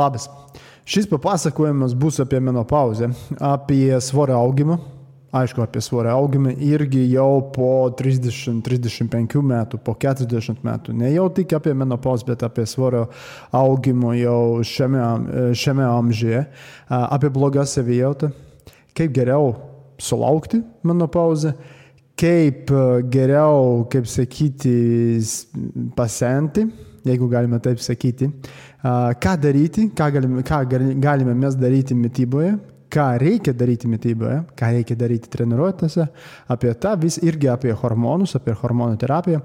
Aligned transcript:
Labas. 0.00 0.28
Šis 0.84 1.06
papasakojimas 1.08 1.94
bus 1.94 2.18
apie 2.20 2.36
menopauzę, 2.40 3.06
apie 3.40 4.00
svorio 4.00 4.36
augimą. 4.36 4.76
Aišku, 5.32 5.62
apie 5.64 5.80
svorio 5.80 6.10
augimą 6.12 6.50
irgi 6.60 7.06
jau 7.14 7.38
po 7.54 7.70
30-35 7.96 9.40
metų, 9.40 9.80
po 9.80 9.94
40 9.96 10.60
metų. 10.68 10.92
Ne 11.00 11.14
jau 11.14 11.30
tik 11.32 11.54
apie 11.56 11.72
menopauzę, 11.72 12.26
bet 12.28 12.44
apie 12.44 12.66
svorio 12.68 13.06
augimą 13.56 14.12
jau 14.20 14.60
šiame, 14.68 15.06
šiame 15.56 15.88
amžiuje. 15.88 16.42
Apie 16.92 17.30
blogą 17.32 17.64
savijautą, 17.64 18.28
kaip 18.92 19.16
geriau 19.16 19.54
sulaukti 19.96 20.60
menopauzę, 20.84 21.54
kaip 22.20 22.68
geriau, 23.16 23.86
kaip 23.88 24.12
sakyti, 24.12 24.76
pasenti 25.96 26.68
jeigu 27.06 27.28
galime 27.30 27.58
taip 27.62 27.80
sakyti. 27.82 28.30
Ką 29.20 29.36
daryti, 29.40 29.88
ką 29.90 30.10
galime, 30.12 30.42
ką 30.46 30.62
galime 31.00 31.34
mes 31.34 31.56
daryti 31.58 31.94
mytyboje, 31.94 32.56
ką 32.92 33.06
reikia 33.18 33.54
daryti 33.54 33.88
mytyboje, 33.88 34.42
ką 34.54 34.70
reikia 34.76 34.96
daryti 34.96 35.30
treniruotėse, 35.32 36.06
apie 36.48 36.74
tą 36.74 36.92
vis 37.00 37.18
irgi 37.24 37.50
apie 37.50 37.72
hormonus, 37.74 38.36
apie 38.38 38.54
hormonų 38.54 39.00
terapiją, 39.00 39.40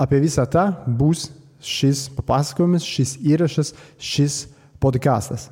apie 0.00 0.20
visą 0.22 0.46
tą 0.48 0.68
bus 0.86 1.28
šis 1.62 2.06
papasakojimas, 2.16 2.86
šis 2.86 3.16
įrašas, 3.20 3.74
šis 3.98 4.46
podcastas. 4.80 5.50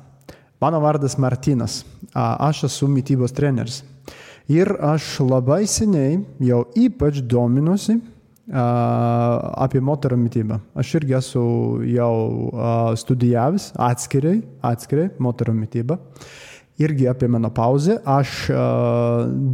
Mano 0.61 0.81
vardas 0.81 1.17
Martinas, 1.17 1.81
aš 2.13 2.65
esu 2.67 2.89
mytybos 2.89 3.33
treneris. 3.33 3.81
Ir 4.51 4.73
aš 4.81 5.19
labai 5.23 5.63
seniai 5.69 6.19
jau 6.43 6.65
ypač 6.77 7.21
dominuosi 7.21 7.99
apie 8.49 9.81
moterų 9.85 10.17
mytybą. 10.17 10.59
Aš 10.75 10.95
irgi 11.01 11.17
esu 11.19 11.43
jau 11.85 12.13
studijavęs 12.97 13.71
atskirai, 13.77 14.39
atskirai 14.65 15.11
moterų 15.21 15.53
mytybą. 15.59 15.99
Irgi 16.81 17.05
apie 17.11 17.27
menopauzę. 17.29 17.99
Aš 18.09 18.47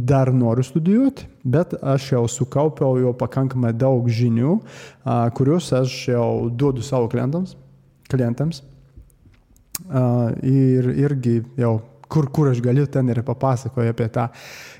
dar 0.08 0.32
noriu 0.32 0.64
studijuoti, 0.64 1.26
bet 1.44 1.74
aš 1.76 2.12
jau 2.14 2.24
sukaupiau 2.32 2.96
jau 3.02 3.12
pakankamai 3.12 3.74
daug 3.76 4.08
žinių, 4.08 4.56
kuriuos 5.36 5.68
aš 5.82 5.98
jau 6.14 6.48
duodu 6.48 6.82
savo 6.82 7.10
klientams. 7.12 7.56
klientams. 8.08 8.62
Ir 10.42 10.88
irgi 10.96 11.42
jau 11.60 11.76
kur, 12.08 12.30
kur 12.32 12.48
aš 12.50 12.62
galiu, 12.64 12.86
ten 12.86 13.08
ir 13.12 13.20
papasakoju 13.22 13.92
apie 13.92 14.08
tą. 14.08 14.28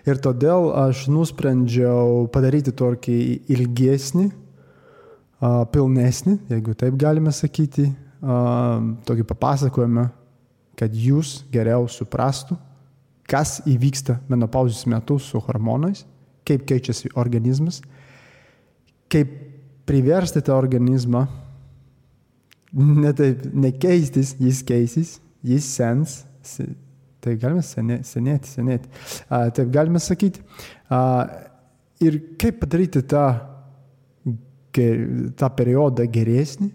Ir 0.09 0.17
todėl 0.25 0.71
aš 0.73 1.03
nusprendžiau 1.13 2.29
padaryti 2.33 2.73
tokį 2.73 3.17
ilgesnį, 3.53 4.29
pilnesnį, 5.75 6.37
jeigu 6.49 6.77
taip 6.79 6.97
galime 7.01 7.33
sakyti, 7.35 7.91
tokį 9.09 9.27
papasakojimą, 9.29 10.07
kad 10.79 10.95
jūs 10.97 11.43
geriau 11.53 11.85
suprastų, 11.93 12.57
kas 13.29 13.59
įvyksta 13.69 14.17
menopauzės 14.31 14.87
metu 14.89 15.19
su 15.21 15.43
hormonais, 15.45 16.07
kaip 16.49 16.65
keičiasi 16.71 17.13
organizmas, 17.19 17.83
kaip 19.13 19.35
priversti 19.89 20.41
tą 20.45 20.57
organizmą 20.57 21.27
ne 22.73 23.13
taip, 23.17 23.45
nekeistis, 23.53 24.35
jis 24.41 24.63
keisis, 24.65 25.17
jis 25.45 25.69
sens, 25.69 26.23
Tai 27.25 27.35
galime 27.41 27.65
senėti, 27.67 28.47
senėti. 28.47 28.91
A, 29.27 29.49
taip 29.55 29.71
galime 29.75 30.01
sakyti. 30.03 30.43
A, 30.91 31.01
ir 32.05 32.21
kaip 32.39 32.61
padaryti 32.63 33.03
tą, 33.11 33.25
tą 35.39 35.49
periodą 35.59 36.07
geresnį, 36.15 36.69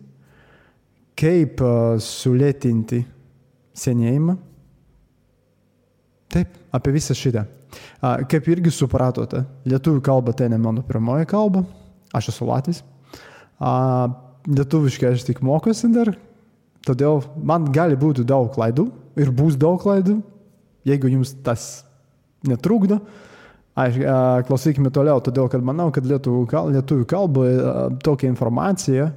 kaip 1.19 1.63
a, 1.63 1.75
sulėtinti 2.03 3.03
senėjimą. 3.83 4.35
Taip, 6.33 6.57
apie 6.75 6.95
visą 6.95 7.16
šitą. 7.16 7.45
A, 8.03 8.17
kaip 8.30 8.50
irgi 8.52 8.73
supratote, 8.73 9.45
lietuvių 9.69 10.03
kalba 10.03 10.35
tai 10.35 10.50
ne 10.52 10.59
mano 10.61 10.83
pirmoji 10.85 11.29
kalba, 11.29 11.63
aš 12.13 12.34
esu 12.34 12.50
latvis. 12.50 12.84
A, 13.63 14.12
lietuviškai 14.50 15.13
aš 15.13 15.23
tik 15.29 15.40
mokosi 15.46 15.88
dar, 15.94 16.12
todėl 16.84 17.23
man 17.40 17.72
gali 17.72 17.96
būti 17.96 18.28
daug 18.28 18.51
klaidų 18.51 18.90
ir 19.19 19.31
bus 19.31 19.56
daug 19.59 19.79
klaidų, 19.81 20.19
Jeigu 20.88 21.11
jums 21.11 21.35
tas 21.45 21.83
netrukdo, 22.47 22.99
aš, 23.79 23.99
klausykime 24.47 24.91
toliau, 24.94 25.21
todėl 25.23 25.47
kad 25.51 25.63
manau, 25.66 25.89
kad 25.95 26.07
lietuvių, 26.07 26.44
kal, 26.51 26.73
lietuvių 26.75 27.07
kalboje 27.09 27.77
tokia 28.03 28.29
informacija 28.31 29.13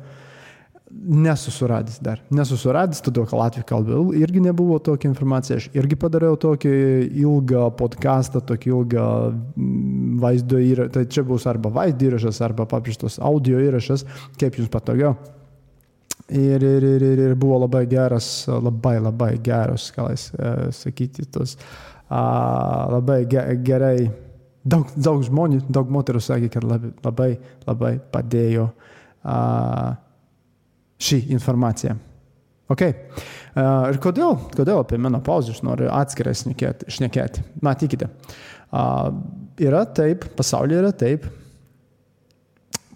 nesusuradęs 0.97 1.99
dar. 2.01 2.21
Nesusuradęs, 2.33 3.03
todėl 3.05 3.27
kad 3.29 3.39
latvių 3.41 3.65
kalba 3.69 3.99
irgi 4.17 4.41
nebuvo 4.45 4.79
tokia 4.83 5.11
informacija. 5.11 5.59
Aš 5.61 5.69
irgi 5.77 5.99
padariau 5.99 6.39
tokį 6.41 6.73
ilgą 7.21 7.67
podcastą, 7.79 8.41
tokį 8.47 8.73
ilgą 8.73 9.07
vaizdo 10.23 10.61
įrašą. 10.63 10.93
Tai 10.95 11.05
čia 11.13 11.27
bus 11.27 11.47
arba 11.51 11.73
vaizdo 11.75 12.09
įrašas, 12.09 12.41
arba 12.47 12.69
paprastas 12.71 13.19
audio 13.19 13.61
įrašas, 13.63 14.07
kaip 14.41 14.61
jums 14.61 14.73
patogiau. 14.73 15.17
Ir, 16.27 16.63
ir, 16.63 16.83
ir, 16.83 17.03
ir, 17.07 17.21
ir 17.29 17.35
buvo 17.39 17.61
labai 17.63 17.85
geras, 17.87 18.49
labai 18.51 18.97
labai 18.99 19.37
geras, 19.39 19.93
gal 19.95 20.11
jis 20.11 20.33
sakyti, 20.75 21.29
tos 21.31 21.55
a, 22.11 22.23
labai 22.91 23.21
ge, 23.31 23.45
gerai, 23.63 24.09
daug, 24.67 24.91
daug 24.99 25.23
žmonių, 25.23 25.61
daug 25.71 25.93
moterų 25.95 26.25
sakė, 26.27 26.51
kad 26.57 26.67
labai 26.67 26.91
labai, 27.07 27.31
labai 27.69 27.93
padėjo 28.11 28.67
a, 29.23 29.39
šį 30.99 31.23
informaciją. 31.37 31.95
Okay. 32.73 32.97
Uh, 33.55 33.87
ir 33.93 34.01
kodėl, 34.03 34.35
kodėl 34.57 34.81
apie 34.83 34.99
menopauzę 34.99 35.55
aš 35.55 35.63
noriu 35.65 35.87
atskirai 35.95 36.35
šnekėti? 36.35 37.45
Matykite, 37.65 38.09
uh, 38.75 39.13
yra 39.63 39.85
taip, 39.97 40.27
pasaulyje 40.37 40.81
yra 40.83 40.91
taip. 40.91 41.29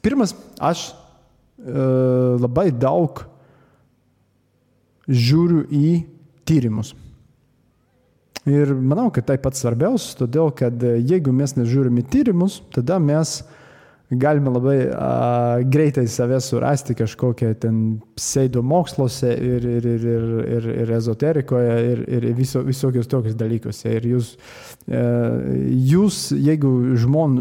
Pirmas, 0.02 0.34
aš 0.58 0.88
labai 1.60 2.70
daug 2.72 3.24
žiūriu 5.10 5.66
į 5.68 5.86
tyrimus. 6.48 6.94
Ir 8.48 8.72
manau, 8.72 9.10
kad 9.12 9.26
tai 9.28 9.36
pats 9.42 9.60
svarbiausias, 9.60 10.16
todėl 10.16 10.48
kad 10.56 10.80
jeigu 10.80 11.32
mes 11.36 11.52
nežiūrime 11.58 12.06
tyrimus, 12.08 12.62
tada 12.72 12.96
mes 13.02 13.40
galime 14.10 14.50
labai 14.50 14.78
a, 14.90 15.60
greitai 15.62 16.06
save 16.10 16.40
surasti 16.42 16.96
kažkokią 16.98 17.52
ten 17.62 17.76
pseudo 18.18 18.62
moksluose 18.62 19.30
ir, 19.30 19.66
ir, 19.76 19.86
ir, 19.86 20.06
ir, 20.14 20.24
ir, 20.56 20.68
ir 20.82 20.92
ezoterikoje 20.96 21.76
ir, 21.92 22.02
ir 22.08 22.26
viso, 22.34 22.64
visokius 22.66 23.10
tokius 23.10 23.36
dalykus. 23.38 23.84
Ir 23.86 24.08
jūs, 24.10 24.32
e, 24.88 25.04
jūs 25.92 26.18
jeigu 26.34 26.72
žmon, 26.98 27.38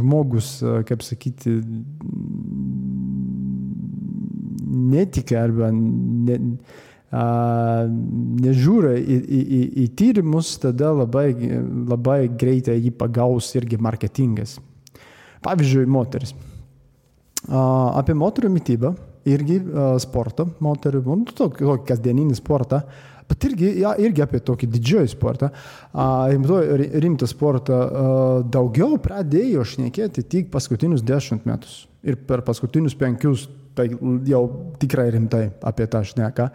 žmogus, 0.00 0.56
kaip 0.88 1.06
sakyti, 1.06 1.60
netika 4.78 5.42
arba 5.44 5.70
ne, 5.74 6.38
a, 7.10 7.24
nežiūri 8.44 8.94
į, 8.98 9.18
į, 9.18 9.40
į, 9.40 9.60
į 9.84 9.88
tyrimus, 9.98 10.54
tada 10.62 10.92
labai, 10.96 11.28
labai 11.88 12.20
greitai 12.28 12.78
jį 12.78 12.94
pagaus 13.00 13.50
irgi 13.58 13.80
marketingas. 13.80 14.56
Pavyzdžiui, 15.44 15.86
moteris. 15.90 16.34
A, 17.48 17.60
apie 18.00 18.16
moterų 18.18 18.50
mytybą, 18.56 18.94
irgi 19.28 19.60
a, 19.60 19.92
sportą, 20.02 20.50
moterų, 20.64 21.04
nu, 21.12 21.28
tokį, 21.28 21.70
tokį 21.70 21.88
kasdieninį 21.92 22.38
sportą, 22.38 22.82
bet 23.28 23.44
irgi, 23.44 23.68
ja, 23.82 23.92
irgi 24.00 24.24
apie 24.24 24.40
tokį 24.44 24.70
didžiojį 24.72 25.12
sportą. 25.12 25.50
Rimtą 27.04 27.28
sportą 27.28 27.80
daugiau 28.48 28.96
pradėjo 29.04 29.66
šnekėti 29.68 30.24
tik 30.24 30.50
paskutinius 30.52 31.04
dešimt 31.06 31.44
metus. 31.48 31.82
Ir 32.06 32.16
per 32.28 32.44
paskutinius 32.46 32.96
penkius 32.98 33.48
tai 33.78 33.86
jau 34.28 34.42
tikrai 34.80 35.08
rimtai 35.14 35.44
apie 35.66 35.86
tą 35.90 36.02
šneką. 36.06 36.48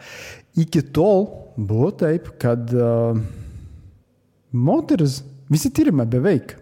Iki 0.64 0.84
tol 0.96 1.26
buvo 1.58 1.94
taip, 1.98 2.34
kad 2.42 2.74
uh, 2.76 3.16
moteris, 4.52 5.22
visi 5.52 5.72
tyrimai 5.74 6.06
beveik, 6.10 6.56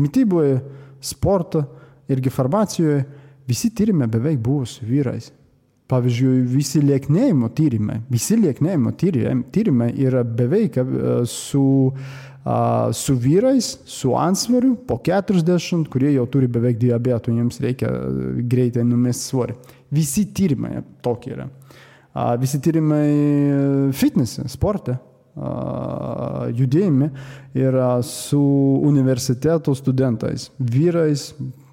mytyboje, 0.00 0.56
sporto 1.02 1.62
irgi 2.10 2.32
farmacijoje, 2.32 3.04
visi 3.48 3.70
tyrimai 3.76 4.08
beveik 4.10 4.42
buvo 4.42 4.66
su 4.66 4.88
vyrais. 4.88 5.30
Pavyzdžiui, 5.92 6.46
visi 6.48 6.80
lieknėjimo 6.80 7.50
tyrimai, 7.52 7.98
visi 8.08 8.38
lieknėjimo 8.40 8.94
tyrimai 8.96 9.90
yra 10.00 10.22
beveik 10.24 10.78
su 11.28 11.64
uh, 11.90 12.12
su 12.92 13.14
vyrais, 13.22 13.68
su 13.86 14.16
ansvariu, 14.18 14.74
po 14.86 14.96
40, 14.98 15.86
kurie 15.92 16.10
jau 16.16 16.26
turi 16.26 16.48
beveik 16.50 16.80
diabetų, 16.80 17.36
jiems 17.36 17.60
reikia 17.62 17.90
greitai 18.50 18.82
numesti 18.82 19.30
svorį. 19.30 19.54
Visi 19.94 20.24
tyrimai 20.34 20.82
tokie 21.04 21.36
yra. 21.36 21.46
Visi 22.42 22.58
tyrimai 22.60 23.92
fitnese, 23.96 24.48
sporte, 24.50 24.98
judėjime 26.58 27.08
yra 27.56 27.94
su 28.04 28.42
universiteto 28.84 29.72
studentais. 29.78 30.50
Vyrais, 30.58 31.30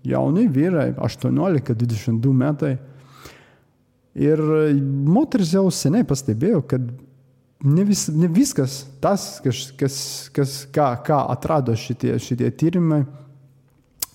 jauni 0.07 0.45
vyrai, 0.47 0.93
18-22 0.95 2.35
metai. 2.45 2.77
Ir 4.19 4.39
moteris 5.09 5.51
jau 5.57 5.65
seniai 5.73 6.05
pastebėjo, 6.07 6.61
kad 6.71 6.87
ne, 7.63 7.83
vis, 7.83 8.07
ne 8.07 8.27
viskas 8.27 8.85
tas, 9.01 9.39
kas, 9.43 9.69
kas, 9.77 9.97
kas, 10.35 10.55
ką, 10.73 10.89
ką 11.05 11.19
atrado 11.33 11.75
šitie, 11.75 12.15
šitie 12.21 12.51
tyrimai, 12.55 13.03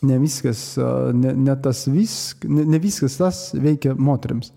ne 0.04 0.18
viskas, 0.20 0.74
ne, 1.16 1.34
ne, 1.36 1.56
vis, 1.92 2.16
ne, 2.44 2.64
ne 2.64 2.80
viskas 2.80 3.18
tas 3.20 3.46
veikia 3.56 3.94
moteriams. 3.96 4.52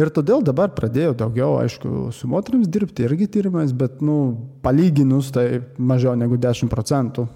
Ir 0.00 0.08
todėl 0.16 0.40
dabar 0.44 0.70
pradėjau 0.72 1.12
daugiau, 1.26 1.58
aišku, 1.60 2.08
su 2.16 2.28
moteriams 2.30 2.70
dirbti 2.72 3.04
irgi 3.04 3.28
tyrimais, 3.36 3.74
bet, 3.76 4.00
nu, 4.04 4.32
palyginus 4.64 5.28
tai 5.34 5.60
mažiau 5.76 6.14
negu 6.16 6.38
10 6.40 6.72
procentų, 6.72 7.26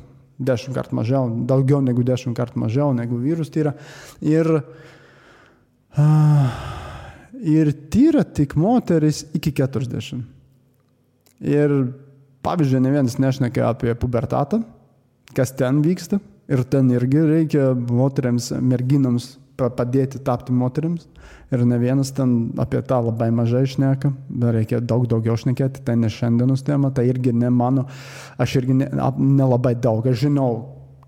10 0.40 0.72
kart 0.75 0.94
mažiau, 0.96 1.28
daugiau 1.46 1.82
negu 1.84 2.02
10 2.06 2.32
kart 2.37 2.56
mažiau 2.58 2.94
negu 2.96 3.20
vyrus 3.20 3.52
tyra. 3.52 3.75
Ir, 4.25 4.49
ir 7.44 7.75
tyra 7.93 8.25
tik 8.25 8.56
moteris 8.56 9.26
iki 9.37 9.52
40. 9.52 10.33
Ir, 11.44 11.73
pavyzdžiui, 12.44 12.81
ne 12.85 12.93
vienas 12.94 13.19
nešnekė 13.20 13.64
apie 13.69 13.94
pubertatą, 13.99 14.62
kas 15.37 15.52
ten 15.58 15.82
vyksta. 15.85 16.20
Ir 16.49 16.61
ten 16.69 16.91
irgi 16.93 17.23
reikia 17.25 17.70
moteriams, 17.73 18.50
merginams 18.61 19.35
padėti 19.56 20.20
tapti 20.25 20.52
moteriams. 20.52 21.06
Ir 21.55 21.62
ne 21.69 21.79
vienas 21.81 22.11
ten 22.17 22.52
apie 22.61 22.81
tą 22.85 22.99
labai 23.06 23.31
mažai 23.32 23.64
šneka, 23.70 24.11
bet 24.29 24.56
reikia 24.58 24.81
daug 24.81 25.06
daugiau 25.08 25.37
šnekėti, 25.41 25.85
tai 25.87 25.96
ne 26.00 26.11
šiandienos 26.12 26.64
tema, 26.67 26.91
tai 26.93 27.06
irgi 27.08 27.32
ne 27.37 27.50
mano, 27.52 27.87
aš 28.40 28.56
irgi 28.61 28.76
nelabai 28.81 29.75
ne, 29.75 29.79
ne 29.79 29.85
daug, 29.85 30.08
aš 30.11 30.25
žinau 30.25 30.49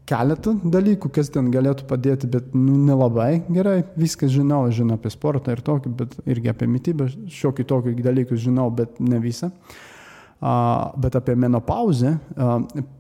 keletą 0.06 0.54
dalykų, 0.62 1.10
kas 1.10 1.32
ten 1.34 1.50
galėtų 1.50 1.88
padėti, 1.90 2.30
bet 2.30 2.54
nu, 2.54 2.76
nelabai 2.86 3.42
gerai, 3.48 3.80
viskas 3.98 4.30
žinau, 4.36 4.62
aš 4.68 4.78
žinau 4.78 5.00
apie 5.00 5.10
sportą 5.10 5.56
ir 5.56 5.64
tokį, 5.66 5.92
bet 5.98 6.14
irgi 6.30 6.52
apie 6.52 6.70
mytybą, 6.70 7.10
šiokį 7.40 7.66
tokį 7.72 7.96
dalykus 8.06 8.44
žinau, 8.46 8.70
bet 8.70 9.02
ne 9.02 9.18
visą. 9.24 9.50
Uh, 9.50 9.95
bet 10.40 11.16
apie 11.16 11.36
menopauzę, 11.36 12.16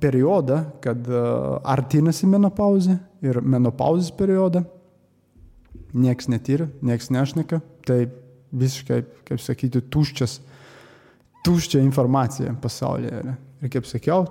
periodą, 0.00 0.62
kad 0.80 1.08
artinasi 1.64 2.28
menopauzė 2.32 2.96
ir 3.26 3.40
menopauzės 3.44 4.12
periodą, 4.16 4.64
nieks 5.96 6.30
netyria, 6.32 6.68
nieks 6.84 7.10
nešneka, 7.12 7.60
tai 7.86 8.06
visiškai, 8.56 9.02
kaip 9.28 9.42
sakyti, 9.42 9.82
tuščias, 9.92 10.40
tuščia 11.44 11.82
informacija 11.84 12.54
pasaulyje. 12.62 13.20
Yra. 13.20 13.36
Ir 13.62 13.72
kaip 13.72 13.88
sakiau, 13.88 14.26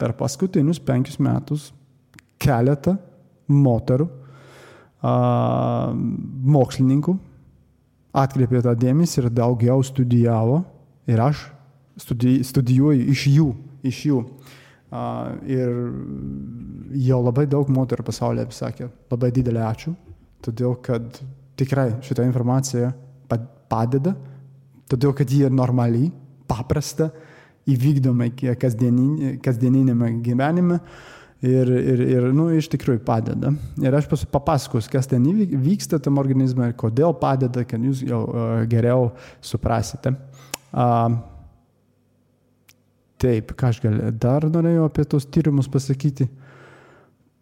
per 0.00 0.14
paskutinius 0.18 0.80
penkius 0.82 1.20
metus 1.22 1.70
keletą 2.40 2.96
moterų, 3.52 4.08
mokslininkų 6.54 7.14
atkreipė 8.16 8.62
tą 8.64 8.72
dėmesį 8.78 9.20
ir 9.20 9.32
daugiau 9.34 9.82
studijavo 9.84 10.62
ir 11.10 11.20
aš 11.20 11.42
studijuoju 12.00 13.10
iš 13.14 13.28
jų. 13.34 13.50
Iš 13.84 14.00
jų. 14.10 14.24
Uh, 14.94 15.32
ir 15.50 15.70
jau 17.02 17.18
labai 17.24 17.48
daug 17.50 17.70
moterų 17.72 18.04
pasaulyje 18.06 18.46
pasakė 18.52 18.86
labai 19.10 19.32
didelį 19.34 19.62
ačiū 19.66 19.94
todėl 20.44 20.76
kad 20.84 21.20
tikrai 21.58 21.90
šitą 22.04 22.26
informaciją 22.28 22.92
padeda, 23.70 24.14
todėl 24.90 25.14
kad 25.16 25.30
ji 25.30 25.48
normaliai, 25.50 26.10
paprasta, 26.50 27.08
įvykdoma 27.70 28.28
kasdieninėme 28.60 30.10
gyvenime 30.22 30.78
ir, 31.40 31.70
ir, 31.72 32.02
ir 32.12 32.26
nu, 32.36 32.50
iš 32.52 32.68
tikrųjų 32.74 33.00
padeda. 33.06 33.54
Ir 33.80 33.96
aš 33.96 34.10
papasakosiu, 34.28 34.90
kas 34.92 35.08
ten 35.10 35.24
vyksta 35.64 35.98
tam 36.04 36.20
organizme 36.20 36.68
ir 36.70 36.76
kodėl 36.78 37.16
padeda, 37.20 37.64
kad 37.68 37.80
jūs 37.80 38.04
jau 38.04 38.20
uh, 38.26 38.52
geriau 38.68 39.08
suprasite. 39.42 40.12
Uh, 40.74 41.16
taip, 43.24 43.54
ką 43.56 43.72
aš 43.72 43.80
gal, 43.84 44.00
dar 44.20 44.44
norėjau 44.52 44.88
apie 44.88 45.06
tos 45.08 45.26
tyrimus 45.32 45.70
pasakyti. 45.72 46.28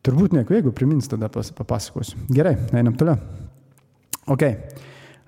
Turbūt 0.02 0.34
nieko, 0.34 0.54
jeigu 0.56 0.72
primins, 0.74 1.10
tada 1.10 1.28
papasakosiu. 1.30 2.24
Gerai, 2.34 2.56
einam 2.74 2.96
toliau. 2.98 3.18
Ok. 4.30 4.46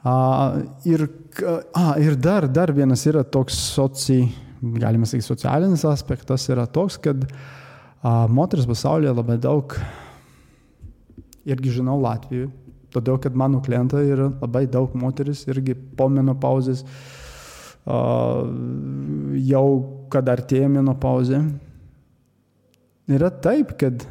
Uh, 0.05 0.65
ir, 0.85 1.07
uh, 1.47 1.95
ir 2.03 2.17
dar, 2.21 2.45
dar 2.51 2.73
vienas 2.77 3.07
yra 3.09 3.23
toks 3.25 3.57
socijai, 3.73 4.27
galima 4.83 5.09
sakyti, 5.09 5.27
socialinis 5.31 5.87
aspektas 5.89 6.45
yra 6.53 6.67
toks, 6.69 6.99
kad 7.01 7.25
uh, 7.25 8.27
moteris 8.29 8.69
pasaulyje 8.69 9.15
labai 9.17 9.39
daug, 9.41 9.79
irgi 11.49 11.79
žinau 11.79 11.97
Latvijoje, 12.03 12.51
todėl 12.93 13.17
kad 13.23 13.39
mano 13.39 13.63
klientai 13.65 14.05
yra 14.11 14.29
labai 14.43 14.67
daug 14.71 14.93
moteris 14.99 15.47
irgi 15.49 15.75
po 15.97 16.11
menopauzės, 16.13 16.85
jau 17.85 19.67
kad 20.15 20.31
artėja 20.31 20.71
menopauzė. 20.71 21.43
Yra 23.11 23.29
taip, 23.45 23.75
kad 23.81 24.07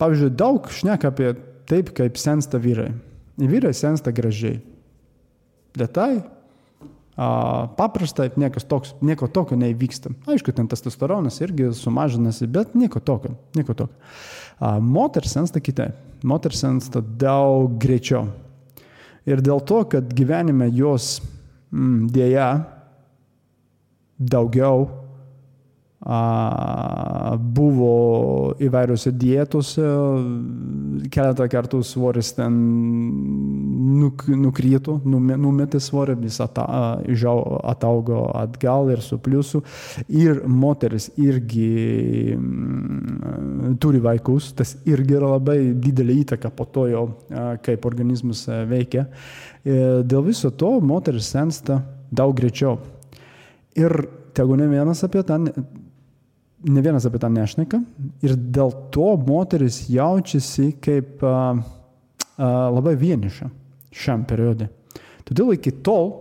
Pavyzdžiui, 0.00 0.32
daug 0.32 0.68
šneka 0.72 1.12
apie 1.12 1.34
taip, 1.68 1.92
kaip 1.96 2.16
sensta 2.20 2.58
vyrai. 2.60 2.94
Vyrai 3.40 3.72
sensta 3.76 4.12
gražiai. 4.16 4.62
Lietai, 5.76 6.22
paprastai, 7.76 8.30
niekas 8.40 8.64
toks, 8.68 8.94
nieko 9.04 9.28
tokio 9.30 9.58
neįvyksta. 9.60 10.14
Aišku, 10.32 10.54
ten 10.56 10.70
testosteronas 10.72 11.36
irgi 11.44 11.68
sumažinasi, 11.76 12.48
bet 12.48 12.72
nieko 12.74 13.02
tokio. 13.04 13.34
Nieko 13.58 13.76
tokio. 13.76 14.00
Moters 14.80 15.36
sensta 15.36 15.60
kitaip. 15.60 16.00
Moters 16.24 16.64
sensta 16.64 17.00
daug 17.00 17.76
greičiau. 17.80 18.24
Ir 19.28 19.44
dėl 19.44 19.60
to, 19.68 19.82
kad 19.92 20.08
gyvenime 20.16 20.70
jos 20.72 21.18
mm, 21.72 22.08
dėja 22.12 22.48
daugiau 24.16 24.88
buvo 26.00 27.94
įvairiuose 28.56 29.10
dietose, 29.12 29.84
keletą 31.12 31.44
kartų 31.52 31.82
svoris 31.84 32.32
ten 32.32 32.54
nuk, 34.00 34.24
nukrito, 34.32 34.96
numetė 35.04 35.80
svorį, 35.80 36.16
vis 36.22 36.40
ataugo 36.40 38.22
atgal 38.32 38.88
ir 38.94 39.02
su 39.04 39.18
pliusu. 39.20 39.60
Ir 40.08 40.40
moteris 40.48 41.10
irgi 41.20 42.36
mm, 42.36 43.76
turi 43.82 44.00
vaikus, 44.00 44.54
tas 44.56 44.78
irgi 44.88 45.18
yra 45.18 45.34
labai 45.34 45.58
didelė 45.76 46.16
įtaka 46.22 46.48
po 46.54 46.64
to 46.64 46.86
jau, 46.88 47.04
kaip 47.60 47.84
organizmas 47.90 48.46
veikia. 48.70 49.04
Ir 49.68 50.00
dėl 50.08 50.24
viso 50.30 50.48
to 50.50 50.78
moteris 50.80 51.28
sensta 51.28 51.82
daug 52.10 52.32
greičiau. 52.40 52.78
Ir 53.76 53.92
tegu 54.34 54.56
ne 54.56 54.66
vienas 54.70 55.04
apie 55.04 55.20
tą 55.26 55.36
ne 56.64 56.82
vienas 56.84 57.06
apie 57.08 57.20
tą 57.22 57.30
nešneka. 57.32 57.80
Ir 58.26 58.36
dėl 58.36 58.72
to 58.94 59.14
moteris 59.26 59.82
jaučiasi 59.92 60.72
kaip 60.82 61.24
a, 61.24 61.36
a, 61.56 62.50
labai 62.74 62.96
vieniša 63.00 63.50
šiam 63.90 64.26
periode. 64.28 64.70
Todėl 65.28 65.54
iki 65.54 65.72
tol, 65.84 66.12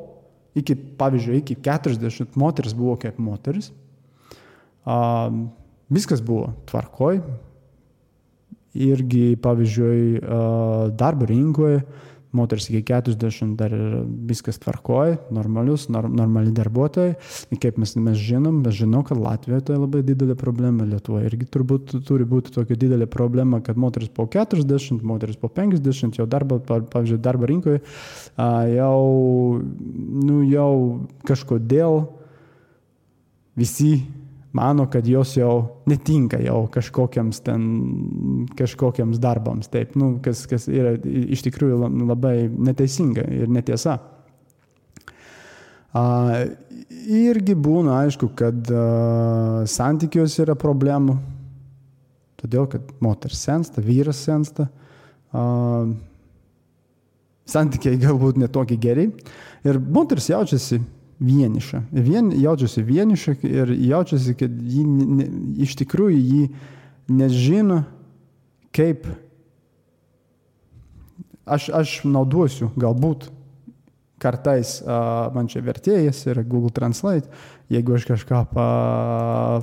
iki, 0.57 0.75
pavyzdžiui, 0.99 1.41
iki 1.43 1.59
40 1.65 2.37
moteris 2.39 2.75
buvo 2.77 2.95
kaip 3.01 3.19
moteris, 3.21 3.71
a, 4.85 5.29
viskas 5.89 6.21
buvo 6.25 6.51
tvarkoj, 6.69 7.21
irgi, 8.79 9.33
pavyzdžiui, 9.41 10.19
darbo 10.97 11.25
rinkoje 11.25 11.81
moteris 12.31 12.69
iki 12.69 12.83
40 12.85 13.55
dar 13.57 13.73
viskas 14.29 14.59
tvarkoja, 14.61 15.17
normalius, 15.33 15.87
normali 15.89 16.51
darbuotojai. 16.53 17.15
Kaip 17.61 17.79
mes, 17.81 17.95
mes 17.97 18.19
žinom, 18.21 18.61
mes 18.65 18.75
žinom, 18.77 19.03
kad 19.07 19.17
Latvijoje 19.17 19.65
tai 19.69 19.79
labai 19.79 20.03
didelė 20.05 20.35
problema, 20.39 20.85
Lietuvoje 20.89 21.29
irgi 21.31 21.49
turbūt 21.49 21.95
turi 22.07 22.27
būti 22.29 22.53
tokia 22.53 22.77
didelė 22.79 23.09
problema, 23.09 23.61
kad 23.65 23.79
moteris 23.81 24.11
po 24.13 24.27
40, 24.29 25.01
moteris 25.05 25.39
po 25.41 25.49
50 25.49 26.21
jau 26.21 26.27
darbo, 26.29 26.59
pavyzdžiui, 26.67 27.21
darbo 27.23 27.49
rinkoje 27.49 27.81
jau, 28.75 29.01
nu, 30.29 30.39
jau 30.45 30.71
kažkodėl 31.27 32.03
visi 33.59 33.97
mano, 34.51 34.87
kad 34.89 35.07
jos 35.07 35.35
jau 35.37 35.81
netinka 35.89 36.39
jau 36.41 36.63
kažkokiams 36.73 37.41
ten, 37.45 37.65
kažkokiams 38.57 39.21
darbams, 39.21 39.69
taip, 39.69 39.95
nu, 39.99 40.15
kas, 40.23 40.45
kas 40.49 40.67
yra 40.71 40.95
iš 41.03 41.43
tikrųjų 41.45 41.89
labai 42.09 42.35
neteisinga 42.49 43.27
ir 43.29 43.51
netiesa. 43.53 43.99
A, 45.89 46.03
irgi 47.09 47.55
būna 47.57 48.01
aišku, 48.05 48.31
kad 48.37 48.69
a, 48.73 48.83
santykiuose 49.69 50.43
yra 50.45 50.57
problemų, 50.57 51.17
todėl 52.41 52.69
kad 52.69 52.93
moters 53.03 53.41
sensta, 53.45 53.81
vyras 53.85 54.21
sensta, 54.25 54.69
a, 55.33 55.43
santykiai 57.49 57.97
galbūt 58.01 58.37
netokie 58.41 58.77
geri 58.81 59.09
ir 59.65 59.79
moteris 59.81 60.29
jaučiasi 60.29 60.81
vieniša. 61.19 61.83
Vien, 61.91 62.31
jaučiasi 62.35 62.83
vieniša 62.83 63.35
ir 63.47 63.73
jaučiasi, 63.75 64.35
kad 64.39 64.51
ji 64.51 64.83
ne, 64.87 65.27
iš 65.65 65.75
tikrųjų 65.81 66.19
ji 66.19 66.43
nežino, 67.11 67.83
kaip 68.75 69.07
aš, 71.49 71.69
aš 71.75 71.95
naudosiu 72.07 72.71
galbūt 72.79 73.29
kartais 74.19 74.79
uh, 74.83 75.29
man 75.35 75.47
čia 75.51 75.63
vertėjas 75.63 76.25
yra 76.27 76.43
Google 76.43 76.73
Translate. 76.75 77.29
Jeigu 77.71 77.95
aš 77.95 78.07
kažką 78.09 78.43
pa, 78.51 78.69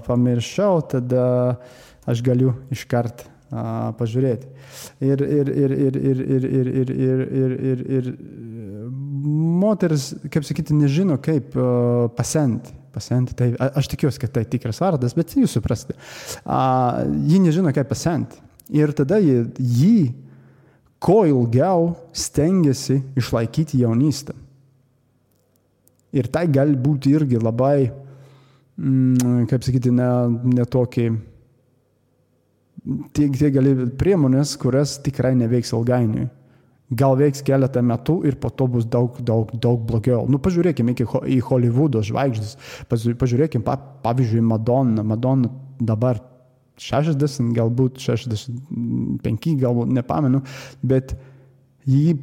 pamiršau, 0.07 0.81
tad 0.93 1.13
uh, 1.13 1.57
aš 2.09 2.23
galiu 2.25 2.55
iškart 2.73 3.27
uh, 3.27 3.93
pažiūrėti. 3.99 4.49
Ir, 5.05 5.21
ir, 5.21 5.53
ir, 5.53 5.75
ir, 5.77 5.97
ir, 5.97 6.23
ir, 6.23 6.47
ir, 6.47 6.71
ir, 6.73 6.95
ir, 6.97 7.25
ir, 7.43 7.57
ir, 7.73 7.85
ir 7.99 8.11
moteris, 9.27 10.11
kaip 10.33 10.47
sakyti, 10.47 10.77
nežino, 10.77 11.19
kaip 11.23 11.57
uh, 11.59 12.07
pasenti. 12.17 12.75
Pasenti, 12.97 13.35
tai 13.37 13.51
aš 13.77 13.91
tikiuosi, 13.93 14.21
kad 14.23 14.33
tai 14.33 14.47
tikras 14.49 14.79
vardas, 14.81 15.13
bet 15.13 15.35
jūs 15.37 15.53
suprasite. 15.59 15.99
Uh, 16.47 17.03
ji 17.29 17.43
nežino, 17.45 17.69
kaip 17.77 17.91
pasenti. 17.91 18.41
Ir 18.73 18.95
tada 18.97 19.19
jį, 19.21 19.43
jį 19.61 19.99
kuo 21.03 21.27
ilgiau 21.29 21.93
stengiasi 22.17 23.03
išlaikyti 23.19 23.83
jaunystę. 23.83 24.35
Ir 26.17 26.31
tai 26.33 26.47
gali 26.49 26.77
būti 26.81 27.13
irgi 27.13 27.39
labai, 27.43 27.91
mm, 28.81 29.45
kaip 29.51 29.67
sakyti, 29.67 29.93
ne, 29.93 30.09
ne 30.57 30.65
tokį, 30.65 31.07
tie, 33.13 33.29
tie 33.29 33.51
gali 33.53 33.75
priemonės, 33.99 34.57
kurias 34.61 34.97
tikrai 35.05 35.35
neveiks 35.37 35.75
ilgainiui. 35.77 36.31
Gal 36.95 37.17
veiks 37.19 37.43
keletą 37.43 37.83
metų 37.83 38.21
ir 38.29 38.37
po 38.39 38.53
to 38.55 38.69
bus 38.71 38.85
daug, 38.87 39.17
daug, 39.27 39.51
daug 39.59 39.81
blogiau. 39.89 40.23
Nu, 40.31 40.39
pažiūrėkime 40.39 40.95
į 40.95 41.41
Hollywoodo 41.49 42.03
žvaigždės. 42.07 42.55
Pažiūrėkime, 42.93 43.65
pavyzdžiui, 44.05 44.45
Madonna. 44.47 45.03
Madonna 45.03 45.51
dabar 45.83 46.21
60, 46.79 47.51
galbūt 47.57 47.99
65, 48.05 49.51
galbūt 49.59 49.93
nepamenu, 49.97 50.45
bet 50.87 51.17
jį 51.89 52.15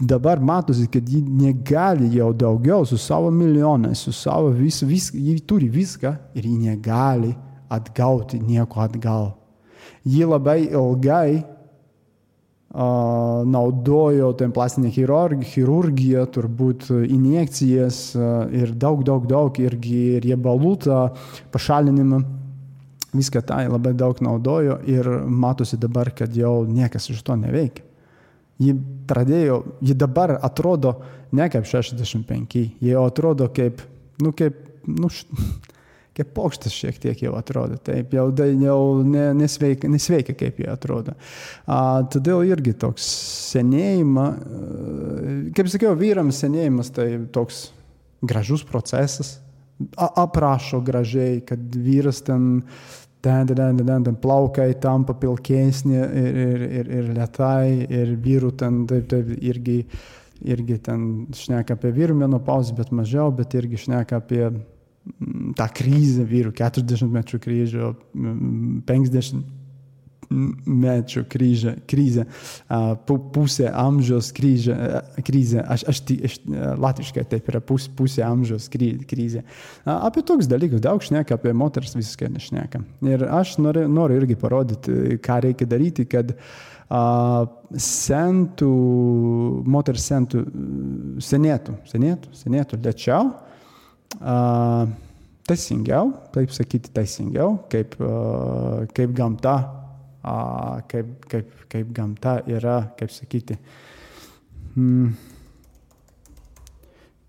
dabar 0.00 0.40
matosi, 0.40 0.86
kad 0.88 1.08
ji 1.08 1.20
negali 1.20 2.08
jau 2.16 2.32
daugiau 2.32 2.86
su 2.88 2.96
savo 2.98 3.30
milijonais, 3.30 4.00
su 4.00 4.12
savo 4.16 4.48
vis, 4.48 4.80
vis, 4.82 5.10
ji 5.12 5.36
turi 5.44 5.68
viską 5.68 6.14
ir 6.34 6.46
ji 6.46 6.56
negali 6.56 7.34
atgauti 7.68 8.40
nieko 8.40 8.80
atgal. 8.80 9.34
Ji 10.04 10.24
labai 10.24 10.62
ilgai 10.70 11.42
naudojo 12.70 14.32
ten 14.38 14.52
plastinę 14.54 14.92
chirurgiją, 14.94 16.26
turbūt 16.30 16.90
injekcijas 17.10 18.02
ir 18.54 18.74
daug, 18.78 19.02
daug, 19.06 19.26
daug 19.26 19.58
irgi 19.58 20.20
riebalų 20.22 20.76
pašalinimą 21.50 22.20
viską 23.12 23.42
tai 23.42 23.68
labai 23.68 23.94
daug 23.94 24.20
naudojo 24.22 24.78
ir 24.86 25.08
matosi 25.26 25.76
dabar, 25.76 26.12
kad 26.14 26.36
jau 26.36 26.64
niekas 26.66 27.10
iš 27.10 27.22
to 27.26 27.36
neveikia. 27.36 27.84
Ji 28.60 28.74
pradėjo, 29.08 29.62
ji 29.80 29.96
dabar 29.96 30.36
atrodo 30.42 31.00
ne 31.32 31.48
kaip 31.50 31.64
65, 31.66 32.56
ji 32.80 32.96
atrodo 32.96 33.48
kaip, 33.48 33.80
nu 34.20 34.32
kaip, 34.36 34.58
nu, 34.86 35.08
kaip 36.16 36.32
paukštis 36.36 36.74
šiek 36.74 36.98
tiek 37.02 37.20
jau 37.22 37.34
atrodo, 37.38 37.78
taip, 37.86 38.14
jau, 38.16 38.28
jau 38.34 38.80
ne, 39.06 39.26
nesveika, 39.38 39.88
nesveika 39.90 40.34
kaip 40.38 40.58
jie 40.60 40.70
atrodo. 40.70 41.14
A, 41.66 42.02
todėl 42.12 42.44
irgi 42.50 42.74
toks 42.80 43.06
senėjimas, 43.52 44.40
kaip 45.56 45.70
sakiau, 45.72 45.94
vyrams 45.98 46.42
senėjimas 46.42 46.92
tai 46.96 47.12
toks 47.32 47.68
gražus 48.26 48.66
procesas, 48.66 49.38
aprašo 49.96 50.82
gražiai, 50.84 51.38
kad 51.46 51.62
vyras 51.72 52.20
ten 52.26 52.60
ten, 53.20 53.46
ten, 53.46 53.76
ten, 53.76 54.04
ten 54.04 54.16
plaukai 54.16 54.74
tampa 54.80 55.14
pilkesni 55.14 55.96
ir, 55.96 56.36
ir, 56.36 56.62
ir, 56.80 56.90
ir 56.98 57.10
lietai, 57.16 57.86
ir 57.88 58.14
vyrų 58.24 58.52
ten 58.60 58.84
taip, 58.88 59.08
taip 59.12 59.32
irgi, 59.36 59.82
irgi 60.48 60.78
ten 60.84 61.06
šneka 61.36 61.76
apie 61.76 61.92
vyrų 61.96 62.16
menopauzę, 62.22 62.74
bet 62.78 62.92
mažiau, 62.96 63.28
bet 63.34 63.54
irgi 63.58 63.82
šneka 63.84 64.22
apie 64.22 64.46
tą 65.56 65.68
krizę 65.74 66.26
vyrų, 66.28 66.52
40 66.56 67.08
metrų 67.10 67.40
kryžio, 67.42 67.94
50 68.14 69.40
mm, 69.40 69.48
mečių 70.30 71.24
kryžę, 71.26 71.72
krizę, 71.90 72.24
pusę 73.34 73.72
amžiaus 73.74 74.28
kryžę, 74.36 74.76
krizę, 75.26 75.64
aš, 75.66 75.84
aš, 75.90 76.02
aš 76.28 76.36
latviškai 76.78 77.24
taip 77.32 77.48
yra 77.50 77.62
pus, 77.64 77.88
pusė 77.98 78.22
amžiaus 78.28 78.68
krizė. 78.70 79.42
Apie 79.90 80.22
toks 80.26 80.46
dalykus 80.50 80.84
daug 80.84 81.02
šneka, 81.02 81.40
apie 81.40 81.54
moters 81.56 81.96
visiškai 81.98 82.30
nešneka. 82.36 82.84
Ir 83.10 83.26
aš 83.26 83.56
noriu, 83.58 83.88
noriu 83.90 84.20
irgi 84.20 84.38
parodyti, 84.38 85.18
ką 85.24 85.40
reikia 85.48 85.66
daryti, 85.66 86.06
kad 86.12 86.36
uh, 86.36 87.50
sentų, 87.90 88.72
moters 89.66 90.06
sentų, 90.12 90.46
senėtų, 91.26 91.78
senėtų, 91.90 92.36
senėtų 92.44 92.84
lėčiau. 92.86 93.24
Uh, 93.30 93.49
teisingiau, 95.50 96.14
taip 96.34 96.54
sakyti, 96.54 96.92
teisingiau, 96.94 97.58
kaip, 97.72 97.94
kaip 98.96 99.14
gamta 99.16 99.58
kaip, 100.88 101.26
kaip, 101.28 101.50
kaip 101.70 101.92
gamta 101.94 102.40
yra, 102.46 102.94
kaip 102.98 103.10
sakyti, 103.10 103.56
hmm, 104.74 105.12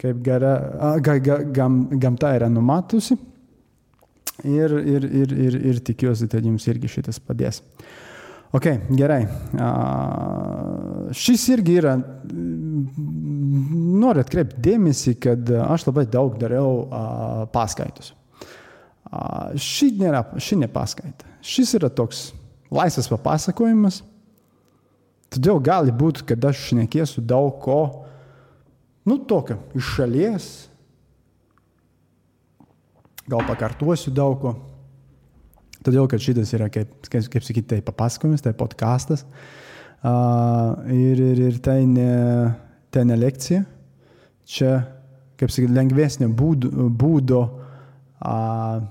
kaip 0.01 0.23
gera, 0.23 0.55
ga, 1.00 1.17
ga, 1.17 1.38
gam, 1.53 1.83
gamta 2.00 2.35
yra 2.35 2.50
numatusi. 2.50 3.17
Ir, 4.43 4.71
ir, 4.71 5.03
ir, 5.05 5.31
ir, 5.38 5.55
ir 5.69 5.79
tikiuosi, 5.85 6.25
kad 6.27 6.41
jums 6.41 6.65
irgi 6.71 6.89
šitas 6.89 7.19
padės. 7.21 7.61
Ok, 8.57 8.65
gerai. 8.97 9.21
Šis 11.13 11.43
irgi 11.53 11.75
yra, 11.77 11.93
noriu 14.01 14.24
atkreipti 14.24 14.62
dėmesį, 14.65 15.15
kad 15.22 15.51
aš 15.65 15.86
labai 15.88 16.08
daug 16.10 16.38
dariau 16.41 16.86
paskaitus. 17.53 18.13
Ši 19.60 19.91
nėra, 20.00 20.24
ši 20.39 20.62
ne 20.62 20.70
paskaita. 20.72 21.27
Šis 21.43 21.75
yra 21.79 21.89
toks 21.91 22.29
laisvas 22.72 23.10
papasakojimas. 23.12 24.01
Todėl 25.31 25.62
gali 25.63 25.93
būti, 25.96 26.25
kad 26.27 26.43
aš 26.48 26.67
šnekėsiu 26.70 27.24
daug 27.24 27.55
ko, 27.63 27.79
nu, 29.08 29.17
tokio, 29.27 29.58
iš 29.75 29.93
šalies. 29.98 30.50
Gal 33.31 33.43
pakartosiu 33.48 34.12
daug 34.15 34.38
ko. 34.41 34.53
Todėl, 35.81 36.05
kad 36.12 36.22
šitas 36.22 36.51
yra, 36.53 36.67
kaip, 36.70 36.91
kaip, 37.10 37.27
kaip 37.31 37.46
sakyti, 37.46 37.67
tai 37.74 37.79
papasakojimas, 37.86 38.43
tai 38.46 38.53
podkastas. 38.58 39.25
Uh, 40.01 40.81
ir, 40.93 41.20
ir, 41.31 41.39
ir 41.50 41.60
tai 41.63 41.84
ne, 41.89 42.12
tai 42.93 43.05
ne 43.08 43.17
lekcija. 43.17 43.63
Čia, 44.51 44.72
kaip 45.39 45.51
sakyti, 45.53 45.72
lengvesnio 45.75 46.27
būdo, 46.36 46.89
būdo 47.00 47.39
uh, 47.48 48.81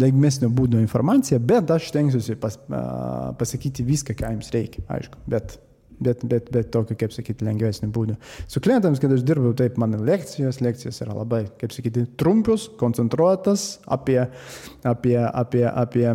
lengvesnio 0.00 0.48
būdo 0.54 0.80
informaciją, 0.80 1.40
bet 1.44 1.70
aš 1.74 1.90
tenksiuosi 1.94 2.38
pas, 2.40 2.56
uh, 2.70 3.34
pasakyti 3.38 3.84
viską, 3.86 4.16
ką 4.18 4.32
jums 4.34 4.48
reikia, 4.54 4.86
aišku, 4.96 5.20
bet, 5.30 5.58
bet, 6.00 6.24
bet, 6.30 6.48
bet 6.54 6.70
tokio, 6.74 6.96
kaip 6.98 7.12
sakyti, 7.14 7.46
lengvesnio 7.46 7.90
būdo. 7.94 8.16
Su 8.50 8.62
klientams, 8.64 9.02
kad 9.02 9.12
aš 9.14 9.26
dirbu, 9.28 9.52
taip, 9.60 9.76
mano 9.82 10.00
lekcijos, 10.02 10.62
lekcijos 10.64 11.02
yra 11.04 11.18
labai, 11.20 11.44
kaip 11.60 11.76
sakyti, 11.76 12.06
trumpius, 12.20 12.70
koncentruotas 12.80 13.68
apie, 13.84 14.22
apie, 14.88 15.18
apie, 15.20 15.66
apie, 15.68 16.08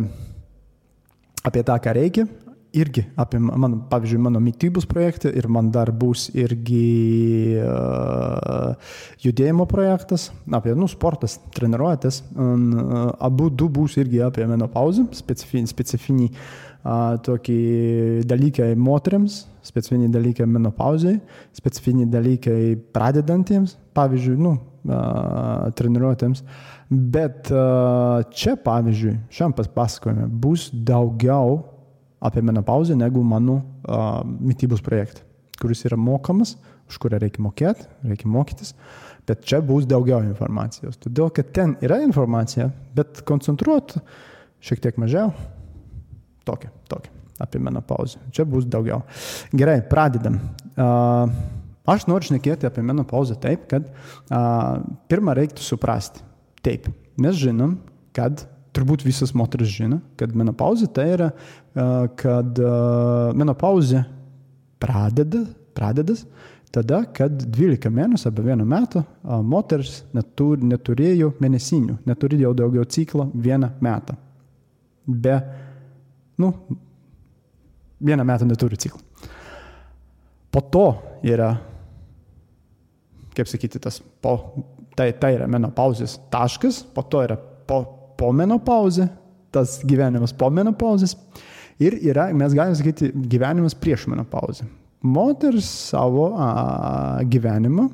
apie 1.46 1.64
tą, 1.70 1.78
ką 1.86 1.96
reikia, 1.96 2.26
irgi 2.72 3.04
apie 3.16 3.38
mano, 3.38 3.80
pavyzdžiui, 3.90 4.20
mano 4.22 4.40
mytybos 4.40 4.86
projektą 4.86 5.30
ir 5.34 5.48
man 5.48 5.70
dar 5.74 5.90
bus 5.92 6.28
irgi 6.34 7.58
uh, 7.58 8.74
judėjimo 9.22 9.66
projektas, 9.70 10.28
apie, 10.54 10.74
nu, 10.78 10.88
sportas, 10.90 11.38
treniruotės. 11.56 12.22
Uh, 12.30 13.10
abu 13.18 13.50
du 13.50 13.68
bus 13.72 13.96
irgi 14.00 14.22
apie 14.26 14.46
menopauzę, 14.50 15.08
specifinį, 15.18 15.70
specifinį 15.70 16.28
uh, 16.30 17.16
tokį 17.26 17.60
dalykai 18.30 18.72
moteriams, 18.78 19.44
specifiniai 19.66 20.12
dalykai 20.12 20.46
menopauzai, 20.48 21.18
specifiniai 21.56 22.08
dalykai 22.10 22.60
pradedantiems, 22.94 23.76
pavyzdžiui, 23.98 24.38
nu, 24.40 24.54
uh, 24.86 25.66
treniruotėms. 25.76 26.44
Bet 26.90 27.50
uh, 27.54 28.22
čia, 28.34 28.56
pavyzdžiui, 28.62 29.18
šiam 29.34 29.54
pasakojime 29.54 30.30
bus 30.42 30.70
daugiau 30.74 31.60
apie 32.20 32.42
menopauzę 32.44 32.96
negu 32.96 33.22
mano 33.24 33.60
uh, 33.60 34.20
mytybos 34.24 34.82
projektą, 34.84 35.24
kuris 35.60 35.84
yra 35.88 35.96
mokamas, 35.96 36.56
už 36.90 36.98
kurią 37.00 37.20
reikia 37.22 37.44
mokėti, 37.44 37.86
reikia 38.04 38.28
mokytis, 38.28 38.74
bet 39.28 39.44
čia 39.46 39.60
bus 39.64 39.86
daugiau 39.88 40.22
informacijos. 40.26 40.98
Todėl, 41.00 41.30
kad 41.34 41.52
ten 41.56 41.76
yra 41.84 42.00
informacija, 42.04 42.70
bet 42.96 43.22
koncentruot 43.28 43.96
šiek 44.60 44.82
tiek 44.84 45.00
mažiau, 45.00 45.32
tokia, 46.48 46.72
tokia 46.90 47.14
apie 47.40 47.60
menopauzę. 47.62 48.20
Čia 48.36 48.44
bus 48.44 48.66
daugiau. 48.68 49.00
Gerai, 49.56 49.80
pradedam. 49.88 50.36
Uh, 50.76 51.30
aš 51.88 52.04
noriu 52.10 52.28
šnekėti 52.28 52.68
apie 52.68 52.84
menopauzę 52.84 53.38
taip, 53.40 53.64
kad 53.70 53.86
uh, 53.88 54.82
pirmą 55.08 55.36
reiktų 55.38 55.64
suprasti. 55.64 56.20
Taip, 56.60 56.90
mes 57.16 57.38
žinom, 57.40 57.78
kad 58.16 58.44
turbūt 58.76 59.04
visas 59.06 59.32
moteris 59.36 59.72
žino, 59.72 60.00
kad 60.20 60.34
menopauzė 60.36 60.88
tai 60.94 61.06
yra, 61.16 61.30
kad 62.20 62.60
menopauzė 63.38 64.04
pradeda, 64.80 65.44
pradedas 65.76 66.24
tada, 66.74 67.02
kad 67.14 67.34
12 67.50 67.90
mėnesių 67.94 68.28
arba 68.30 68.44
1 68.54 68.68
metą 68.68 69.02
moteris 69.46 70.00
netur, 70.14 70.60
neturėjo 70.62 71.32
mėnesinių, 71.42 71.98
neturėjo 72.06 72.52
daugiau 72.58 72.86
ciklo 72.86 73.26
vieną 73.34 73.72
metą. 73.82 74.16
Be, 75.10 75.36
nu, 76.38 76.52
vieną 78.00 78.26
metą 78.26 78.46
neturi 78.46 78.78
ciklo. 78.78 79.02
Po 80.50 80.62
to 80.66 80.86
yra, 81.26 81.52
kaip 83.34 83.50
sakyti, 83.50 83.82
tas 83.82 84.00
po, 84.22 84.36
tai, 84.98 85.10
tai 85.18 85.34
yra 85.36 85.46
menopauzės 85.50 86.16
taškas, 86.30 86.82
po 86.94 87.04
to 87.06 87.22
yra 87.26 87.36
po, 87.38 87.82
po 88.20 88.30
menopauzė, 88.36 89.08
tas 89.54 89.80
gyvenimas 89.88 90.36
po 90.36 90.50
menopauzės 90.52 91.16
ir 91.80 91.96
yra, 92.04 92.28
mes 92.36 92.54
galime 92.54 92.76
sakyti, 92.78 93.10
gyvenimas 93.32 93.74
prieš 93.78 94.06
menopauzę 94.12 94.68
moteris 95.02 95.64
savo 95.90 96.34
a, 96.36 97.20
gyvenimą 97.24 97.88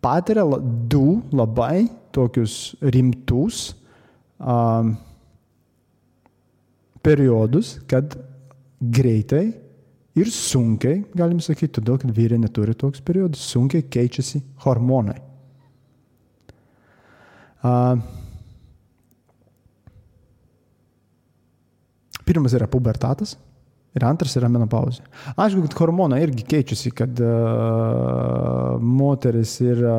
patiria 0.00 0.44
du 0.88 1.20
labai 1.32 1.88
tokius 2.12 2.74
rimtus 2.80 3.74
a, 4.38 4.84
periodus, 7.04 7.78
kad 7.88 8.16
greitai 8.80 9.50
ir 10.16 10.30
sunkiai, 10.32 11.02
galim 11.16 11.40
sakyti, 11.40 11.78
todėl, 11.78 12.00
kad 12.00 12.12
vyrai 12.16 12.40
neturi 12.40 12.74
toks 12.76 13.00
periodus, 13.04 13.44
sunkiai 13.52 13.84
keičiasi 13.88 14.40
hormonai. 14.64 15.16
A, 17.60 17.74
pirmas 22.30 22.54
yra 22.56 22.70
pubertatas, 22.70 23.36
Ir 23.90 24.04
antras 24.06 24.36
yra 24.38 24.46
menopauzė. 24.46 25.02
Aišku, 25.34 25.64
kad 25.64 25.72
hormonai 25.80 26.20
irgi 26.22 26.44
keičiasi, 26.46 26.92
kad 26.94 27.18
uh, 27.26 28.76
moteris 28.78 29.56
yra 29.64 29.96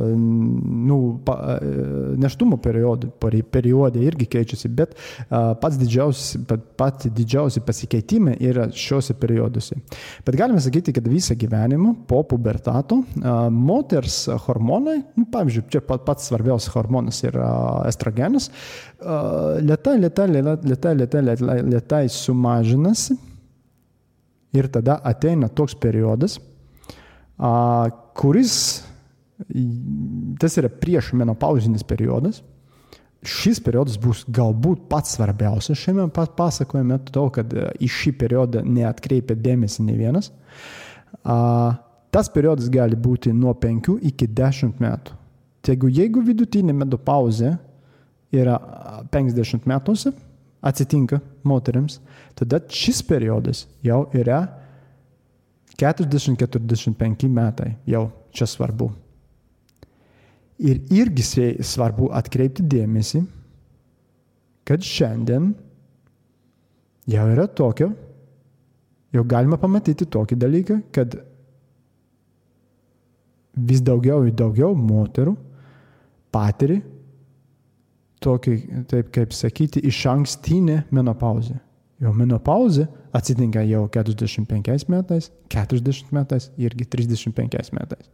uh, 0.00 0.06
nu, 0.16 0.96
pa, 1.26 1.34
uh, 1.58 2.14
neštumo 2.16 2.56
periodai, 2.64 3.10
periodai 3.52 4.06
irgi 4.08 4.30
keičiasi, 4.32 4.70
bet 4.72 4.96
uh, 4.96 5.52
pats 5.60 5.76
didžiausi, 5.82 6.40
pati 6.80 7.12
didžiausi 7.12 7.60
pasikeitimai 7.66 8.38
yra 8.40 8.70
šiuose 8.72 9.18
perioduose. 9.20 9.76
Bet 10.24 10.40
galime 10.40 10.64
sakyti, 10.64 10.96
kad 10.96 11.12
visą 11.12 11.36
gyvenimą 11.36 11.92
po 12.08 12.22
pubertato 12.30 13.02
uh, 13.02 13.50
moters 13.52 14.22
hormonai, 14.46 14.96
nu, 15.20 15.28
pavyzdžiui, 15.28 15.68
čia 15.76 15.84
pats 15.84 16.32
svarbiausias 16.32 16.72
hormonas 16.72 17.20
yra 17.28 17.52
estrogenas, 17.92 18.48
uh, 18.48 18.89
lietai, 19.00 19.96
lietai, 20.00 20.28
lietai, 20.28 20.94
lietai, 20.94 21.22
lietai, 21.22 21.58
lietai 21.70 22.04
su 22.08 22.30
sumažinasi 22.30 23.16
ir 24.52 24.68
tada 24.68 24.98
ateina 25.06 25.48
toks 25.48 25.76
periodas, 25.78 26.38
kuris, 28.18 28.54
tas 30.40 30.56
yra 30.60 30.68
prieš 30.68 31.12
menopauzinis 31.16 31.86
periodas. 31.86 32.42
Šis 33.20 33.58
periodas 33.60 33.98
bus 34.00 34.22
galbūt 34.32 34.86
pats 34.88 35.12
svarbiausias 35.18 35.78
šiame 35.78 36.06
pasakojime, 36.12 36.96
todėl 37.04 37.28
kad 37.34 37.52
į 37.52 37.88
šį 37.92 38.14
periodą 38.16 38.62
neatkreipia 38.64 39.36
dėmesį 39.36 39.84
ne 39.84 39.96
vienas. 39.98 40.30
Tas 42.10 42.30
periodas 42.32 42.70
gali 42.72 42.96
būti 42.96 43.32
nuo 43.36 43.52
5 43.54 43.98
iki 44.08 44.26
10 44.26 44.80
metų. 44.80 45.18
Taigi, 45.60 45.90
jeigu 46.00 46.22
vidutinė 46.24 46.72
medopauzė 46.72 47.58
yra 48.32 48.56
50 49.10 49.66
metuose, 49.66 50.12
atsitinka 50.60 51.20
moteriams, 51.44 51.98
tada 52.38 52.60
šis 52.68 53.02
periodas 53.06 53.64
jau 53.84 54.04
yra 54.16 54.42
40-45 55.80 57.30
metai, 57.32 57.74
jau 57.88 58.10
čia 58.36 58.46
svarbu. 58.46 58.90
Ir 60.60 60.82
irgi 60.92 61.24
svarbu 61.64 62.10
atkreipti 62.12 62.66
dėmesį, 62.68 63.22
kad 64.68 64.84
šiandien 64.84 65.54
jau 67.10 67.24
yra 67.32 67.46
tokio, 67.48 67.88
jau 69.10 69.24
galima 69.24 69.56
pamatyti 69.58 70.04
tokį 70.04 70.36
dalyką, 70.36 70.76
kad 70.92 71.16
vis 73.56 73.80
daugiau 73.82 74.26
ir 74.28 74.36
daugiau 74.36 74.76
moterų 74.76 75.34
patiria 76.30 76.84
tokį, 78.24 78.54
taip 78.90 79.10
kaip 79.14 79.34
sakyti, 79.36 79.82
iš 79.88 80.04
ankstinę 80.10 80.84
menopauzę. 80.94 81.58
Jo 82.00 82.14
menopauzė 82.16 82.86
atsitinka 83.16 83.62
jau 83.68 83.84
45 83.92 84.88
metais, 84.88 85.28
40 85.52 86.14
metais 86.16 86.48
irgi 86.60 86.86
35 86.88 87.74
metais. 87.76 88.08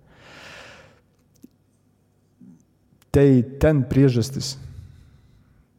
Tai 3.15 3.29
ten 3.63 3.85
priežastis 3.89 4.57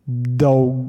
daug, 0.07 0.79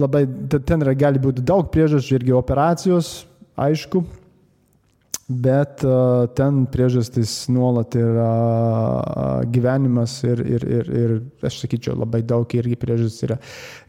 labai, 0.00 0.24
ten 0.48 0.86
gali 0.98 1.20
būti 1.22 1.44
daug 1.44 1.68
priežasčių, 1.74 2.16
irgi 2.18 2.34
operacijos, 2.34 3.12
aišku, 3.60 4.02
Bet 5.28 5.82
uh, 5.84 6.24
ten 6.32 6.62
priežastys 6.72 7.50
nuolat 7.52 7.92
yra 8.00 8.28
uh, 9.04 9.42
gyvenimas 9.52 10.14
ir, 10.24 10.40
ir, 10.40 10.62
ir, 10.64 10.86
ir, 10.88 11.10
aš 11.44 11.58
sakyčiau, 11.66 11.98
labai 12.00 12.22
daug 12.24 12.48
irgi 12.56 12.78
priežastys 12.80 13.26
yra 13.26 13.36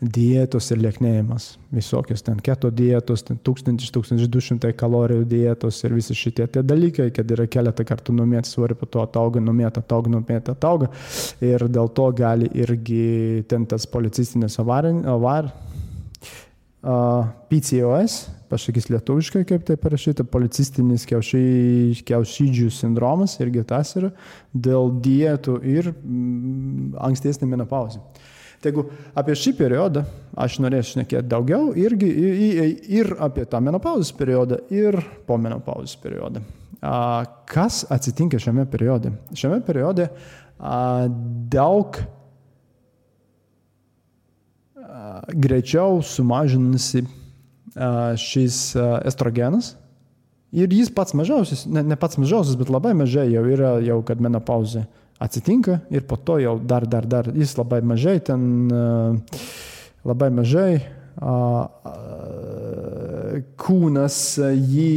dietos 0.03 0.67
ir 0.75 0.81
lieknėjimas. 0.83 1.45
Visokios 1.71 2.25
ten 2.27 2.41
keto 2.43 2.73
dietos, 2.75 3.23
ten 3.23 3.39
1000-1200 3.39 4.73
kalorijų 4.75 5.23
dietos 5.31 5.79
ir 5.87 5.95
visi 5.95 6.17
šitie 6.17 6.49
tie 6.51 6.59
dalykai, 6.59 7.07
kad 7.15 7.31
yra 7.31 7.47
keletą 7.47 7.87
kartų 7.87 8.17
numėti 8.19 8.51
svorį, 8.51 8.75
po 8.81 8.91
to 8.91 9.07
atauga, 9.07 9.39
numėta, 9.39 9.79
atauga, 9.79 10.11
numėta, 10.17 10.57
atauga. 10.59 10.91
Ir 11.39 11.69
dėl 11.71 11.87
to 11.95 12.11
gali 12.19 12.51
irgi 12.51 13.45
ten 13.47 13.63
tas 13.63 13.87
policistinis 13.87 14.59
avar, 14.59 14.91
uh, 14.91 15.78
PCOS 16.81 18.19
pasakys 18.49 18.87
lietuviškai, 18.89 19.43
kaip 19.45 19.65
tai 19.67 19.75
parašyta, 19.79 20.23
policistinis 20.31 21.05
kiaušy, 21.09 22.01
kiaušydžių 22.07 22.69
sindromas 22.73 23.35
irgi 23.43 23.65
tas 23.67 23.91
yra 23.99 24.09
dėl 24.53 24.93
dietų 25.03 25.59
ir 25.69 25.91
mm, 25.91 26.95
ankstesnė 27.09 27.49
menopauzė. 27.51 28.01
Tai 28.59 28.71
jeigu 28.71 28.85
apie 29.15 29.35
šį 29.39 29.53
periodą 29.55 30.03
aš 30.39 30.57
norėsiu 30.63 30.97
šnekėti 30.97 31.29
daugiau 31.31 31.69
irgi 31.79 32.09
ir 32.99 33.13
apie 33.23 33.45
tą 33.47 33.61
menopauzės 33.63 34.11
periodą, 34.15 34.59
ir 34.73 34.97
po 35.27 35.37
menopauzės 35.39 35.95
periodą. 36.01 36.43
Kas 37.47 37.85
atsitinka 37.91 38.39
šiame 38.39 38.65
periode? 38.71 39.13
Šiame 39.35 39.61
periode 39.67 40.09
daug 41.53 42.01
greičiau 45.33 46.01
sumažinasi 46.05 47.05
šis 48.19 48.61
estrogenas. 49.07 49.75
Ir 50.49 50.71
jis 50.73 50.89
pats 50.89 51.13
mažiausias, 51.13 51.67
ne, 51.69 51.83
ne 51.85 51.95
pats 51.99 52.17
mažiausias, 52.17 52.57
bet 52.57 52.71
labai 52.73 52.95
mažai 52.97 53.27
jau 53.29 53.43
yra, 53.45 53.75
jau 53.85 53.99
kad 54.05 54.21
menopauzė 54.21 54.87
atsitinka 55.21 55.81
ir 55.93 56.07
po 56.09 56.17
to 56.17 56.39
jau 56.41 56.55
dar, 56.57 56.87
dar, 56.89 57.05
dar, 57.05 57.29
jis 57.35 57.53
labai 57.59 57.81
mažai 57.85 58.17
ten, 58.23 58.71
labai 60.07 60.31
mažai 60.33 60.71
kūnas 63.59 64.17
jį 64.55 64.93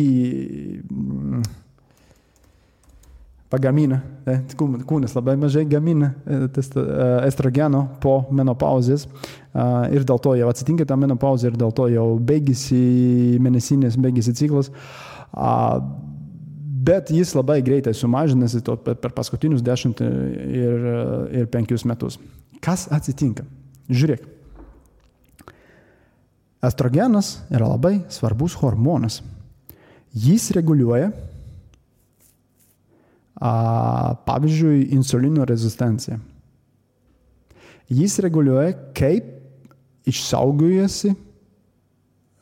pagamina, 3.52 4.00
e, 4.24 4.38
kūnas 4.56 5.12
labai 5.16 5.34
mažai 5.40 5.64
gamina 5.68 6.12
e, 6.24 6.38
e, 6.48 6.84
estrogeno 7.28 7.84
po 8.00 8.22
menopauzės 8.32 9.06
ir 9.92 10.06
dėl 10.08 10.20
to 10.24 10.32
jau 10.38 10.48
atsitinka 10.48 10.86
ta 10.88 10.96
menopauzė 10.96 11.50
ir 11.50 11.58
dėl 11.60 11.74
to 11.76 11.90
jau 11.92 12.06
baigėsi 12.16 12.78
mėnesinės, 13.44 13.98
baigėsi 14.00 14.32
ciklas. 14.38 14.70
Bet 16.82 17.12
jis 17.12 17.34
labai 17.36 17.58
greitai 17.62 17.92
sumažinasi 17.94 18.62
per 18.64 19.12
paskutinius 19.12 19.60
10 19.62 20.00
ir, 20.00 20.86
ir 21.42 21.50
5 21.52 21.84
metus. 21.90 22.16
Kas 22.64 22.86
atsitinka? 22.94 23.44
Žiūrėk. 23.92 24.24
Estrogenas 26.64 27.34
yra 27.52 27.68
labai 27.74 27.98
svarbus 28.14 28.56
hormonas. 28.62 29.20
Jis 30.16 30.48
reguliuoja 30.56 31.12
pavyzdžiui, 34.26 34.84
insulino 34.94 35.44
rezistencija. 35.48 36.18
Jis 37.92 38.18
reguliuoja, 38.22 38.72
kaip 38.96 39.26
išsaugojasi 40.08 41.12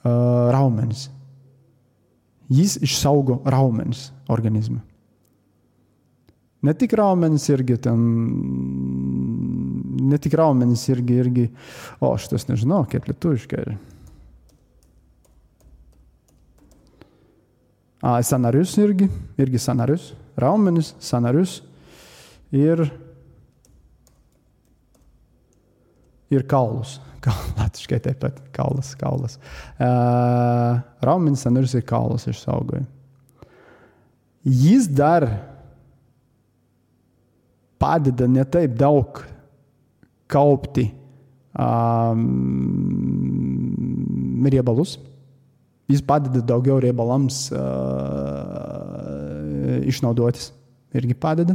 raumenis. 0.05 1.09
Jis 2.51 2.77
išsaugo 2.83 3.41
raumenis 3.47 4.11
organizme. 4.29 4.81
Ne 6.61 6.75
tik 6.77 6.93
raumenis 6.99 7.47
irgi 7.49 7.79
ten, 7.81 8.01
ne 10.11 10.19
tik 10.21 10.35
raumenis 10.37 10.83
irgi, 10.93 11.15
irgi, 11.23 11.47
o 12.05 12.11
aš 12.13 12.29
tas 12.35 12.45
nežinau, 12.51 12.83
kaip 12.91 13.09
lietuviškai 13.09 13.63
yra. 13.65 13.79
Sanarius 18.25 18.75
irgi, 18.81 19.09
irgi 19.41 19.61
sanarius, 19.61 20.11
raumenis, 20.43 20.95
sanarius 21.03 21.61
ir, 22.53 22.83
ir 26.31 26.47
kaulus. 26.51 26.99
Latviškai 27.59 28.01
taip 28.05 28.21
pat 28.23 28.41
kaulas, 28.57 28.95
kaulas. 28.99 29.37
Uh, 29.77 30.81
raumenis, 31.05 31.45
sanarius 31.45 31.77
ir 31.77 31.85
kaulus 31.89 32.27
išsaugoja. 32.31 32.87
Jis 34.41 34.89
dar 34.89 35.27
padeda 37.81 38.29
ne 38.29 38.45
taip 38.49 38.73
daug 38.79 39.21
kaupti 40.31 40.87
um, 41.59 42.25
riebalus. 44.49 44.99
Jis 45.91 46.03
padeda 46.07 46.41
daugiau 46.47 46.79
riebalams 46.81 47.51
uh, 47.53 47.61
išnaudotis. 49.91 50.51
Irgi 50.97 51.15
padeda. 51.15 51.55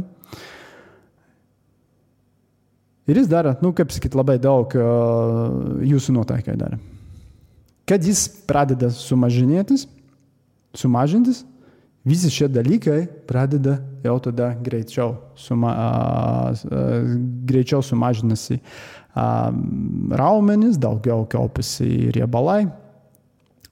Ir 3.06 3.20
jis 3.20 3.28
dara, 3.30 3.54
nu, 3.62 3.70
kaip 3.76 3.92
sakyt, 3.94 4.16
labai 4.18 4.38
daug 4.42 4.72
uh, 4.74 5.82
jūsų 5.86 6.16
nuotaikai 6.16 6.56
dara. 6.58 6.78
Kad 7.86 8.02
jis 8.02 8.24
pradeda 8.48 8.88
sumažinėtis, 8.90 9.84
sumažintis, 10.74 11.44
visi 12.06 12.32
šie 12.34 12.48
dalykai 12.50 13.04
pradeda 13.28 13.76
jau 14.02 14.16
tada 14.24 14.50
greičiau, 14.58 15.14
suma, 15.38 15.74
uh, 15.76 17.04
greičiau 17.46 17.84
sumažinasi 17.86 18.58
uh, 18.58 19.54
raumenys, 20.18 20.80
daugiau 20.80 21.22
kaupiasi 21.30 22.10
riebalai, 22.16 22.64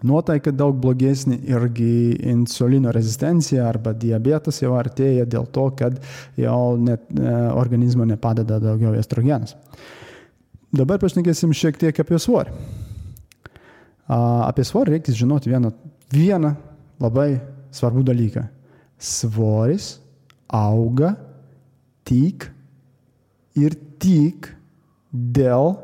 nuotaika 0.05 0.53
daug 0.55 0.77
blogesnė 0.81 1.39
irgi 1.49 2.15
insulino 2.31 2.93
rezistencija 2.95 3.67
arba 3.69 3.95
diabetas 3.97 4.61
jau 4.63 4.75
artėja 4.79 5.27
dėl 5.29 5.49
to, 5.53 5.69
kad 5.79 5.99
jau 6.41 6.77
net, 6.81 7.07
organizmo 7.55 8.07
nepadeda 8.09 8.61
daugiau 8.63 8.95
estrogenas. 8.99 9.57
Dabar 10.75 10.99
pašnekėsim 11.03 11.55
šiek 11.55 11.79
tiek 11.79 12.01
apie 12.03 12.19
svorį. 12.19 12.55
Apie 14.11 14.65
svorį 14.67 14.97
reikia 14.97 15.15
žinoti 15.17 15.53
vieną, 15.53 15.71
vieną 16.13 16.55
labai 17.01 17.29
svarbų 17.75 18.03
dalyką. 18.11 18.43
Svoris 18.99 19.95
auga 20.55 21.15
tik 22.07 22.49
ir 23.59 23.77
tik 24.03 24.51
dėl 25.11 25.77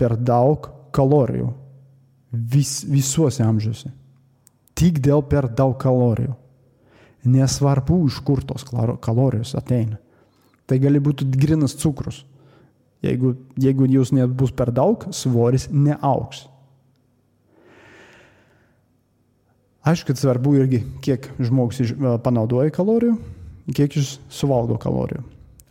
per 0.00 0.16
daug 0.18 0.66
kalorijų 0.94 1.52
vis, 2.34 2.82
visuose 2.88 3.44
amžiuose. 3.44 3.90
Tik 4.74 4.98
dėl 5.04 5.22
per 5.30 5.48
daug 5.48 5.76
kalorijų. 5.80 6.34
Nesvarbu, 7.24 8.02
iš 8.10 8.18
kur 8.26 8.42
tos 8.44 8.66
kalorijos 8.66 9.54
ateina. 9.56 9.96
Tai 10.68 10.78
gali 10.80 11.00
būti 11.00 11.26
grinas 11.28 11.76
cukrus. 11.80 12.24
Jeigu, 13.04 13.34
jeigu 13.60 13.86
jūs 13.88 14.12
nebus 14.16 14.52
per 14.56 14.72
daug, 14.72 15.04
svoris 15.12 15.68
neauks. 15.70 16.46
Aišku, 19.84 20.08
kad 20.08 20.20
svarbu 20.20 20.54
irgi, 20.62 20.80
kiek 21.04 21.28
žmogus 21.44 21.92
panaudoja 22.24 22.72
kalorijų, 22.72 23.18
kiek 23.76 23.98
jis 23.98 24.14
suvalgo 24.32 24.78
kalorijų. 24.80 25.20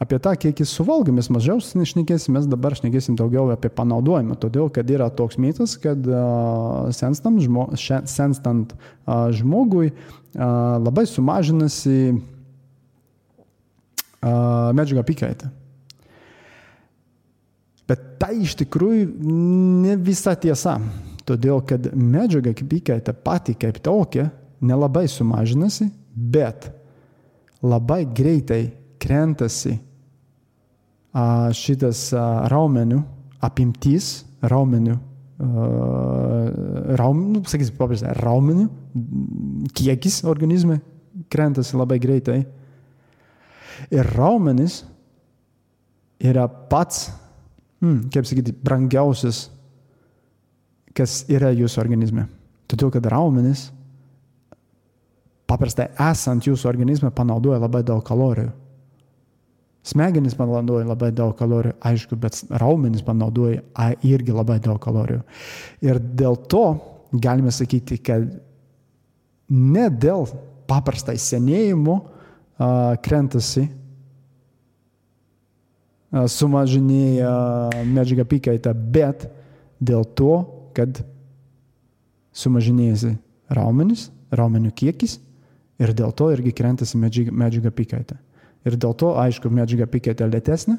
Apie 0.04 0.20
tą, 0.20 0.34
kiek 0.36 0.60
jis 0.60 0.72
suvalgo, 0.76 1.14
mes 1.16 1.30
mažiau 1.32 1.62
šnekėsim, 1.64 2.34
mes 2.36 2.48
dabar 2.50 2.76
šnekėsim 2.76 3.16
daugiau 3.16 3.48
apie 3.54 3.70
panaudojimą, 3.72 4.36
todėl 4.42 4.68
kad 4.74 4.90
yra 4.92 5.08
toks 5.16 5.38
mitas, 5.40 5.78
kad 5.80 6.04
uh, 6.10 6.90
senstant, 6.92 7.40
žmo, 7.40 7.70
senstant 7.80 8.74
uh, 8.76 9.32
žmogui 9.32 9.94
uh, 9.94 9.96
labai 10.84 11.06
sumažinasi 11.08 12.00
uh, 12.12 12.20
medžiagų 14.76 15.00
apykaita. 15.06 15.48
Bet 17.88 18.00
tai 18.20 18.42
iš 18.44 18.58
tikrųjų 18.60 19.08
ne 19.86 19.96
visa 20.04 20.36
tiesa, 20.36 20.80
todėl 21.24 21.64
kad 21.70 21.88
medžiaga 21.96 22.52
apykaita 22.52 23.16
pati 23.16 23.56
kaip 23.56 23.80
tokia 23.84 24.28
nelabai 24.60 25.08
sumažinasi, 25.08 25.88
bet 26.12 26.68
labai 27.64 28.04
greitai 28.04 28.66
krentasi 29.00 29.80
šitas 31.14 32.08
raumenių 32.50 33.02
apimtis, 33.44 34.24
raumenių, 34.50 34.96
raumenių, 37.00 37.34
nu, 37.36 37.44
sakysim, 37.50 37.76
paprastai, 37.78 38.16
raumenių 38.24 38.70
kiekis 39.76 40.24
organizme 40.30 40.80
krentasi 41.34 41.78
labai 41.78 42.00
greitai. 42.02 42.40
Ir 43.94 44.10
raumenis 44.16 44.82
yra 46.24 46.48
pats, 46.48 47.10
hmm, 47.84 48.08
kaip 48.14 48.28
sakyti, 48.30 48.56
brangiausias, 48.64 49.48
kas 50.96 51.24
yra 51.30 51.52
jūsų 51.54 51.82
organizme. 51.84 52.28
Todėl, 52.70 52.94
kad 52.94 53.06
raumenis 53.12 53.68
paprastai 55.50 55.90
esant 56.10 56.48
jūsų 56.48 56.70
organizme 56.70 57.12
panaudoja 57.14 57.60
labai 57.62 57.84
daug 57.86 58.02
kalorijų. 58.06 58.54
Smegenys 59.84 60.32
panaudoja 60.40 60.86
labai 60.88 61.10
daug 61.12 61.34
kalorijų, 61.36 61.74
aišku, 61.84 62.16
bet 62.20 62.38
raumenys 62.62 63.02
panaudoja 63.04 63.62
irgi 64.08 64.32
labai 64.32 64.60
daug 64.64 64.80
kalorijų. 64.84 65.22
Ir 65.84 66.00
dėl 66.00 66.38
to 66.48 66.80
galime 67.12 67.52
sakyti, 67.52 67.98
kad 68.00 68.24
ne 69.52 69.90
dėl 69.92 70.24
paprastai 70.72 71.18
senėjimo 71.20 71.98
uh, 72.00 72.08
krentasi, 73.04 73.68
uh, 73.68 73.72
sumažinėja 76.32 77.36
medžiaga 77.84 78.24
apykaita, 78.24 78.72
bet 78.72 79.28
dėl 79.84 80.08
to, 80.16 80.48
kad 80.74 81.04
sumažinėjasi 82.34 83.20
raumenys, 83.54 84.10
raumenių 84.32 84.72
kiekis 84.72 85.20
ir 85.84 85.92
dėl 85.92 86.16
to 86.16 86.32
irgi 86.34 86.52
krentasi 86.56 86.98
medžiaga 86.98 87.70
apykaita. 87.70 88.16
Ir 88.64 88.78
dėl 88.80 88.96
to, 88.96 89.12
aišku, 89.20 89.52
medžiaga 89.52 89.88
pikėtė 89.92 90.28
lėtesnė, 90.30 90.78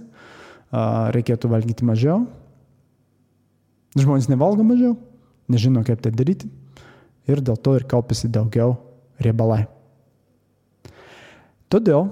reikėtų 1.15 1.51
valgyti 1.53 1.87
mažiau. 1.87 2.25
Žmonės 3.95 4.31
nevalgo 4.33 4.65
mažiau, 4.67 4.97
nežino, 5.53 5.85
kaip 5.87 6.01
tai 6.03 6.13
daryti. 6.15 6.49
Ir 7.31 7.41
dėl 7.45 7.57
to 7.61 7.77
ir 7.79 7.87
kaupiasi 7.89 8.29
daugiau 8.33 8.75
riebalai. 9.23 9.65
Todėl, 11.73 12.09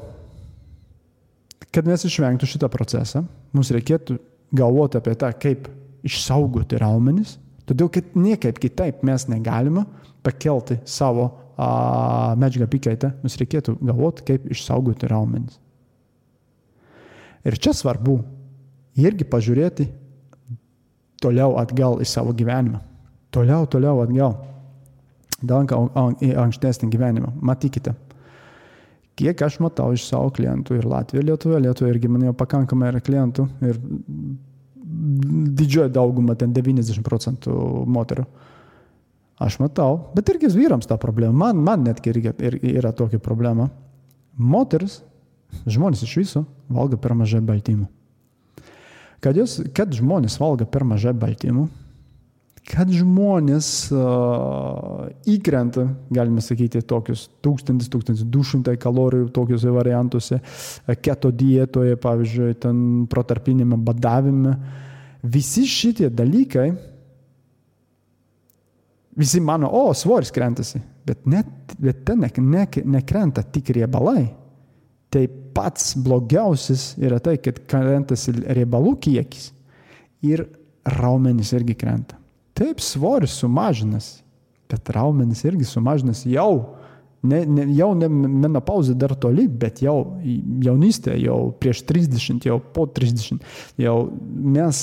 kad 1.73 1.89
mes 1.89 2.05
išvengtų 2.07 2.49
šitą 2.49 2.69
procesą, 2.73 3.25
mums 3.55 3.73
reikėtų 3.75 4.19
galvoti 4.53 5.01
apie 5.01 5.15
tą, 5.19 5.33
kaip 5.41 5.69
išsaugoti 6.07 6.81
raumenis, 6.81 7.37
todėl 7.69 7.91
kad 7.93 8.17
niekaip 8.19 8.59
kitaip 8.61 9.05
mes 9.07 9.29
negalime 9.31 9.87
pakelti 10.27 10.81
savo 10.89 11.31
medžiagą 12.39 12.67
apykaitą, 12.67 13.13
mums 13.23 13.39
reikėtų 13.41 13.77
galvoti, 13.81 14.27
kaip 14.33 14.49
išsaugoti 14.53 15.11
raumenis. 15.11 15.62
Ir 17.49 17.59
čia 17.59 17.75
svarbu 17.75 18.21
irgi 19.03 19.27
pažiūrėti 19.27 19.89
toliau 21.23 21.57
atgal 21.61 22.01
į 22.03 22.07
savo 22.09 22.35
gyvenimą. 22.37 22.81
Toliau, 23.33 23.67
toliau 23.71 24.03
atgal. 24.05 24.37
Danka 25.43 25.79
į 26.23 26.33
ankstesnį 26.39 26.91
gyvenimą. 26.93 27.33
Matykite, 27.43 27.97
kiek 29.19 29.43
aš 29.43 29.59
matau 29.65 29.91
iš 29.95 30.05
savo 30.07 30.31
klientų 30.35 30.79
ir 30.79 30.87
Latvija, 30.87 31.25
Lietuva, 31.27 31.59
Lietuva 31.63 31.91
irgi 31.91 32.11
man 32.11 32.29
jau 32.29 32.35
pakankamai 32.39 32.93
yra 32.93 33.03
klientų 33.03 33.49
ir 33.67 33.81
didžioji 35.59 35.91
dauguma, 35.95 36.37
ten 36.39 36.53
90 36.55 37.03
procentų 37.07 37.55
moterų. 37.91 38.27
Aš 39.43 39.59
matau, 39.59 39.97
bet 40.15 40.29
irgi 40.31 40.53
vyrams 40.55 40.87
ta 40.87 40.99
problema. 41.01 41.49
Man, 41.49 41.63
man 41.65 41.87
netgi 41.89 42.13
irgi 42.13 42.35
yra 42.77 42.93
tokia 42.95 43.19
problema. 43.23 43.67
Moteris 44.39 45.01
Žmonės 45.67 46.03
iš 46.07 46.17
viso 46.19 46.45
valgo 46.73 46.99
per 47.01 47.15
mažai 47.17 47.43
baltymų. 47.45 47.87
Kad, 49.23 49.39
jūs, 49.39 49.61
kad 49.77 49.93
žmonės 49.95 50.39
valgo 50.43 50.67
per 50.67 50.83
mažai 50.89 51.13
baltymų, 51.15 51.69
kad 52.67 52.91
žmonės 52.95 53.69
uh, 53.95 55.07
įkrenta, 55.31 55.85
galime 56.15 56.43
sakyti, 56.43 56.83
tokius 56.87 57.29
1000-1200 57.45 58.75
kalorijų 58.83 59.29
tokiuose 59.35 59.71
variantuose, 59.75 60.39
keto 61.03 61.31
dietoje, 61.35 61.99
pavyzdžiui, 62.03 62.57
ten 62.63 62.83
protarpinėme 63.11 63.79
badavime, 63.83 64.57
visi 65.23 65.67
šitie 65.71 66.11
dalykai, 66.11 66.69
visi 69.19 69.43
mano, 69.45 69.71
o, 69.71 69.91
svoris 69.95 70.35
krentasi, 70.35 70.83
bet, 71.07 71.27
net, 71.31 71.75
bet 71.79 72.07
ten 72.07 72.23
ne, 72.25 72.31
ne, 72.43 72.69
nekrenta 72.99 73.45
tik 73.47 73.75
riebalai 73.77 74.31
Tai 75.13 75.29
pats 75.55 75.93
blogiausias 76.01 76.93
yra 77.01 77.21
tai, 77.23 77.37
kad 77.43 77.61
krentasi 77.71 78.35
riebalų 78.43 78.97
kiekis 79.05 79.51
ir 80.25 80.47
raumenys 80.99 81.53
irgi 81.57 81.77
krenta. 81.79 82.19
Taip, 82.59 82.83
svoris 82.85 83.39
sumažinas, 83.41 84.19
bet 84.71 84.91
raumenys 84.93 85.45
irgi 85.49 85.67
sumažinas 85.69 86.25
jau 86.29 86.79
Ne, 87.23 87.45
ne, 87.47 87.69
jau 87.71 87.93
ne 87.95 88.09
menopauzė 88.11 88.97
dar 88.99 89.13
toli, 89.23 89.45
bet 89.47 89.79
jau 89.85 89.95
jaunystė, 90.65 91.13
jau 91.23 91.37
prieš 91.63 91.85
30, 91.87 92.49
jau 92.49 92.57
po 92.75 92.89
30, 92.91 93.45
jau 93.79 93.93
mes, 94.27 94.81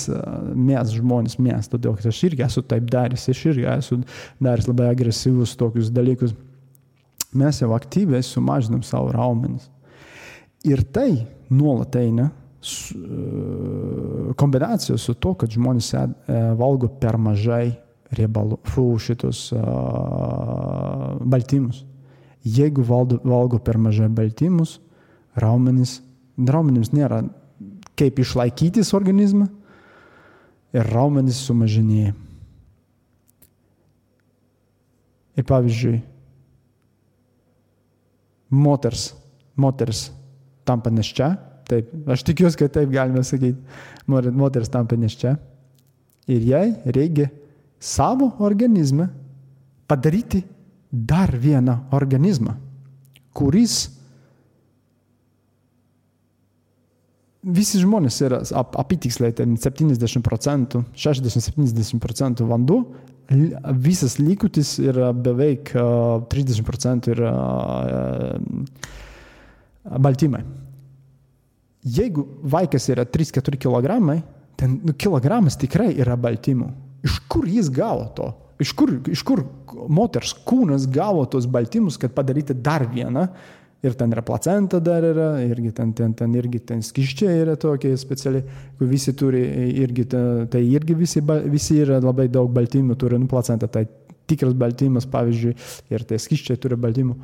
mes 0.55 0.93
žmonės, 0.95 1.35
mes, 1.43 1.67
todėl 1.67 1.97
kad 1.97 2.07
aš 2.07 2.21
irgi 2.29 2.45
esu 2.47 2.63
taip 2.63 2.87
daręs, 2.93 3.27
aš 3.33 3.41
irgi 3.51 3.67
esu 3.73 3.99
daręs 4.39 4.69
labai 4.71 4.87
agresyvus 4.93 5.57
tokius 5.59 5.91
dalykus. 5.91 6.31
Mes 7.35 7.59
jau 7.59 7.73
aktyviai 7.75 8.23
sumažinam 8.23 8.87
savo 8.87 9.11
raumenis. 9.11 9.67
Ir 10.67 10.83
tai 10.91 11.13
nuolat 11.49 11.95
eina 11.95 12.29
kombinacija 14.35 14.97
su 14.99 15.13
to, 15.15 15.33
kad 15.39 15.51
žmonės 15.51 15.93
e, 15.95 16.01
valgo 16.59 16.89
per 16.99 17.15
mažai 17.17 17.71
riebalų, 18.15 18.57
fu, 18.65 18.83
šitus 18.97 19.51
uh, 19.53 21.19
baltymus. 21.29 21.83
Jeigu 22.41 22.81
valdo, 22.81 23.19
valgo 23.21 23.59
per 23.61 23.77
mažai 23.77 24.07
baltymus, 24.09 24.79
raumenis, 25.37 25.99
raumenims 26.33 26.89
nėra 26.89 27.21
kaip 27.99 28.17
išlaikytis 28.23 28.95
organizmą 28.97 29.45
ir 30.73 30.89
raumenis 30.89 31.43
sumažinėja. 31.45 32.15
Ir 35.37 35.45
pavyzdžiui, 35.47 35.99
moters, 38.49 39.11
moters 39.53 40.07
tampa 40.69 40.93
neščia, 40.93 41.33
taip, 41.69 41.91
aš 42.09 42.23
tikiuosi, 42.29 42.59
kad 42.61 42.77
taip 42.77 42.93
galime 42.93 43.25
sakyti, 43.25 43.57
moters 44.07 44.71
tampa 44.73 44.97
neščia 44.99 45.35
ir 46.29 46.45
jai 46.45 46.65
reikia 46.85 47.29
savo 47.79 48.35
organizme 48.45 49.09
padaryti 49.89 50.43
dar 50.91 51.33
vieną 51.37 51.75
organizmą, 51.95 52.55
kuris 53.33 53.87
visi 57.43 57.79
žmonės 57.81 58.17
yra 58.25 58.41
ap, 58.57 58.75
apitiksliai, 58.81 59.33
ten 59.37 59.55
70 59.57 60.25
procentų, 60.25 60.83
60-70 60.97 62.01
procentų 62.03 62.49
vanduo, 62.49 62.81
visas 63.77 64.17
likutis 64.19 64.75
yra 64.81 65.11
beveik 65.13 65.71
uh, 65.77 66.25
30 66.31 66.65
procentų 66.65 67.13
yra 67.13 67.33
uh, 67.35 68.97
baltymai. 69.83 70.43
Jeigu 71.83 72.25
vaikas 72.43 72.89
yra 72.91 73.05
3-4 73.07 73.59
kg, 73.61 74.19
ten 74.59 74.79
nu, 74.83 74.93
kilogramas 74.93 75.55
tikrai 75.59 75.93
yra 75.95 76.17
baltymų. 76.19 76.69
Iš 77.07 77.21
kur 77.31 77.47
jis 77.47 77.69
gavo 77.71 78.09
to? 78.15 78.27
Iš 78.59 78.73
kur, 78.75 78.91
iš 79.07 79.23
kur 79.23 79.45
moters 79.87 80.33
kūnas 80.47 80.83
gavo 80.91 81.23
tos 81.31 81.47
baltymus, 81.47 81.95
kad 81.99 82.11
padaryti 82.15 82.53
dar 82.53 82.83
vieną? 82.91 83.29
Ir 83.79 83.93
ten 83.95 84.11
yra 84.11 84.19
placenta 84.27 84.81
dar 84.83 85.05
yra, 85.07 85.29
irgi 85.39 85.69
ten, 85.71 85.93
ten, 85.95 86.11
ten 86.11 86.33
irgi 86.35 86.59
ten 86.67 86.81
skiščiai 86.83 87.37
yra 87.45 87.55
tokie 87.55 87.93
specialiai, 87.95 88.43
kur 88.75 88.89
visi 88.91 89.13
turi, 89.15 89.39
irgi, 89.79 90.03
tai 90.51 90.65
irgi 90.65 90.97
visi, 90.99 91.23
visi 91.47 91.77
yra 91.85 92.01
labai 92.03 92.27
daug 92.27 92.51
baltymų, 92.51 92.97
turi 92.99 93.21
nu 93.21 93.29
placenta, 93.31 93.71
tai 93.71 93.85
tikras 94.27 94.51
baltymas, 94.59 95.07
pavyzdžiui, 95.07 95.55
ir 95.95 96.03
tai 96.09 96.19
skiščiai 96.19 96.59
turi 96.59 96.75
baltymų. 96.75 97.15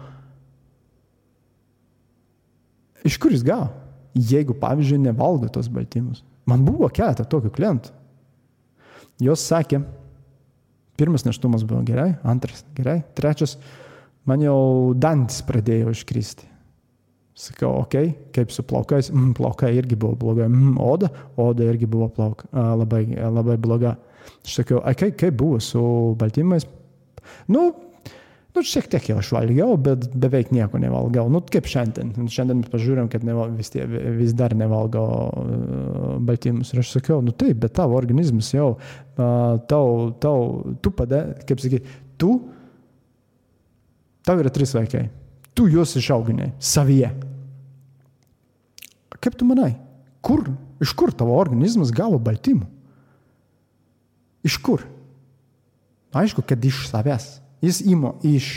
Iš 3.06 3.20
kur 3.22 3.34
jis 3.36 3.44
gavo? 3.46 3.70
Jeigu, 4.16 4.56
pavyzdžiui, 4.58 5.02
nevalgo 5.04 5.50
tos 5.52 5.68
baltymus. 5.72 6.24
Man 6.50 6.64
buvo 6.66 6.88
keletą 6.94 7.26
tokių 7.28 7.52
klientų. 7.54 7.92
Jos 9.24 9.44
sakė, 9.48 9.82
Pirmas 10.96 11.26
neštumas 11.26 11.64
buvo 11.68 11.82
gerai, 11.84 12.14
antras 12.24 12.64
gerai, 12.76 13.02
trečias, 13.18 13.58
man 14.28 14.44
jau 14.44 14.94
dantis 14.96 15.42
pradėjo 15.44 15.92
iškristi. 15.92 16.48
Sakau, 17.36 17.82
ok, 17.82 17.98
kaip 18.32 18.54
su 18.56 18.64
plaukais, 18.64 19.10
mm, 19.12 19.34
plaukai 19.36 19.74
irgi 19.76 19.98
buvo 20.00 20.16
blogai, 20.16 20.48
mm, 20.48 20.78
oda, 20.80 21.10
oda 21.36 21.68
irgi 21.68 21.90
buvo 21.92 22.08
plauk, 22.16 22.46
labai, 22.54 23.02
labai 23.12 23.58
bloga. 23.60 23.98
Aš 24.46 24.62
sakiau, 24.62 24.80
kaip, 24.96 25.18
kaip 25.20 25.36
buvo 25.36 25.60
su 25.60 25.84
baltymais? 26.16 26.64
Nu, 27.52 27.74
Nu, 28.56 28.62
šiek 28.64 28.86
tiek 28.88 29.10
jau 29.10 29.18
aš 29.20 29.34
valgiau, 29.36 29.74
bet 29.76 30.06
beveik 30.16 30.54
nieko 30.56 30.80
nevalgiau. 30.80 31.28
Nu, 31.32 31.42
kaip 31.52 31.68
šiandien. 31.68 32.14
Šiandien 32.32 32.62
pažiūrėjom, 32.72 33.10
kad 33.12 33.26
neval, 33.28 33.52
vis, 33.58 33.74
tie, 33.74 33.84
vis 34.16 34.32
dar 34.38 34.56
nevalgo 34.56 35.04
uh, 35.04 36.14
baltymus. 36.24 36.72
Ir 36.72 36.80
aš 36.80 36.94
sakiau, 36.96 37.20
nu 37.26 37.36
taip, 37.36 37.60
bet 37.66 37.76
tavo 37.76 38.00
organizmas 38.00 38.54
jau, 38.56 38.78
uh, 38.78 39.60
tau, 39.68 39.92
tau, 40.24 40.48
tu 40.80 40.94
padė, 40.96 41.22
kaip 41.50 41.60
sakyti, 41.66 42.00
tu, 42.22 42.32
tau 44.24 44.40
yra 44.40 44.56
trys 44.56 44.72
vaikai. 44.78 45.10
Tu 45.56 45.68
juos 45.76 45.98
išauginai 46.00 46.54
savyje. 46.64 47.12
Kaip 49.20 49.36
tu 49.36 49.52
manai, 49.52 49.74
kur, 50.24 50.48
iš 50.80 50.96
kur 50.96 51.12
tavo 51.12 51.36
organizmas 51.36 51.92
gavo 51.96 52.24
baltymų? 52.24 52.72
Iš 54.48 54.62
kur? 54.64 54.88
Aišku, 56.16 56.46
kad 56.48 56.64
iš 56.64 56.86
savęs. 56.88 57.34
Jis 57.66 57.82
ima 57.90 58.14
iš 58.26 58.50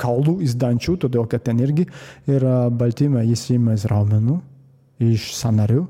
kaulų, 0.00 0.40
iš 0.46 0.56
dančių, 0.58 0.96
todėl 1.06 1.28
kad 1.30 1.44
ten 1.46 1.60
irgi 1.62 1.86
yra 2.30 2.66
baltymai, 2.70 3.26
jis 3.30 3.46
ima 3.54 3.76
iš 3.76 3.86
raumenų, 3.92 4.40
iš 5.06 5.30
sanarių. 5.38 5.84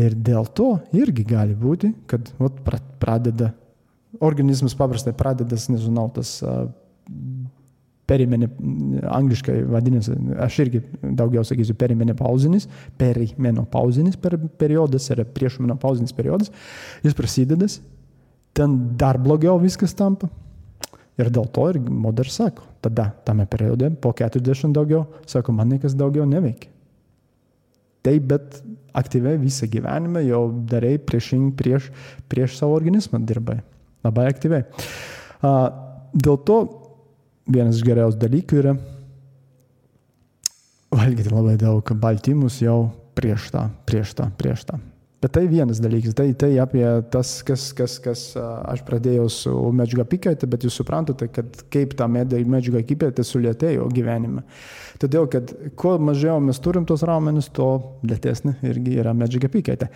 Ir 0.00 0.14
dėl 0.16 0.46
to 0.56 0.72
irgi 0.96 1.26
gali 1.28 1.56
būti, 1.58 1.92
kad 2.08 2.30
vat, 2.40 2.60
pradeda, 3.02 3.50
organizmas 4.22 4.76
paprastai 4.78 5.12
pradeda, 5.16 5.58
nežinau, 5.68 6.06
tas 6.14 6.38
perimenė, 8.10 8.48
angliškai 9.10 9.60
vadinasi, 9.70 10.16
aš 10.42 10.58
irgi 10.64 10.82
daugiau 11.18 11.44
sakysiu 11.46 11.76
perimenopauzinis, 11.78 12.66
perimenopauzinis 12.98 14.18
per 14.20 14.36
periodas, 14.60 15.06
yra 15.14 15.26
priešmenopauzinis 15.36 16.14
periodas, 16.16 16.50
jis 17.04 17.16
prasideda 17.18 17.68
ten 18.60 18.76
dar 19.00 19.18
blogiau 19.20 19.56
viskas 19.62 19.96
tampa. 19.96 20.28
Ir 21.20 21.28
dėl 21.32 21.48
to 21.52 21.66
ir 21.72 21.80
moteris 21.80 22.36
sako, 22.38 22.64
tada 22.84 23.10
tame 23.26 23.44
periode 23.50 23.90
po 24.00 24.12
40 24.16 24.72
daugiau, 24.76 25.04
sako, 25.28 25.52
man 25.56 25.72
niekas 25.72 25.96
daugiau 25.98 26.24
neveikia. 26.28 26.70
Taip, 28.00 28.28
bet 28.30 28.62
aktyviai 28.96 29.36
visą 29.40 29.68
gyvenimą 29.68 30.22
jau 30.24 30.44
darai 30.70 30.94
prieš, 30.96 31.34
prieš, 31.56 31.90
prieš 32.32 32.56
savo 32.56 32.78
organizmą 32.78 33.20
dirbai. 33.28 33.58
Labai 34.04 34.24
aktyviai. 34.30 34.64
Dėl 36.16 36.38
to 36.48 36.56
vienas 37.50 37.76
iš 37.76 37.84
geriausių 37.84 38.22
dalykų 38.22 38.62
yra 38.62 38.72
valgyti 40.90 41.32
labai 41.32 41.58
daug 41.60 41.92
baltymus 42.00 42.62
jau 42.64 42.78
prieš 43.18 43.50
tą, 43.52 43.68
prieš 43.86 44.14
tą, 44.16 44.30
prieš 44.40 44.64
tą. 44.70 44.80
Bet 45.20 45.34
tai 45.36 45.42
vienas 45.50 45.82
dalykas, 45.84 46.14
tai, 46.16 46.30
tai 46.32 46.54
apie 46.62 46.84
tas, 47.12 47.42
kas, 47.44 47.66
kas, 47.76 47.98
kas 48.00 48.20
aš 48.40 48.80
pradėjau 48.88 49.26
su 49.28 49.52
medžiaga 49.76 50.06
apykaita, 50.06 50.48
bet 50.48 50.64
jūs 50.64 50.78
suprantate, 50.80 51.28
kad 51.28 51.60
kaip 51.68 51.92
ta 51.98 52.06
medžiaga 52.08 52.80
apykaita 52.80 53.24
sulėtėjo 53.28 53.90
gyvenime. 53.92 54.46
Todėl, 55.02 55.28
kad 55.28 55.52
kuo 55.76 55.98
mažiau 56.00 56.40
mes 56.40 56.62
turim 56.64 56.88
tos 56.88 57.04
raumenis, 57.04 57.50
tuo 57.52 57.98
lėtesnė 58.00 58.54
irgi 58.70 58.96
yra 59.02 59.12
medžiaga 59.12 59.52
apykaita. 59.52 59.90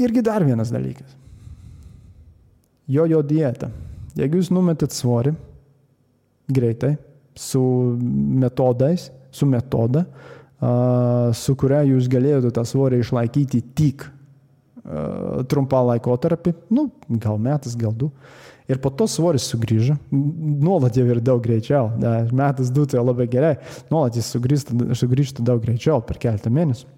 Irgi 0.00 0.24
dar 0.24 0.44
vienas 0.48 0.72
dalykas. 0.72 1.12
Jojo 2.88 3.20
dieta. 3.28 3.68
Jeigu 4.16 4.40
jūs 4.40 4.48
numetat 4.56 4.96
svorį 4.96 5.36
greitai, 6.48 6.94
su 7.36 7.60
metodais, 8.00 9.10
su 9.28 9.44
metoda, 9.44 10.06
su 11.36 11.60
kuria 11.60 11.84
jūs 11.84 12.08
galėjote 12.08 12.56
tą 12.56 12.64
svorį 12.64 13.04
išlaikyti 13.04 13.66
tik 13.76 14.06
trumpą 15.50 15.82
laikotarpį, 15.90 16.54
nu, 16.74 16.88
gal 17.22 17.40
metas, 17.42 17.76
gal 17.78 17.94
du. 17.96 18.10
Ir 18.66 18.80
po 18.82 18.90
to 18.90 19.06
svoris 19.06 19.46
sugrįžo, 19.46 19.94
nuolat 20.10 20.96
jau 20.98 21.04
ir 21.06 21.20
daug 21.22 21.38
greičiau. 21.42 21.92
Metas 22.34 22.72
du 22.74 22.82
tai 22.90 22.98
labai 22.98 23.28
gerai, 23.30 23.52
nuolat 23.92 24.18
jis 24.18 24.32
sugrįžta, 24.34 24.74
sugrįžta 24.98 25.44
daug 25.46 25.62
greičiau 25.62 26.02
per 26.06 26.18
keletą 26.22 26.50
mėnesių. 26.54 26.90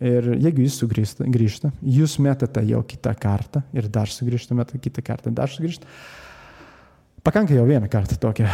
Ir 0.00 0.30
jeigu 0.40 0.64
jis 0.64 0.78
sugrįžta, 0.80 1.26
grįžta, 1.28 1.68
jūs 1.84 2.16
metate 2.24 2.62
jau 2.64 2.80
kitą 2.88 3.12
kartą 3.20 3.60
ir 3.76 3.90
dar 3.92 4.08
sugrįžta, 4.08 4.56
metate 4.56 4.80
kitą 4.80 5.04
kartą, 5.04 5.34
dar 5.36 5.52
sugrįžta. 5.52 5.84
Pakanka 7.22 7.54
jau 7.54 7.66
vieną 7.68 7.86
kartą 7.92 8.16
tokia. 8.18 8.48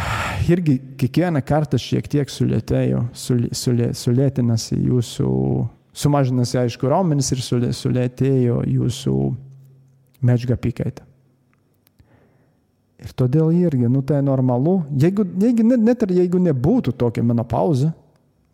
Irgi 0.51 0.75
kiekvieną 0.99 1.39
kartą 1.47 1.79
šiek 1.79 2.11
tiek 2.11 2.29
sulėtėjo, 2.29 3.07
sulė, 3.17 3.93
sulėtinasi 3.97 4.77
jūsų 4.83 5.29
sumažinasi, 5.99 6.57
aišku, 6.63 6.89
raumenis 6.91 7.31
ir 7.35 7.43
sulėtėjo 7.75 8.63
jūsų 8.69 9.15
medžiaga 10.25 10.57
apykaita. 10.59 11.05
Ir 12.99 13.15
todėl 13.15 13.53
irgi, 13.55 13.87
nu 13.87 14.01
tai 14.03 14.19
normalu, 14.25 14.81
jeigu, 14.99 15.23
jeigu, 15.39 15.63
net 15.79 16.03
ir 16.03 16.17
jeigu 16.17 16.39
nebūtų 16.43 16.91
tokia 16.99 17.23
menopauza, 17.23 17.93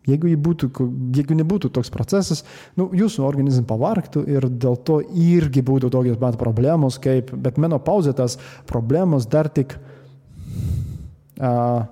jeigu, 0.06 0.30
būtų, 0.38 0.68
jeigu 1.16 1.34
nebūtų 1.40 1.72
toks 1.74 1.90
procesas, 1.90 2.44
nu, 2.78 2.86
jūsų 2.94 3.24
organizmas 3.26 3.66
pavarktų 3.66 4.22
ir 4.30 4.46
dėl 4.46 4.78
to 4.86 5.00
irgi 5.10 5.64
būtų 5.66 5.90
tokios 5.90 6.20
pat 6.22 6.38
problemos, 6.38 7.00
kaip, 7.02 7.34
bet 7.34 7.58
menopauzė 7.58 8.14
tas 8.14 8.38
problemos 8.70 9.26
dar 9.26 9.50
tik, 9.50 9.74
uh, 11.40 11.82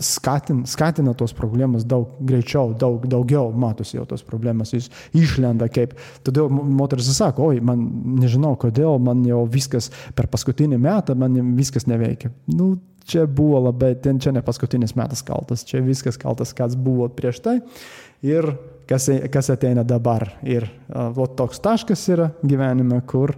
skatina, 0.00 0.66
skatina 0.66 1.12
tos 1.14 1.34
problemas 1.36 1.84
daug 1.84 2.14
greičiau, 2.24 2.72
daug 2.80 3.04
daugiau 3.10 3.50
matosi 3.52 3.98
jau 3.98 4.06
tos 4.08 4.22
problemas, 4.24 4.72
jis 4.72 4.88
išlenda 5.16 5.68
kaip. 5.72 5.92
Todėl 6.24 6.48
moteris 6.48 7.10
sako, 7.16 7.50
oi, 7.52 7.60
man 7.64 7.82
nežinau 8.20 8.54
kodėl, 8.60 8.96
man 9.02 9.24
jau 9.28 9.42
viskas 9.50 9.90
per 10.16 10.30
paskutinį 10.32 10.80
metą, 10.80 11.16
man 11.18 11.36
viskas 11.58 11.86
neveikia. 11.90 12.32
Nu, 12.48 12.72
čia 13.04 13.26
buvo 13.26 13.60
labai, 13.66 13.94
ten 14.00 14.20
čia 14.22 14.32
ne 14.32 14.42
paskutinis 14.44 14.96
metas 14.96 15.24
kaltas, 15.26 15.64
čia 15.68 15.82
viskas 15.84 16.18
kaltas, 16.20 16.54
kas 16.56 16.76
buvo 16.78 17.08
prieš 17.12 17.42
tai 17.44 17.58
ir 18.24 18.52
kas, 18.88 19.10
kas 19.32 19.52
ateina 19.52 19.84
dabar. 19.84 20.30
Ir 20.46 20.68
o, 20.88 21.26
toks 21.26 21.60
taškas 21.60 22.06
yra 22.14 22.30
gyvenime, 22.40 23.00
kur 23.08 23.34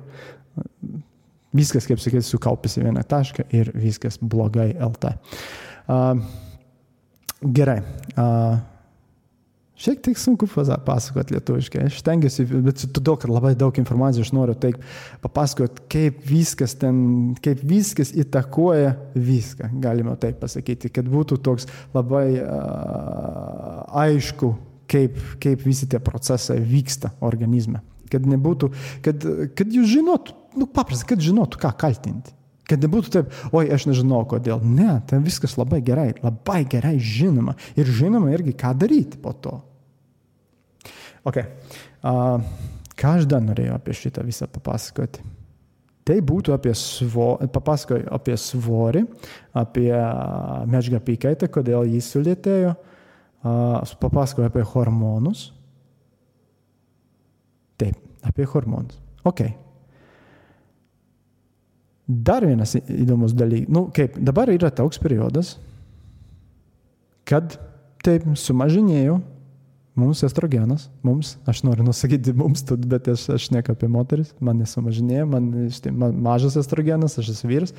viskas, 1.53 1.87
kaip 1.89 2.01
sakyti, 2.03 2.25
sukaupėsi 2.27 2.85
vieną 2.85 3.05
tašką 3.09 3.49
ir 3.59 3.75
viskas 3.75 4.19
blogai 4.23 4.73
LT. 4.79 5.17
Uh, 5.89 6.21
gerai. 7.43 7.81
Uh, 8.17 8.61
Šiek 9.83 9.99
tiek 9.99 10.19
sunku 10.21 10.47
pasakoti 10.87 11.35
lietuviškai. 11.35 11.87
Aš 11.89 11.97
stengiuosi, 12.05 12.45
bet 12.63 12.85
todėl, 12.95 13.17
kad 13.19 13.31
labai 13.33 13.51
daug 13.59 13.75
informacijos 13.81 14.29
aš 14.29 14.35
noriu 14.37 14.55
taip 14.55 14.77
papasakoti, 15.25 15.83
kaip 15.91 16.21
viskas 16.29 16.77
ten, 16.79 17.01
kaip 17.43 17.65
viskas 17.67 18.13
įtakoja 18.15 18.93
viską, 19.17 19.73
galima 19.83 20.15
taip 20.23 20.39
pasakyti, 20.39 20.93
kad 20.95 21.09
būtų 21.11 21.41
toks 21.43 21.67
labai 21.97 22.29
uh, 22.37 23.83
aišku, 24.05 24.53
kaip, 24.93 25.19
kaip 25.43 25.67
visi 25.67 25.91
tie 25.91 25.99
procesai 26.05 26.61
vyksta 26.63 27.17
organizme. 27.25 27.83
Kad 28.13 28.29
nebūtų, 28.29 28.71
kad, 29.03 29.27
kad 29.59 29.75
jūs 29.75 29.91
žinotų, 29.97 30.37
nu 30.63 30.71
paprastai, 30.71 31.17
kad 31.17 31.27
žinotų, 31.27 31.59
ką 31.59 31.75
kaltinti. 31.83 32.37
Kad 32.73 32.87
nebūtų 32.87 33.13
taip, 33.13 33.35
oi, 33.53 33.67
aš 33.75 33.85
nežinau 33.91 34.23
kodėl. 34.29 34.63
Ne, 34.65 34.95
tai 35.05 35.21
viskas 35.21 35.59
labai 35.61 35.83
gerai, 35.85 36.15
labai 36.25 36.63
gerai 36.73 36.95
žinoma. 36.97 37.53
Ir 37.77 37.91
žinoma 37.93 38.33
irgi, 38.33 38.57
ką 38.57 38.73
daryti 38.81 39.21
po 39.21 39.35
to. 39.37 39.59
Ok. 41.29 41.43
Uh, 42.01 42.41
ką 42.97 43.17
aš 43.19 43.29
dar 43.29 43.45
norėjau 43.45 43.77
apie 43.77 43.95
šitą 43.99 44.25
visą 44.25 44.49
papasakoti? 44.49 45.21
Tai 46.03 46.17
būtų 46.27 46.55
apie 46.57 46.73
svorį, 46.75 47.47
papasakoju 47.55 48.09
apie 48.11 48.35
svorį, 48.41 49.05
apie 49.55 49.91
medžiagą 50.71 50.99
apykaitą, 50.99 51.47
kodėl 51.53 51.87
jis 51.93 52.09
sulėtėjo, 52.11 52.73
papasakoju 54.03 54.49
apie 54.49 54.65
hormonus. 54.73 55.45
Taip, 57.79 58.01
apie 58.27 58.49
hormonus. 58.51 58.99
Ok. 59.27 59.45
Dar 62.13 62.45
vienas 62.45 62.75
įdomus 62.77 63.33
dalykas, 63.37 63.71
nu, 63.73 63.87
kaip 63.95 64.17
dabar 64.21 64.51
yra 64.53 64.73
toks 64.75 64.99
periodas, 65.01 65.55
kad 67.29 67.55
taip 68.05 68.27
sumažinėjo 68.37 69.21
mums 69.99 70.23
estrogenas, 70.27 70.89
mums, 71.05 71.37
aš 71.49 71.63
noriu 71.67 71.87
nusakyti 71.87 72.35
mums, 72.37 72.65
bet 72.89 73.09
aš, 73.13 73.29
aš 73.37 73.51
neku 73.55 73.75
apie 73.75 73.89
moteris, 73.93 74.33
man 74.41 74.61
nesumažinėjo, 74.63 75.29
man, 75.29 75.49
man 76.01 76.19
mažas 76.27 76.57
estrogenas, 76.61 77.19
aš 77.21 77.33
esu 77.37 77.51
vyras. 77.51 77.77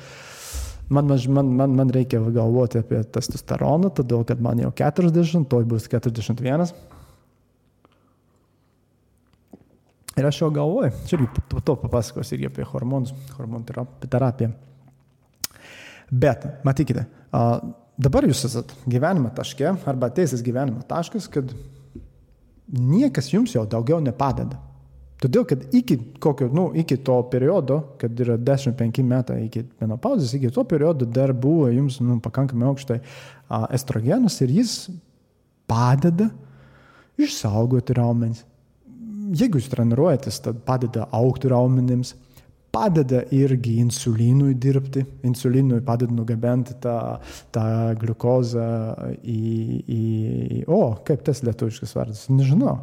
Man, 0.92 1.08
man, 1.08 1.52
man, 1.56 1.76
man 1.78 1.92
reikia 1.92 2.20
galvoti 2.20 2.82
apie 2.82 3.00
testosteroną, 3.14 3.88
todėl 3.96 4.24
kad 4.28 4.42
man 4.44 4.60
jau 4.60 4.72
40, 4.76 5.46
toj 5.48 5.64
bus 5.68 5.88
41. 5.88 6.74
Ir 10.14 10.26
aš 10.28 10.40
jau 10.44 10.50
galvoju, 10.54 10.92
čia 11.08 11.16
irgi 11.18 11.42
to, 11.50 11.60
to 11.60 11.74
papasakosiu 11.80 12.36
irgi 12.36 12.50
apie 12.52 12.66
hormonus, 12.68 13.10
hormonų 13.34 13.86
terapiją. 14.06 14.52
Bet, 16.14 16.44
matykite, 16.66 17.06
dabar 17.98 18.28
jūs 18.28 18.44
esate 18.46 18.76
gyvenimo 18.90 19.32
taške 19.34 19.72
arba 19.74 20.12
ateisės 20.12 20.44
gyvenimo 20.46 20.84
taškas, 20.86 21.26
kad 21.32 21.50
niekas 22.70 23.32
jums 23.32 23.56
jau 23.56 23.64
daugiau 23.66 23.98
nepadeda. 24.04 24.60
Todėl, 25.24 25.46
kad 25.48 25.62
iki, 25.74 25.96
kokio, 26.20 26.50
nu, 26.52 26.68
iki 26.78 26.98
to 27.02 27.16
periodo, 27.32 27.80
kad 27.98 28.18
yra 28.20 28.36
15 28.38 29.02
metai 29.08 29.44
iki 29.46 29.64
menopauzės, 29.80 30.34
iki 30.36 30.50
to 30.54 30.62
periodo 30.68 31.08
dar 31.08 31.32
buvo 31.32 31.70
jums 31.72 31.98
nu, 32.04 32.20
pakankamai 32.22 32.68
aukštai 32.70 33.00
estrogenas 33.74 34.36
ir 34.44 34.52
jis 34.60 34.74
padeda 35.70 36.28
išsaugoti 37.18 37.96
raumenis 37.96 38.44
jeigu 39.34 39.60
jūs 39.60 39.70
treniruojatės, 39.72 40.40
tad 40.44 40.62
padeda 40.66 41.08
aukti 41.14 41.50
raumenims, 41.52 42.14
padeda 42.74 43.22
irgi 43.34 43.76
insulinui 43.82 44.54
dirbti, 44.58 45.04
insulinui 45.26 45.80
padeda 45.86 46.14
nugabenti 46.14 46.74
tą, 46.82 46.96
tą 47.54 47.66
gliukozą 48.00 48.66
į, 49.22 49.40
į, 49.84 50.02
o, 50.66 50.82
kaip 51.06 51.22
tas 51.26 51.44
lietuviškas 51.46 51.94
vardas, 51.94 52.24
nežinau. 52.34 52.78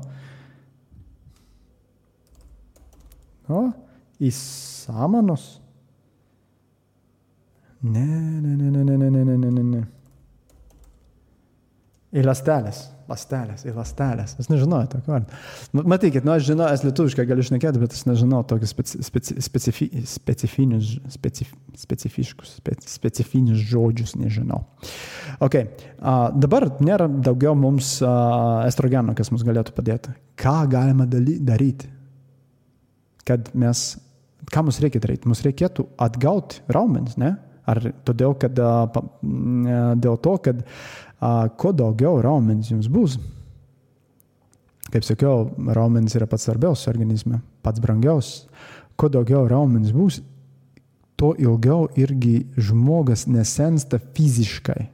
O, 3.51 3.65
į 4.21 4.31
samanus. 4.37 5.57
Ne, 7.81 8.05
ne, 8.05 8.55
ne, 8.55 8.69
ne, 8.85 9.09
ne, 9.09 9.63
ne. 9.65 9.81
Į 12.11 12.25
lastelės 12.27 12.85
lastelės, 13.11 13.65
į 13.67 13.73
lastelės. 13.75 14.35
Aš 14.39 14.49
nežinau 14.51 14.81
tokio 14.89 15.13
vardo. 15.13 15.39
Matykit, 15.75 16.25
nu 16.27 16.33
aš 16.35 16.47
žinau, 16.49 16.67
aš 16.71 16.85
lietuviškai 16.85 17.25
galiu 17.29 17.45
šnekėti, 17.45 17.81
bet 17.81 17.95
aš 17.95 18.05
nežinau 18.09 18.41
tokius 18.47 18.73
speci, 18.73 19.01
speci, 19.05 19.37
specifi, 19.43 19.87
specifinius, 20.09 20.93
specif, 21.13 21.51
specifiškus, 21.81 22.55
speci, 22.61 22.91
specifinius 22.91 23.65
žodžius, 23.71 24.15
nežinau. 24.19 24.63
Ok, 25.43 25.59
uh, 25.61 26.23
dabar 26.37 26.69
nėra 26.83 27.09
daugiau 27.11 27.55
mums 27.57 27.97
uh, 28.05 28.63
estrogeno, 28.69 29.15
kas 29.17 29.33
mums 29.33 29.45
galėtų 29.47 29.75
padėti. 29.77 30.15
Ką 30.39 30.57
galima 30.71 31.07
daly, 31.09 31.37
daryti, 31.51 31.91
kad 33.27 33.51
mes, 33.57 33.85
ką 34.51 34.67
mums 34.67 34.81
reikia 34.83 35.03
daryti? 35.03 35.29
Mums 35.29 35.43
reikėtų 35.47 35.89
atgauti 36.01 36.63
raumenis, 36.71 37.19
ne? 37.21 37.37
Ar 37.69 37.77
todėl, 38.07 38.33
kad, 38.41 38.57
uh, 38.57 39.01
dėl 40.01 40.15
to, 40.25 40.31
kad 40.43 40.63
uh, 40.63 41.10
kuo 41.21 41.71
daugiau 41.77 42.21
raumenis 42.23 42.71
jums 42.71 42.89
bus, 42.91 43.17
kaip 44.91 45.05
sakiau, 45.07 45.51
raumenis 45.71 46.17
yra 46.17 46.27
pats 46.27 46.47
svarbiausias 46.47 46.89
organizme, 46.91 47.39
pats 47.63 47.79
brangiausias, 47.83 48.47
kuo 48.99 49.09
daugiau 49.13 49.45
raumenis 49.49 49.93
bus, 49.95 50.19
tuo 51.15 51.35
ilgiau 51.37 51.85
irgi 52.01 52.47
žmogas 52.57 53.27
nesensta 53.29 54.01
fiziškai. 54.01 54.89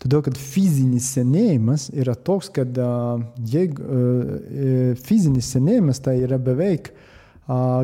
Todėl, 0.00 0.22
kad 0.24 0.38
fizinis 0.38 1.10
senėjimas 1.12 1.88
yra 1.92 2.14
toks, 2.14 2.48
kad 2.54 2.78
jeigu 3.50 3.82
fizinis 5.02 5.50
senėjimas 5.52 6.00
tai 6.00 6.20
yra 6.22 6.38
beveik, 6.40 6.92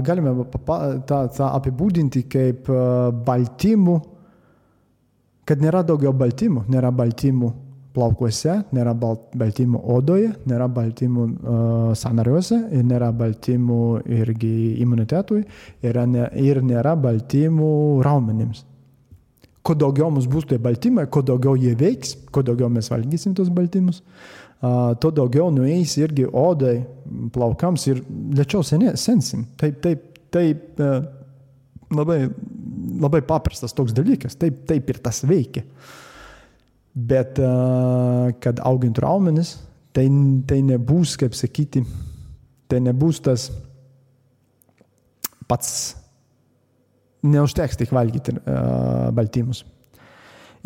galime 0.07 0.33
tą, 0.55 1.19
tą 1.35 1.49
apibūdinti 1.51 2.23
kaip 2.31 2.71
baltymų 3.27 3.99
kad 5.47 5.63
nėra 5.63 5.85
daugiau 5.87 6.13
baltymų, 6.17 6.67
nėra 6.73 6.91
baltymų 6.95 7.53
plaukuose, 7.97 8.59
nėra 8.77 8.93
baltymų 8.97 9.81
odoje, 9.97 10.31
nėra 10.49 10.69
baltymų 10.69 11.27
uh, 11.27 11.91
sanariuose 11.97 12.59
nėra 12.85 13.09
baltymų 13.17 13.83
irgi 14.19 14.55
imunitetui 14.85 15.43
ir, 15.87 16.01
ne, 16.11 16.27
ir 16.43 16.61
nėra 16.65 16.97
baltymų 17.01 17.71
raumenims. 18.05 18.65
Kuo 19.67 19.75
daugiau 19.75 20.13
mums 20.13 20.29
bus 20.31 20.45
tie 20.47 20.59
baltymai, 20.63 21.09
kuo 21.11 21.25
daugiau 21.27 21.57
jie 21.59 21.73
veiks, 21.79 22.15
kuo 22.33 22.45
daugiau 22.47 22.69
mes 22.71 22.91
valgysim 22.93 23.35
tos 23.39 23.49
baltymus, 23.55 24.03
uh, 24.61 24.93
tuo 25.01 25.11
daugiau 25.15 25.49
nueis 25.55 25.97
irgi 25.99 26.29
odai, 26.29 26.77
plaukams 27.35 27.89
ir 27.91 28.05
lėčiau 28.37 28.67
sensim. 28.67 29.49
Taip, 29.59 29.81
taip, 29.83 30.05
taip 30.35 30.85
uh, 30.85 31.01
labai 31.97 32.27
labai 33.03 33.23
paprastas 33.27 33.75
toks 33.77 33.95
dalykas, 33.97 34.37
taip, 34.41 34.65
taip 34.69 34.91
ir 34.93 35.01
tas 35.05 35.23
veikia. 35.27 35.65
Bet 36.97 37.37
kad 38.41 38.61
augintų 38.65 39.03
raumenis, 39.05 39.57
tai, 39.93 40.07
tai 40.49 40.63
nebus, 40.65 41.13
kaip 41.21 41.37
sakyti, 41.37 41.83
tai 42.71 42.81
nebus 42.85 43.21
tas 43.25 43.51
pats, 45.49 45.71
neužteks 47.27 47.79
tik 47.81 47.93
valgyti 47.95 48.35
uh, 48.37 49.09
baltymus. 49.15 49.65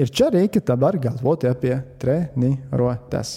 Ir 0.01 0.09
čia 0.09 0.31
reikia 0.33 0.62
dabar 0.64 0.97
galvoti 1.01 1.49
apie 1.51 1.75
treniruotės. 2.01 3.35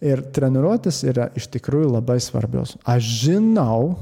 Ir 0.00 0.22
treniruotės 0.32 1.02
yra 1.04 1.26
iš 1.36 1.50
tikrųjų 1.52 1.90
labai 1.98 2.16
svarbios. 2.24 2.78
Aš 2.88 3.10
žinau, 3.26 3.98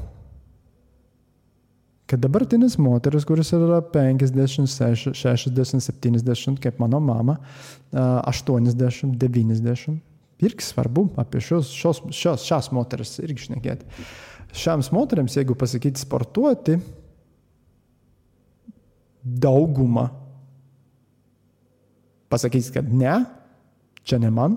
kad 2.09 2.23
dabartinis 2.25 2.79
moteris, 2.81 3.27
kuris 3.29 3.53
yra 3.53 3.83
50, 3.93 4.65
60, 5.13 5.81
70, 5.85 6.61
kaip 6.65 6.79
mano 6.81 7.01
mama, 7.05 7.37
80, 7.93 9.19
90, 9.21 9.99
irgi 10.39 10.65
svarbu 10.65 11.09
apie 11.21 11.43
šios, 11.45 11.73
šios, 11.75 12.01
šios, 12.15 12.47
šias 12.49 12.71
moteris 12.73 13.19
irgi 13.21 13.49
šnekėti. 13.49 14.07
Šiams 14.57 14.89
moteriams, 14.97 15.37
jeigu 15.37 15.57
pasakyti 15.59 16.01
sportuoti, 16.01 16.79
dauguma 19.23 20.09
pasakys, 22.33 22.71
kad 22.73 22.89
ne, 22.89 23.19
čia 24.09 24.21
ne 24.23 24.31
man, 24.33 24.57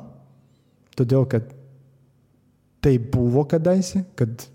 todėl 0.95 1.27
kad 1.27 1.51
tai 2.81 2.95
buvo 3.11 3.43
kadaise, 3.49 4.05
kad 4.15 4.47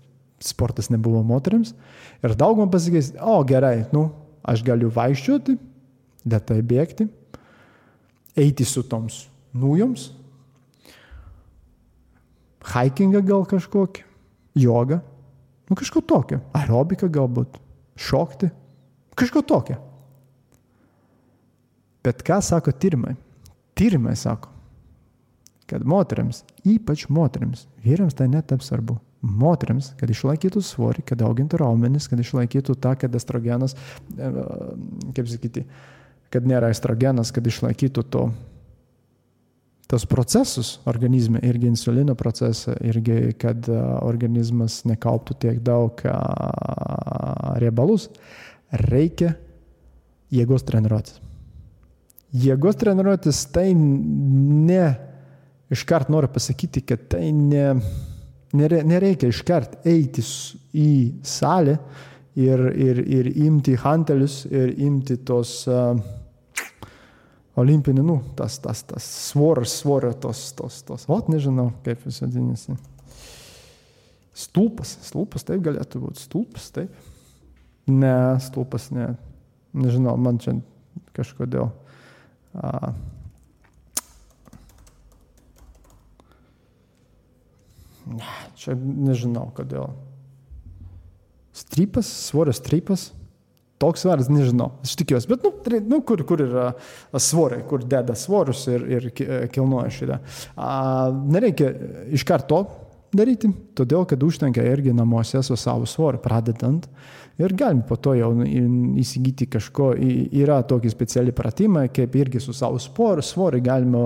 sportas 0.43 0.91
nebuvo 0.93 1.23
moteriams. 1.25 1.73
Ir 2.23 2.35
daugumą 2.37 2.69
pasakys, 2.71 3.13
o 3.21 3.39
gerai, 3.47 3.87
nu, 3.93 4.09
aš 4.47 4.63
galiu 4.65 4.89
vaikščioti, 4.93 5.57
lietai 6.27 6.59
bėgti, 6.65 7.07
eiti 8.37 8.65
su 8.67 8.83
toms 8.87 9.25
nujoms, 9.57 10.11
hikingą 12.67 13.23
gal 13.25 13.45
kažkokį, 13.49 14.03
jogą, 14.59 14.99
nu 15.69 15.77
kažko 15.77 16.03
tokio, 16.05 16.41
aerobiką 16.57 17.09
galbūt, 17.13 17.57
šokti, 17.97 18.51
kažko 19.17 19.43
tokio. 19.47 19.79
Bet 22.05 22.21
ką 22.23 22.39
sako 22.43 22.71
tyrimai? 22.71 23.17
Tyrimai 23.77 24.15
sako, 24.17 24.49
kad 25.67 25.83
moteriams, 25.85 26.43
ypač 26.65 27.07
moteriams, 27.11 27.65
vyrams 27.83 28.15
tai 28.15 28.29
netap 28.31 28.63
svarbu. 28.63 28.97
Moteriams, 29.21 29.91
kad 29.97 30.11
išlaikytų 30.13 30.61
svorį, 30.61 31.01
kad 31.09 31.23
augintų 31.25 31.61
raumenis, 31.63 32.05
kad 32.09 32.19
išlaikytų 32.21 32.75
tą, 32.83 32.93
kad 33.01 33.15
estrogenas, 33.17 33.73
e, 34.13 34.29
kaip 35.17 35.31
sakyti, 35.31 35.63
kad 36.33 36.45
nėra 36.45 36.69
estrogenas, 36.73 37.33
kad 37.33 37.47
išlaikytų 37.49 38.05
to 38.13 38.27
tos 39.87 40.05
procesus 40.05 40.79
organizme, 40.85 41.39
irgi 41.47 41.69
insulino 41.71 42.15
procesą, 42.15 42.75
irgi 42.83 43.31
kad 43.39 43.69
organizmas 44.03 44.81
nekauptų 44.87 45.37
tiek 45.45 45.61
daug 45.63 46.01
riebalus, 47.63 48.09
reikia 48.83 49.33
jėgos 50.33 50.67
treniruotis. 50.67 51.21
Jėgos 52.35 52.75
treniruotis 52.75 53.45
tai 53.55 53.69
ne, 53.71 54.83
iškart 55.71 56.11
noriu 56.11 56.27
pasakyti, 56.35 56.83
kad 56.83 57.07
tai 57.13 57.31
ne, 57.31 57.69
nereikia 58.55 59.31
iškart 59.31 59.87
eiti 59.87 60.23
į 60.77 60.91
salę 61.25 61.77
ir, 62.37 62.61
ir, 62.77 63.01
ir 63.01 63.31
imti 63.43 63.75
hantelius 63.81 64.45
ir 64.47 64.71
imti 64.85 65.17
tos 65.25 65.59
uh, 65.71 65.97
olimpinį, 67.57 68.03
nu, 68.05 68.19
tas, 68.37 68.59
tas, 68.61 68.83
tas 68.85 69.05
svoris, 69.31 69.79
svorio, 69.81 70.13
tos, 70.13 70.51
tos, 70.57 70.81
tos, 70.85 71.07
o, 71.09 71.17
nežinau, 71.31 71.71
kaip 71.85 72.05
jis 72.05 72.21
vadinasi. 72.23 72.77
Stulpas, 74.37 74.93
stulpas 75.07 75.45
taip 75.47 75.63
galėtų 75.65 76.03
būti, 76.03 76.21
stulpas 76.21 76.69
taip. 76.75 76.93
Ne, 77.89 78.37
stulpas 78.43 78.91
ne, 78.93 79.09
nežinau, 79.73 80.13
man 80.21 80.37
čia 80.43 80.53
kažkodėl. 81.17 81.71
A, 82.53 82.91
ne, 88.15 88.33
čia 88.59 88.75
nežinau 88.77 89.49
kodėl. 89.57 89.91
Strypas, 91.57 92.09
svorio 92.27 92.53
strypas. 92.55 93.11
Toks 93.77 94.01
svaras, 94.01 94.25
nežinau, 94.33 94.71
aš 94.81 94.95
tikiuosi, 94.97 95.29
bet, 95.29 95.43
nu, 95.45 95.79
nu 95.85 95.99
kur, 96.01 96.23
kur 96.25 96.41
yra 96.41 96.71
svoriai, 97.13 97.61
kur 97.69 97.83
deda 97.85 98.15
svorius 98.17 98.63
ir, 98.71 98.85
ir 98.89 99.05
kilnoja 99.53 99.91
šitą. 99.93 100.17
Nereikia 101.29 101.69
iš 102.17 102.25
karto 102.25 102.63
daryti, 103.13 103.51
todėl 103.77 104.07
kad 104.09 104.25
užtenka 104.25 104.65
irgi 104.65 104.95
namuose 104.97 105.43
su 105.45 105.59
savo 105.61 105.85
svoriu 105.85 106.21
pradedant 106.23 106.89
ir 107.37 107.53
galim 107.57 107.83
po 107.87 107.95
to 108.01 108.15
jau 108.17 108.31
įsigyti 108.97 109.47
kažko. 109.51 109.91
Yra 110.37 110.59
tokie 110.67 110.89
speciali 110.91 111.33
pratimai, 111.35 111.87
kaip 111.93 112.15
irgi 112.17 112.41
su 112.43 112.53
savo 112.57 112.79
svoriu, 112.81 113.25
svoriu 113.25 113.61
galima 113.63 114.01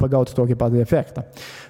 pagauti 0.00 0.34
tokį 0.36 0.58
patį 0.60 0.82
efektą. 0.82 1.24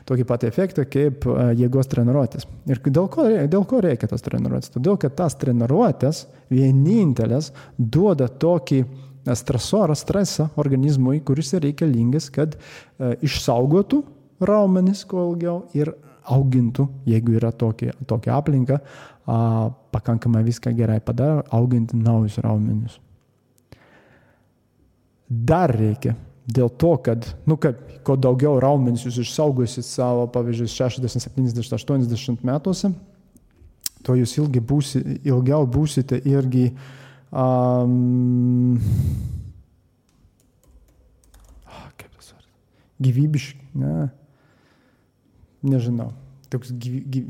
Tokį 0.08 0.26
patį 0.28 0.48
efektą 0.50 0.86
kaip 0.90 1.26
jėgos 1.58 1.90
treniruotės. 1.92 2.48
Ir 2.70 2.80
dėl 2.88 3.10
ko, 3.12 3.28
dėl 3.52 3.66
ko 3.68 3.82
reikia 3.84 4.08
tas 4.10 4.24
treniruotės? 4.26 4.72
Todėl, 4.76 4.98
kad 5.00 5.16
tas 5.20 5.36
treniruotės 5.40 6.24
vienintelės 6.50 7.52
duoda 7.78 8.30
tokį 8.30 8.84
stresorą, 9.36 9.94
stresą 9.98 10.48
organizmui, 10.60 11.20
kuris 11.20 11.52
reikalingas, 11.60 12.30
kad 12.32 12.56
išsaugotų 12.98 14.00
raumenis 14.40 15.04
kuo 15.04 15.26
ilgiau 15.34 15.58
ir 15.76 15.92
augintų, 16.28 16.86
jeigu 17.08 17.36
yra 17.38 17.52
tokia, 17.52 17.94
tokia 18.08 18.36
aplinka, 18.36 18.80
a, 19.26 19.70
pakankamai 19.94 20.42
viską 20.46 20.72
gerai 20.76 21.00
padaro, 21.04 21.44
auginti 21.56 21.98
naujus 21.98 22.38
raumenis. 22.44 22.98
Dar 25.30 25.70
reikia 25.70 26.16
dėl 26.50 26.70
to, 26.80 26.94
kad, 27.04 27.28
nu 27.46 27.56
kaip, 27.60 27.78
kuo 28.06 28.16
daugiau 28.18 28.58
raumenis 28.62 29.04
jūs 29.06 29.20
išsaugosit 29.22 29.86
savo, 29.86 30.26
pavyzdžiui, 30.34 30.70
60, 30.72 31.22
70, 31.30 31.76
80 31.76 32.42
metuose, 32.46 32.90
to 34.02 34.16
jūs 34.18 34.34
ilgi 34.40 34.62
būsi, 34.64 35.04
ilgiau 35.28 35.68
būsite 35.70 36.18
irgi 36.26 36.70
um, 37.30 38.80
gyvybiški, 43.00 43.70
ne, 43.80 44.08
nežinau, 45.66 46.10
toks 46.52 46.72
gyv, 46.80 47.00
gyv, 47.12 47.26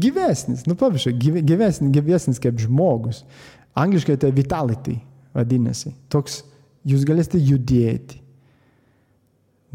gyvesnis, 0.00 0.64
nu 0.68 0.76
pavyzdžiui, 0.78 1.16
gyv, 1.20 1.40
gyvesnis, 1.46 1.92
gyvesnis 1.94 2.40
kaip 2.42 2.60
žmogus. 2.62 3.24
Angliškai 3.76 4.16
tai 4.20 4.30
vitality 4.32 4.96
vadinasi. 5.36 5.92
Toks, 6.12 6.40
jūs 6.88 7.04
galėsite 7.08 7.40
judėti, 7.42 8.22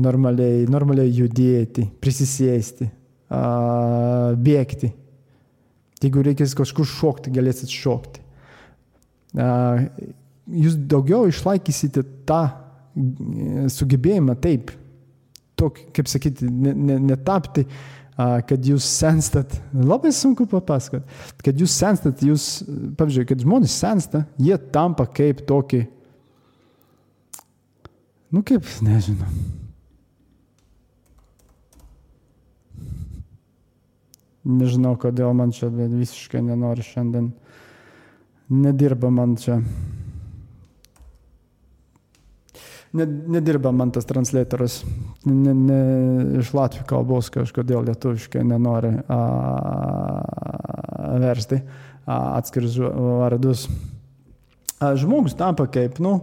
normaliai, 0.02 0.66
normaliai 0.72 1.12
judėti, 1.14 1.86
prisisėsti, 2.02 2.88
uh, 2.88 4.32
bėgti. 4.42 4.90
Jeigu 6.02 6.24
reikės 6.26 6.56
kažkur 6.58 6.88
šokti, 6.90 7.34
galėsit 7.36 7.70
šokti. 7.70 8.24
Uh, 9.38 9.86
jūs 10.50 10.80
daugiau 10.90 11.30
išlaikysite 11.30 12.04
tą 12.28 12.42
sugebėjimą 13.72 14.36
taip 14.44 14.74
tokį, 15.60 15.88
kaip 15.96 16.10
sakyti, 16.12 16.48
netapti, 16.48 17.66
ne, 17.66 17.72
ne 17.72 18.02
kad 18.48 18.66
jūs 18.66 18.86
senstat, 18.86 19.56
labai 19.74 20.12
sunku 20.14 20.46
papasakoti, 20.50 21.08
kad 21.46 21.58
jūs 21.58 21.74
senstat, 21.74 22.22
jūs, 22.26 22.50
pavyzdžiui, 23.00 23.26
kad 23.30 23.42
žmonės 23.42 23.78
sensta, 23.82 24.26
jie 24.42 24.58
tampa 24.74 25.08
kaip 25.10 25.42
tokį, 25.48 25.82
nu 28.36 28.44
kaip, 28.48 28.68
nežinau. 28.86 29.32
Nežinau, 34.42 34.96
kodėl 34.98 35.36
man 35.38 35.52
čia 35.54 35.68
visiškai 35.70 36.42
nenori 36.42 36.82
šiandien. 36.82 37.28
Nedirba 38.52 39.12
man 39.14 39.36
čia 39.40 39.60
nedirba 42.94 43.72
man 43.72 43.92
tas 43.92 44.06
translatorius. 44.06 44.82
Ne, 45.26 45.54
ne, 45.56 45.80
iš 46.42 46.52
latvių 46.56 46.84
kalbos 46.90 47.32
kažkodėl 47.34 47.86
lietuviškai 47.88 48.44
nenori 48.48 48.94
a, 49.08 49.22
versti 51.22 51.62
atskirus 52.12 52.76
vardus. 52.82 53.68
A, 54.82 54.94
žmogus 55.00 55.38
tampa 55.38 55.68
kaip, 55.72 56.02
nu, 56.04 56.18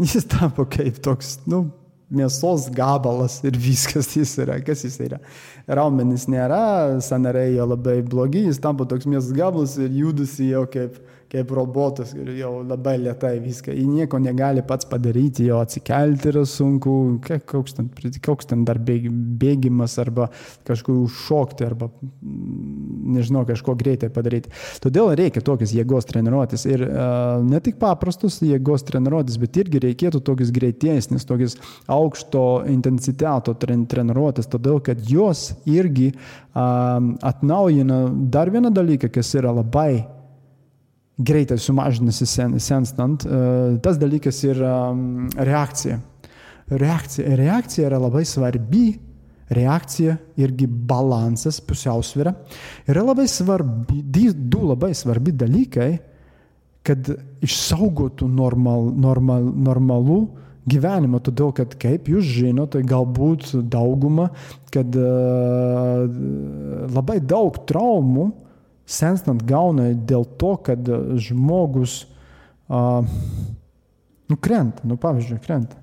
jis 0.00 0.26
tampa 0.30 0.66
kaip 0.70 0.98
toks, 1.04 1.38
nu, 1.50 1.66
mėsos 2.14 2.68
gabalas 2.74 3.38
ir 3.46 3.56
viskas 3.58 4.10
jis 4.16 4.34
yra. 4.42 4.58
Kas 4.64 4.84
jis 4.86 4.98
yra? 5.02 5.20
Raumenis 5.66 6.26
nėra, 6.30 7.00
sanariai 7.04 7.56
jo 7.56 7.68
labai 7.74 8.00
blogi, 8.06 8.46
jis 8.48 8.60
tampa 8.62 8.86
toks 8.88 9.08
mėsos 9.08 9.34
gabalas 9.36 9.76
ir 9.80 9.92
judasi 10.02 10.50
jau 10.52 10.64
kaip 10.70 10.98
kaip 11.34 11.50
robotas 11.56 12.12
ir 12.14 12.30
jau 12.38 12.52
labai 12.62 12.94
lietai 13.02 13.34
viską. 13.42 13.74
Jis 13.74 13.88
nieko 13.90 14.20
negali 14.22 14.62
pats 14.66 14.86
padaryti, 14.86 15.48
jo 15.48 15.58
atsikelti 15.64 16.30
yra 16.30 16.44
sunku, 16.46 16.94
koks 17.50 17.74
ten, 17.78 17.88
koks 18.24 18.50
ten 18.52 18.62
dar 18.68 18.78
bėgimas 18.78 19.96
arba 20.02 20.28
kažkur 20.68 21.00
užšokti 21.08 21.66
arba, 21.66 21.90
mm, 21.90 23.16
nežinau, 23.16 23.42
kažko 23.48 23.74
greitai 23.80 24.12
padaryti. 24.14 24.52
Todėl 24.84 25.10
reikia 25.18 25.42
tokias 25.44 25.74
jėgos 25.74 26.06
treniruotis 26.10 26.66
ir 26.70 26.86
uh, 26.86 27.42
ne 27.42 27.60
tik 27.64 27.80
paprastus 27.82 28.38
jėgos 28.44 28.86
treniruotis, 28.86 29.40
bet 29.42 29.58
irgi 29.64 29.82
reikėtų 29.88 30.22
tokias 30.24 30.54
greitesnis, 30.54 31.26
tokias 31.26 31.58
aukšto 31.90 32.64
intensiteto 32.70 33.56
treniruotis, 33.58 34.50
todėl 34.50 34.78
kad 34.84 35.02
jos 35.10 35.50
irgi 35.66 36.12
uh, 36.14 37.14
atnaujina 37.34 38.04
dar 38.30 38.54
vieną 38.54 38.70
dalyką, 38.74 39.10
kas 39.10 39.34
yra 39.34 39.50
labai 39.54 40.13
greitai 41.18 41.58
sumažinasi 41.58 42.26
sen, 42.26 42.58
senstant, 42.60 43.24
e, 43.24 43.78
tas 43.82 43.98
dalykas 44.00 44.42
yra 44.48 44.76
reakcija. 45.38 45.98
Reakcija, 46.74 47.36
reakcija 47.36 47.88
yra 47.90 48.00
labai 48.00 48.24
svarbi, 48.26 48.86
reakcija 49.54 50.16
irgi 50.40 50.66
balansas, 50.66 51.60
pusiausvėra. 51.62 52.32
Yra 52.88 53.04
labai 53.04 53.26
svarbi, 53.28 54.00
du 54.34 54.64
labai 54.70 54.94
svarbi 54.96 55.34
dalykai, 55.36 55.90
kad 56.84 57.08
išsaugotų 57.44 58.26
normal, 58.28 58.90
normal, 59.00 59.46
normalų 59.68 60.18
gyvenimą, 60.68 61.20
todėl 61.24 61.52
kad, 61.56 61.76
kaip 61.80 62.08
jūs 62.08 62.24
žinote, 62.38 62.80
galbūt 62.88 63.50
dauguma, 63.72 64.30
kad 64.72 64.96
uh, 64.96 66.04
labai 66.92 67.20
daug 67.20 67.60
traumų 67.68 68.30
senstant 68.86 69.42
gauna 69.48 69.92
dėl 69.94 70.26
to, 70.38 70.54
kad 70.64 70.88
žmogus 71.20 72.02
uh, 72.68 73.06
nu, 74.28 74.36
krenta, 74.40 74.84
nu, 74.84 74.98
pavyzdžiui, 75.00 75.40
krenta. 75.44 75.76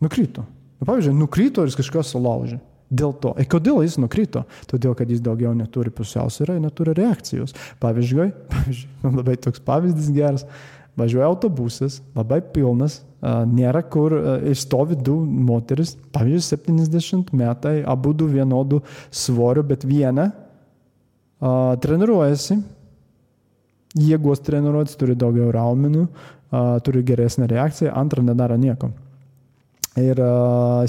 Nukrito. 0.00 0.44
Nu, 0.78 0.86
pavyzdžiui, 0.86 1.14
nukrito 1.18 1.64
ir 1.64 1.72
jis 1.72 1.78
kažką 1.80 2.04
sulaužė. 2.06 2.60
Dėl 2.88 3.12
to. 3.20 3.34
Ir 3.36 3.48
kodėl 3.52 3.82
jis 3.84 3.98
nukrito? 4.00 4.46
Todėl, 4.70 4.94
kad 4.96 5.10
jis 5.12 5.20
daugiau 5.20 5.52
neturi 5.56 5.92
pusiausvyrą 5.92 6.56
neturi 6.62 6.94
reakcijos. 6.96 7.52
Pavyzdžiui, 7.82 8.30
pavyzdžiui 8.52 9.12
labai 9.18 9.36
toks 9.44 9.60
pavyzdys 9.64 10.08
geras. 10.14 10.46
Važiuoja 10.98 11.28
autobusas, 11.28 12.00
labai 12.16 12.40
pilnas, 12.54 13.02
nėra 13.22 13.84
kur, 13.86 14.16
stovi 14.58 14.96
du 14.98 15.14
moteris, 15.22 15.92
pavyzdžiui, 16.14 16.42
70 16.74 17.30
metai, 17.38 17.76
abu 17.86 18.10
du 18.18 18.26
vienodų 18.30 18.80
svorio, 19.14 19.62
bet 19.66 19.86
viena 19.86 20.32
treniruojasi, 21.40 22.58
jėgos 23.98 24.42
treniruotis, 24.46 24.96
turi 24.98 25.16
daugiau 25.18 25.52
raumenų, 25.54 26.06
turi 26.86 27.04
geresnę 27.06 27.48
reakciją, 27.50 27.92
antra 27.96 28.24
nedaro 28.24 28.56
nieko. 28.58 28.90
Ir 29.98 30.20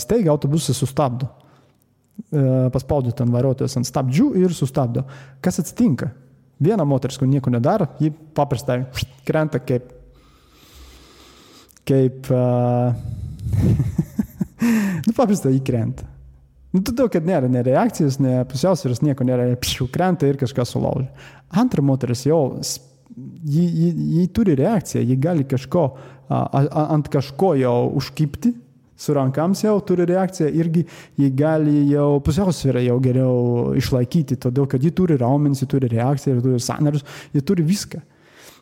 staiga 0.02 0.34
autobusas 0.34 0.78
sustabdo 0.78 1.30
paspaudė 2.74 3.14
ten 3.16 3.32
vairuotojas 3.32 3.78
ant 3.80 3.88
stabdžių 3.88 4.34
ir 4.42 4.54
sustabdo. 4.54 5.06
Kas 5.42 5.60
atsitinka? 5.62 6.12
Viena 6.60 6.84
moteris, 6.86 7.18
kur 7.18 7.28
nieko 7.28 7.52
nedaro, 7.54 7.88
ji 8.00 8.12
paprastai 8.12 8.84
krenta 9.26 9.62
kaip. 9.64 9.94
kaip. 11.88 12.28
Uh, 12.30 12.94
nu, 15.08 15.14
paprastai 15.16 15.56
ji 15.56 15.64
krenta. 15.64 16.04
Nu, 16.70 16.84
todėl, 16.86 17.10
kad 17.10 17.26
nėra 17.26 17.50
ne 17.50 17.64
reakcijos, 17.66 18.20
ne 18.22 18.44
pusiausvėros, 18.50 19.02
nieko 19.02 19.26
nėra, 19.26 19.48
pšiu, 19.58 19.88
krenta 19.90 20.30
ir 20.30 20.38
kažką 20.38 20.66
sulaužia. 20.70 21.10
Antra 21.58 21.82
moteris 21.82 22.28
jau, 22.28 22.60
ji, 23.18 23.64
ji, 23.66 23.90
ji 24.20 24.26
turi 24.38 24.54
reakciją, 24.60 25.02
ji 25.02 25.18
gali 25.18 25.48
kažko, 25.50 25.86
a, 26.30 26.44
a, 26.46 26.84
ant 26.94 27.10
kažko 27.10 27.56
jau 27.58 27.78
užkipti 27.98 28.54
su 29.00 29.16
rankams 29.16 29.64
jau 29.64 29.78
turi 29.88 30.06
reakciją, 30.10 30.50
irgi 30.60 30.84
jį 31.18 31.32
gali 31.40 31.86
jau 31.94 32.20
pusiausvyrą 32.24 32.84
jau 32.84 33.00
geriau 33.02 33.36
išlaikyti, 33.80 34.38
todėl 34.44 34.68
kad 34.70 34.84
ji 34.84 34.92
turi 34.96 35.18
raumenis, 35.18 35.64
ji 35.64 35.70
turi 35.72 35.90
reakciją, 35.90 36.36
ji 36.36 36.46
turi 36.46 36.64
sanarius, 36.64 37.06
ji 37.34 37.44
turi 37.48 37.66
viską. 37.66 38.02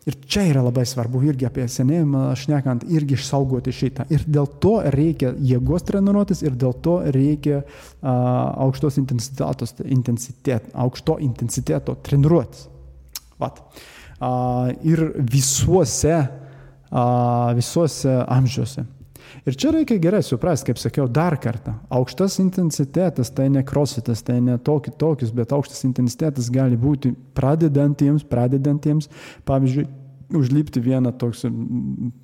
Ir 0.07 0.15
čia 0.23 0.45
yra 0.47 0.61
labai 0.63 0.85
svarbu 0.87 1.19
irgi 1.27 1.49
apie 1.49 1.65
senėjimą, 1.67 2.29
šnekant, 2.39 2.85
irgi 2.95 3.17
išsaugoti 3.17 3.73
šitą. 3.75 4.05
Ir 4.13 4.23
dėl 4.23 4.47
to 4.63 4.77
reikia 4.95 5.33
jėgos 5.49 5.83
treniruotis 5.89 6.45
ir 6.47 6.55
dėl 6.55 6.77
to 6.85 7.01
reikia 7.11 7.59
uh, 7.59 8.09
aukštos 8.67 9.01
intensitetos, 9.01 9.75
intensitet, 9.83 10.71
aukšto 10.71 11.17
intensiteto 11.27 11.97
treniruotis. 12.07 12.69
Vat. 13.41 13.59
Uh, 14.17 14.71
ir 14.87 15.03
visuose, 15.19 16.21
uh, 16.23 17.51
visuose 17.59 18.15
amžiuose. 18.23 18.87
Ir 19.47 19.55
čia 19.55 19.71
reikia 19.71 19.99
gerai 20.01 20.23
suprasti, 20.23 20.69
kaip 20.71 20.79
sakiau, 20.81 21.07
dar 21.11 21.37
kartą. 21.39 21.77
Aukštas 21.93 22.39
intensitetas 22.43 23.31
tai 23.35 23.47
ne 23.51 23.63
krositas, 23.67 24.23
tai 24.25 24.39
ne 24.43 24.57
tokį 24.59 24.95
tokius, 24.99 25.31
bet 25.35 25.53
aukštas 25.55 25.83
intensitetas 25.87 26.49
gali 26.53 26.79
būti 26.79 27.13
pradedantiems, 27.37 28.25
pradedantiems, 28.27 29.11
pavyzdžiui, 29.47 29.87
užlipti 30.35 30.81
vieną 30.83 31.13
toks, 31.19 31.45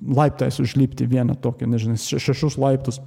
laiptais 0.04 0.60
užlipti 0.60 1.08
vieną 1.08 1.38
tokį, 1.44 1.70
nežinau, 1.72 1.96
šešus 1.98 2.58
laiptus, 2.60 3.00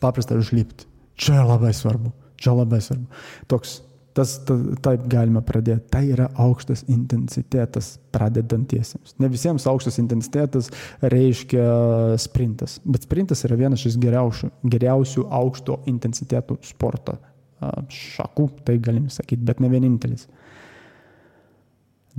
paprastai 0.00 0.40
užlipti. 0.40 0.88
Čia 1.20 1.42
labai 1.44 1.74
svarbu, 1.76 2.14
čia 2.40 2.56
labai 2.56 2.80
svarbu. 2.84 3.08
Toks 3.50 3.80
Tas 4.14 4.32
ta, 4.42 4.56
taip 4.82 5.04
galima 5.10 5.42
pradėti. 5.46 5.84
Tai 5.92 6.02
yra 6.10 6.26
aukštas 6.42 6.82
intensitetas 6.90 7.92
pradedantiesiems. 8.14 9.14
Ne 9.22 9.30
visiems 9.30 9.66
aukštas 9.70 10.00
intensitetas 10.02 10.70
reiškia 11.00 12.18
sprintas, 12.20 12.78
bet 12.84 13.06
sprintas 13.06 13.44
yra 13.46 13.58
vienas 13.60 13.86
iš 13.86 13.98
geriausių, 14.02 14.50
geriausių 14.74 15.28
aukšto 15.40 15.78
intensiteto 15.90 16.58
sporto 16.66 17.20
šakų, 17.60 18.48
tai 18.66 18.78
galim 18.82 19.06
sakyti, 19.12 19.44
bet 19.46 19.60
ne 19.62 19.70
vienintelis. 19.70 20.26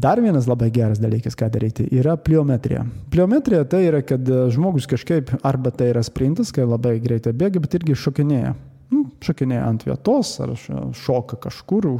Dar 0.01 0.21
vienas 0.23 0.47
labai 0.49 0.71
geras 0.73 0.97
dalykas, 1.01 1.35
ką 1.37 1.51
daryti, 1.53 1.85
yra 1.93 2.15
pliometrija. 2.17 2.87
Pliometrija 3.13 3.67
tai 3.69 3.83
yra, 3.85 4.01
kad 4.01 4.25
žmogus 4.53 4.89
kažkaip 4.89 5.29
arba 5.45 5.69
tai 5.75 5.91
yra 5.91 6.01
sprintas, 6.05 6.49
kai 6.55 6.65
labai 6.65 6.95
greitai 7.03 7.35
bėga, 7.37 7.61
bet 7.61 7.77
irgi 7.77 7.97
šokinėja 8.01 8.55
nu, 8.91 9.07
šokinėja 9.23 9.65
ant 9.65 9.87
vietos 9.87 10.35
ar 10.43 10.53
šoka 10.97 11.39
kažkur. 11.47 11.93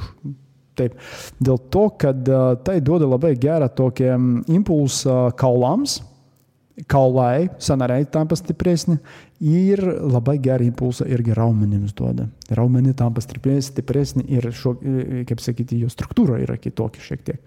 Taip, 0.80 0.96
dėl 1.44 1.60
to, 1.74 1.90
kad 2.00 2.30
tai 2.66 2.78
duoda 2.84 3.10
labai 3.10 3.34
gerą 3.40 3.68
tokį 3.76 4.08
impulsą 4.56 5.18
kaulams, 5.40 6.00
kaulai, 6.90 7.50
sanariai 7.62 8.08
tampa 8.10 8.38
stipresni 8.40 8.96
ir 9.44 9.82
labai 9.84 10.38
gerą 10.42 10.66
impulsą 10.70 11.06
irgi 11.12 11.36
raumenims 11.38 11.92
duoda. 11.98 12.30
Raumeni 12.56 12.96
tampa 12.98 13.22
stipresni 13.22 14.24
ir, 14.32 14.48
šo, 14.56 14.78
kaip 15.28 15.44
sakyti, 15.44 15.82
jų 15.84 15.92
struktūra 15.92 16.40
yra 16.42 16.58
kitokia 16.62 17.04
šiek 17.04 17.28
tiek. 17.28 17.44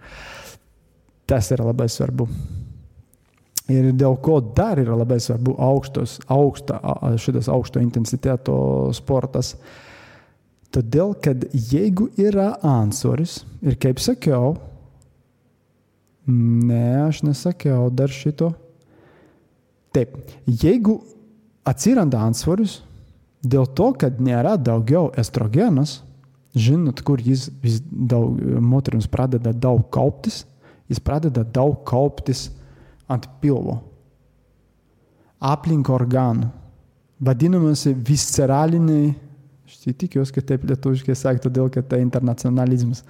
Tas 1.27 1.51
yra 1.55 1.71
labai 1.71 1.89
svarbu. 1.89 2.29
Ir 3.73 3.95
dėl 3.97 4.19
ko 4.21 4.43
dar 4.45 4.77
yra 4.81 4.97
labai 5.01 5.17
svarbu 5.25 5.55
aukštos, 5.57 6.19
aukšta, 6.29 6.81
šitas 7.17 7.49
aukšto 7.49 7.81
intensiteto 7.81 8.57
sportas. 8.93 9.55
Todėl, 10.75 11.15
kad 11.23 11.47
jeigu 11.55 12.11
yra 12.21 12.51
ansvaris, 12.67 13.39
ir 13.65 13.79
kaip 13.81 14.03
sakiau, 14.05 14.57
ne, 16.29 17.07
aš 17.07 17.23
nesakiau 17.25 17.89
dar 17.95 18.13
šito. 18.13 18.53
Taip, 19.95 20.17
jeigu 20.45 20.99
atsiranda 21.65 22.21
ansvaris, 22.27 22.83
dėl 23.41 23.69
to, 23.77 23.93
kad 23.97 24.21
nėra 24.21 24.59
daugiau 24.61 25.09
estrogenas, 25.21 26.03
žinot, 26.53 27.01
kur 27.07 27.23
jis 27.23 27.49
vis 27.63 27.81
daug, 27.89 28.37
moteriams 28.61 29.09
pradeda 29.11 29.55
daug 29.57 29.87
kauptis, 29.95 30.43
jis 30.91 31.01
pradeda 31.01 31.45
daug 31.45 31.81
kauptis 31.89 32.49
ant 33.11 33.27
pilvo, 33.41 33.79
aplink 35.45 35.91
organų, 35.93 36.49
vadinamasi 37.25 37.93
visceraliniai, 38.07 39.13
aš 39.65 39.79
tikiuosi, 39.97 40.35
kad 40.35 40.49
taip 40.49 40.65
lietuviškai 40.69 41.17
sakė, 41.17 41.45
todėl 41.47 41.71
kad 41.73 41.87
tai 41.89 42.01
internacionalizmas, 42.05 43.05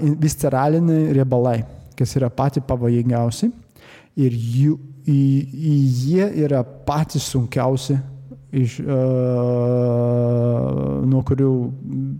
visceraliniai 0.00 1.12
riebalai, 1.16 1.60
kas 1.96 2.16
yra 2.18 2.28
pati 2.32 2.60
pavojingiausi 2.64 3.50
ir 4.16 4.32
jų, 4.32 4.76
į, 5.08 5.20
į 5.52 5.76
jie 6.02 6.28
yra 6.46 6.62
patys 6.64 7.28
sunkiausi, 7.32 7.96
iš, 8.56 8.78
uh, 8.80 8.96
nuo 11.06 11.22
kurių 11.26 11.50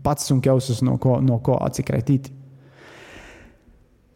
pats 0.04 0.28
sunkiausias, 0.30 0.82
nuo 0.84 0.98
ko, 1.00 1.20
nuo 1.24 1.38
ko 1.44 1.56
atsikratyti. 1.64 2.32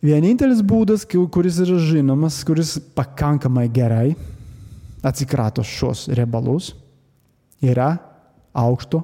Vienintelis 0.01 0.63
būdas, 0.65 1.05
kuris 1.05 1.59
yra 1.61 1.77
žinomas, 1.85 2.41
kuris 2.49 2.79
pakankamai 2.97 3.67
gerai 3.69 4.15
atsikrato 5.05 5.65
šios 5.65 6.07
riebalus, 6.17 6.73
yra 7.61 7.93
aukšto 8.57 9.03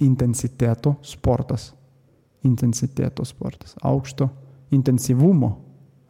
intensiteto 0.00 0.96
sportas. 1.02 1.72
Intensiteto 2.46 3.24
sportas. 3.26 3.74
Aukšto 3.82 4.28
intensyvumo. 4.74 5.50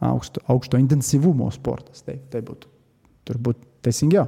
Aukšto, 0.03 0.43
aukšto 0.49 0.77
intensyvumo 0.81 1.49
sportas. 1.53 2.03
Taip, 2.05 2.25
tai 2.33 2.41
būtų 2.45 2.69
turbūt 3.27 3.59
teisingiau. 3.85 4.27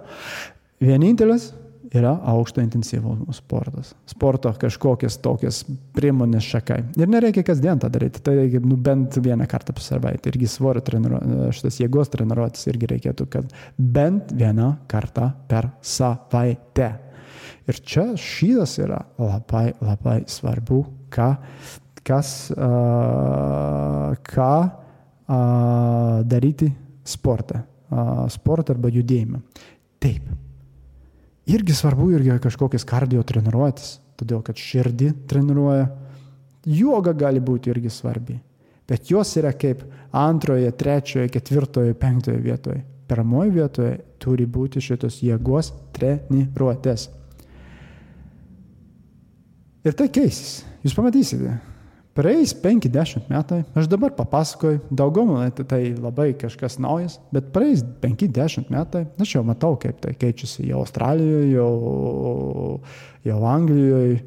Vienintelis 0.82 1.50
yra 1.96 2.12
aukšto 2.32 2.62
intensyvumo 2.64 3.34
sportas. 3.36 3.94
Sporto 4.10 4.52
kažkokias 4.60 5.18
tokias 5.24 5.62
priemonės 5.96 6.48
šakai. 6.54 6.82
Ir 7.00 7.12
nereikia 7.12 7.44
kasdien 7.48 7.80
tą 7.82 7.90
daryti, 7.94 8.22
tai 8.26 8.36
reikia 8.40 8.62
nu, 8.64 8.78
bent 8.78 9.18
vieną 9.22 9.48
kartą 9.50 9.76
per 9.76 9.86
savaitę. 9.86 10.32
Irgi 10.34 10.50
svorio 10.52 10.84
treniruotės, 10.86 11.60
šitas 11.60 11.80
jėgos 11.82 12.14
treniruotės 12.14 12.70
irgi 12.72 12.92
reikėtų, 12.96 13.28
kad 13.32 13.58
bent 13.78 14.34
vieną 14.36 14.72
kartą 14.92 15.32
per 15.50 15.72
savaitę. 15.86 16.92
Ir 17.66 17.82
čia 17.82 18.12
šitas 18.20 18.78
yra 18.82 19.02
labai, 19.18 19.72
labai 19.82 20.20
svarbu, 20.30 20.84
ką, 21.14 21.30
kas, 22.06 22.32
uh, 22.54 24.14
ką 24.30 24.54
uh, 24.62 26.22
daryti 26.30 26.70
sportą, 27.06 27.64
uh, 27.90 28.26
sportą 28.30 28.76
arba 28.76 28.94
judėjimą. 28.94 29.42
Taip, 30.04 30.30
irgi 31.46 31.74
svarbu 31.74 32.10
irgi 32.16 32.40
kažkokias 32.44 32.86
kardio 32.88 33.24
treniruotis, 33.24 34.00
todėl 34.20 34.42
kad 34.46 34.60
širdį 34.60 35.12
treniruoja. 35.30 35.90
Joga 36.66 37.14
gali 37.14 37.42
būti 37.44 37.70
irgi 37.70 37.92
svarbi. 37.94 38.40
Bet 38.90 39.10
jos 39.10 39.32
yra 39.38 39.52
kaip 39.54 39.84
antroje, 40.14 40.72
trečioje, 40.78 41.30
ketvirtoje, 41.34 41.94
penktoje 41.98 42.42
vietoje. 42.42 42.84
Pirmoje 43.06 43.52
vietoje 43.54 43.94
turi 44.22 44.48
būti 44.50 44.82
šitos 44.82 45.20
jėgos 45.22 45.72
treniruotės. 45.94 47.10
Ir 49.86 49.94
tai 49.94 50.10
keisis. 50.10 50.64
Jūs 50.82 50.98
pamatysite. 50.98 51.60
Praeis 52.16 52.54
50 52.56 53.28
metai, 53.28 53.66
aš 53.76 53.90
dabar 53.92 54.14
papasakoju, 54.16 54.86
daugiau 54.88 55.26
man 55.28 55.50
tai 55.52 55.90
labai 55.92 56.30
kažkas 56.40 56.78
naujas, 56.80 57.18
bet 57.36 57.50
praeis 57.52 57.82
50 57.84 58.70
metai, 58.72 59.02
aš 59.20 59.34
jau 59.36 59.42
matau, 59.44 59.74
kaip 59.76 60.00
tai 60.00 60.14
keičiasi 60.16 60.70
jau 60.70 60.80
Australijoje, 60.86 61.50
jau, 61.52 62.80
jau 63.28 63.40
Anglijoje, 63.52 64.22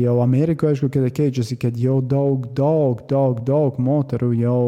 jau 0.00 0.14
Amerikoje, 0.24 0.78
aišku, 0.78 0.88
kad 0.94 1.10
keičiasi, 1.20 1.58
kad 1.60 1.76
jau 1.76 1.98
daug, 2.00 2.48
daug, 2.56 3.04
daug, 3.10 3.44
daug 3.44 3.76
moterų 3.76 4.32
jau 4.38 4.62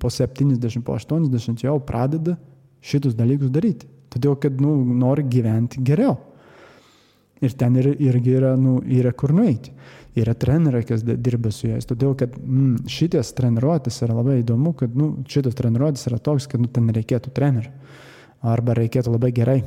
po 0.00 0.08
70, 0.08 0.80
po 0.80 0.96
80 0.96 1.66
jau 1.66 1.76
pradeda 1.84 2.38
šitus 2.80 3.12
dalykus 3.18 3.52
daryti. 3.52 3.84
Todėl, 4.16 4.38
kad 4.40 4.64
nu, 4.64 4.78
nori 4.96 5.26
gyventi 5.28 5.84
geriau. 5.84 6.16
Ir 7.44 7.52
ten 7.52 7.76
ir, 7.76 7.92
irgi 8.00 8.36
yra, 8.38 8.54
nu, 8.56 8.78
yra 8.80 9.12
kur 9.12 9.34
nueiti. 9.36 9.74
Yra 10.16 10.32
treneriai, 10.32 10.84
kas 10.88 11.02
dirba 11.04 11.50
su 11.52 11.68
jais. 11.68 11.84
Todėl, 11.88 12.14
kad 12.16 12.36
mm, 12.40 12.86
šitas 12.88 13.34
treniruotis 13.36 14.00
yra 14.06 14.16
labai 14.16 14.38
įdomu, 14.40 14.72
kad 14.78 14.94
nu, 14.96 15.10
šitas 15.28 15.58
treniruotis 15.58 16.06
yra 16.08 16.20
toks, 16.22 16.48
kad 16.48 16.62
nu, 16.62 16.70
ten 16.72 16.88
reikėtų 16.96 17.34
trenerių. 17.36 17.72
Arba 18.46 18.76
reikėtų 18.78 19.12
labai 19.12 19.32
gerai, 19.36 19.58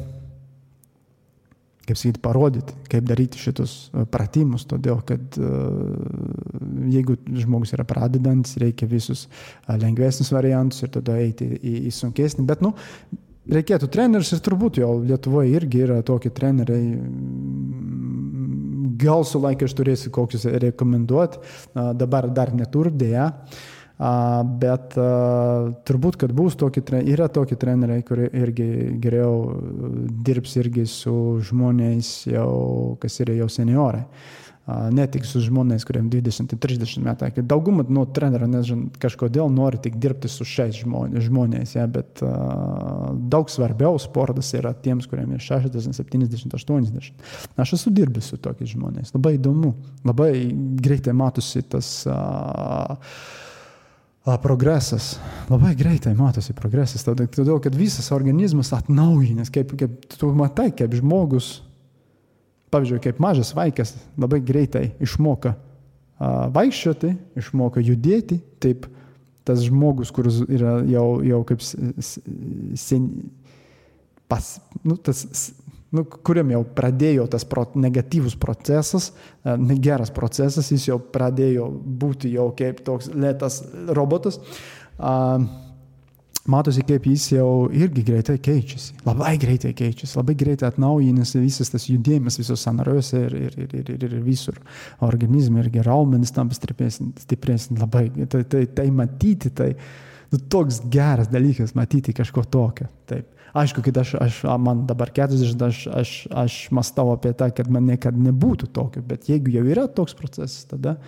kaip 1.89 1.97
sakyti, 1.97 2.21
parodyti, 2.23 2.75
kaip 2.91 3.07
daryti 3.09 3.41
šitus 3.41 3.75
e, 3.89 4.05
pratimus. 4.09 4.65
Todėl, 4.69 5.01
kad 5.05 5.37
e, 5.37 5.53
jeigu 6.93 7.17
žmogus 7.43 7.73
yra 7.77 7.85
pradedantis, 7.89 8.57
reikia 8.61 8.89
visus 8.89 9.25
e, 9.25 9.77
lengvesnius 9.77 10.33
variantus 10.35 10.85
ir 10.85 10.93
tada 10.93 11.17
eiti 11.21 11.49
į, 11.57 11.75
į 11.89 11.95
sunkesnį. 11.97 12.45
Bet, 12.49 12.61
nu, 12.65 12.75
reikėtų 13.49 13.89
treneris 13.91 14.31
ir 14.35 14.43
turbūt 14.45 14.81
jau 14.81 14.91
Lietuvoje 15.01 15.53
irgi 15.57 15.83
yra 15.87 15.99
tokie 16.05 16.31
treneriai. 16.35 16.93
Gal 18.99 19.25
su 19.27 19.41
laiku 19.41 19.67
aš 19.67 19.75
turėsiu 19.77 20.13
kokius 20.15 20.47
rekomenduoti, 20.63 21.41
dabar 21.75 22.29
dar 22.33 22.53
neturiu 22.55 22.93
dėja. 22.95 23.29
Bet 24.61 24.93
turbūt, 25.87 26.15
kad 26.21 26.31
bus 26.31 26.55
tokie, 26.59 26.83
yra 27.11 27.27
tokie 27.27 27.57
treneriai, 27.59 28.03
kurie 28.07 28.29
irgi 28.31 28.67
geriau 29.03 29.57
dirbs 30.23 30.55
irgi 30.61 30.85
su 30.87 31.15
žmonės, 31.49 32.13
jau, 32.31 32.51
kas 33.01 33.19
yra 33.25 33.35
jau 33.41 33.49
seniorai 33.51 34.05
ne 34.93 35.05
tik 35.11 35.25
su 35.27 35.41
žmonės, 35.43 35.85
kuriems 35.87 36.11
20-30 36.13 37.03
metai. 37.03 37.29
Dauguma 37.39 37.85
nu, 37.89 38.03
trenerių, 38.15 38.49
nežinau, 38.51 38.89
kažkodėl 39.01 39.51
nori 39.53 39.79
tik 39.81 39.97
dirbti 40.01 40.31
su 40.31 40.47
šiais 40.47 40.79
žmonės, 40.79 41.75
ja, 41.77 41.85
bet 41.89 42.23
uh, 42.25 43.09
daug 43.31 43.51
svarbiau 43.51 43.99
sportas 44.01 44.51
yra 44.57 44.73
tiems, 44.73 45.09
kuriems 45.09 45.37
yra 45.39 45.61
60, 45.61 45.95
70, 45.97 46.55
80. 46.59 47.27
Aš 47.59 47.75
esu 47.79 47.93
dirbęs 47.95 48.31
su 48.33 48.39
tokiais 48.41 48.73
žmonės. 48.75 49.13
Labai 49.15 49.35
įdomu, 49.37 49.73
labai 50.07 50.31
greitai 50.83 51.15
matosi 51.17 51.63
tas 51.69 51.93
uh, 52.09 52.97
progresas, 54.43 55.15
labai 55.49 55.73
greitai 55.79 56.13
matosi 56.17 56.53
progresas, 56.57 57.05
todėl 57.07 57.57
kad 57.63 57.75
visas 57.77 58.11
organizmas 58.15 58.73
atnaujinęs, 58.77 59.49
kaip, 59.53 59.73
kaip 59.79 60.13
tu 60.13 60.29
matai, 60.37 60.69
kaip 60.75 60.93
žmogus 60.99 61.57
pavyzdžiui, 62.73 63.01
kaip 63.03 63.19
mažas 63.23 63.53
vaikas 63.57 63.95
labai 64.19 64.41
greitai 64.45 64.91
išmoka 65.03 65.55
vaikščioti, 66.19 67.13
išmoka 67.39 67.83
judėti, 67.83 68.39
taip 68.59 68.87
tas 69.47 69.63
žmogus, 69.65 70.11
kuris 70.13 70.41
yra 70.51 70.79
jau, 70.89 71.21
jau 71.25 71.39
kaip 71.47 71.63
sen, 71.63 73.07
pas, 74.29 74.49
nu, 74.83 74.97
tas, 74.99 75.23
nu, 75.95 76.03
kuriam 76.05 76.51
jau 76.53 76.61
pradėjo 76.75 77.25
tas 77.31 77.47
pro, 77.49 77.63
negatyvus 77.79 78.35
procesas, 78.39 79.13
negeras 79.45 80.11
procesas, 80.13 80.69
jis 80.69 80.89
jau 80.91 80.99
pradėjo 80.99 81.69
būti 81.71 82.35
jau 82.35 82.49
kaip 82.57 82.83
toks 82.85 83.09
lėtas 83.15 83.63
robotas. 83.95 84.41
Uh, 84.99 85.47
matosi, 86.49 86.83
kaip 86.87 87.05
jis 87.09 87.29
jau 87.35 87.69
irgi 87.75 88.03
greitai 88.07 88.37
keičiasi. 88.43 88.99
Labai 89.07 89.35
greitai 89.41 89.71
keičiasi, 89.77 90.17
labai 90.19 90.35
greitai 90.39 90.69
atnaujinasi 90.69 91.41
visas 91.43 91.71
tas 91.73 91.87
judėjimas 91.89 92.39
visos 92.41 92.63
sanariuose 92.65 93.23
ir, 93.27 93.37
ir, 93.47 93.57
ir, 93.63 93.91
ir, 93.95 94.05
ir 94.09 94.19
visur. 94.25 94.59
Organizme 95.05 95.63
irgi 95.63 95.83
raumenis 95.85 96.33
tampa 96.35 96.57
stipresni, 96.57 97.79
labai. 97.79 98.07
Tai, 98.29 98.43
tai, 98.49 98.65
tai 98.75 98.87
matyti, 98.93 99.53
tai 99.55 99.73
nu, 100.31 100.39
toks 100.51 100.83
geras 100.91 101.29
dalykas 101.31 101.75
matyti 101.77 102.15
kažko 102.17 102.45
tokio. 102.49 102.89
Taip. 103.09 103.35
Aišku, 103.57 103.81
kad 103.81 103.97
aš, 103.97 104.13
aš, 104.21 104.39
man 104.61 104.85
dabar 104.89 105.09
40, 105.15 105.63
aš, 105.65 105.81
aš, 105.89 106.13
aš 106.37 106.57
mastau 106.75 107.09
apie 107.15 107.31
tą, 107.37 107.49
kad 107.55 107.69
man 107.71 107.87
niekada 107.89 108.19
nebūtų 108.29 108.69
tokio, 108.75 109.01
bet 109.05 109.29
jeigu 109.29 109.55
jau 109.55 109.63
yra 109.65 109.87
toks 109.89 110.13
procesas, 110.17 110.67
tada, 110.69 110.99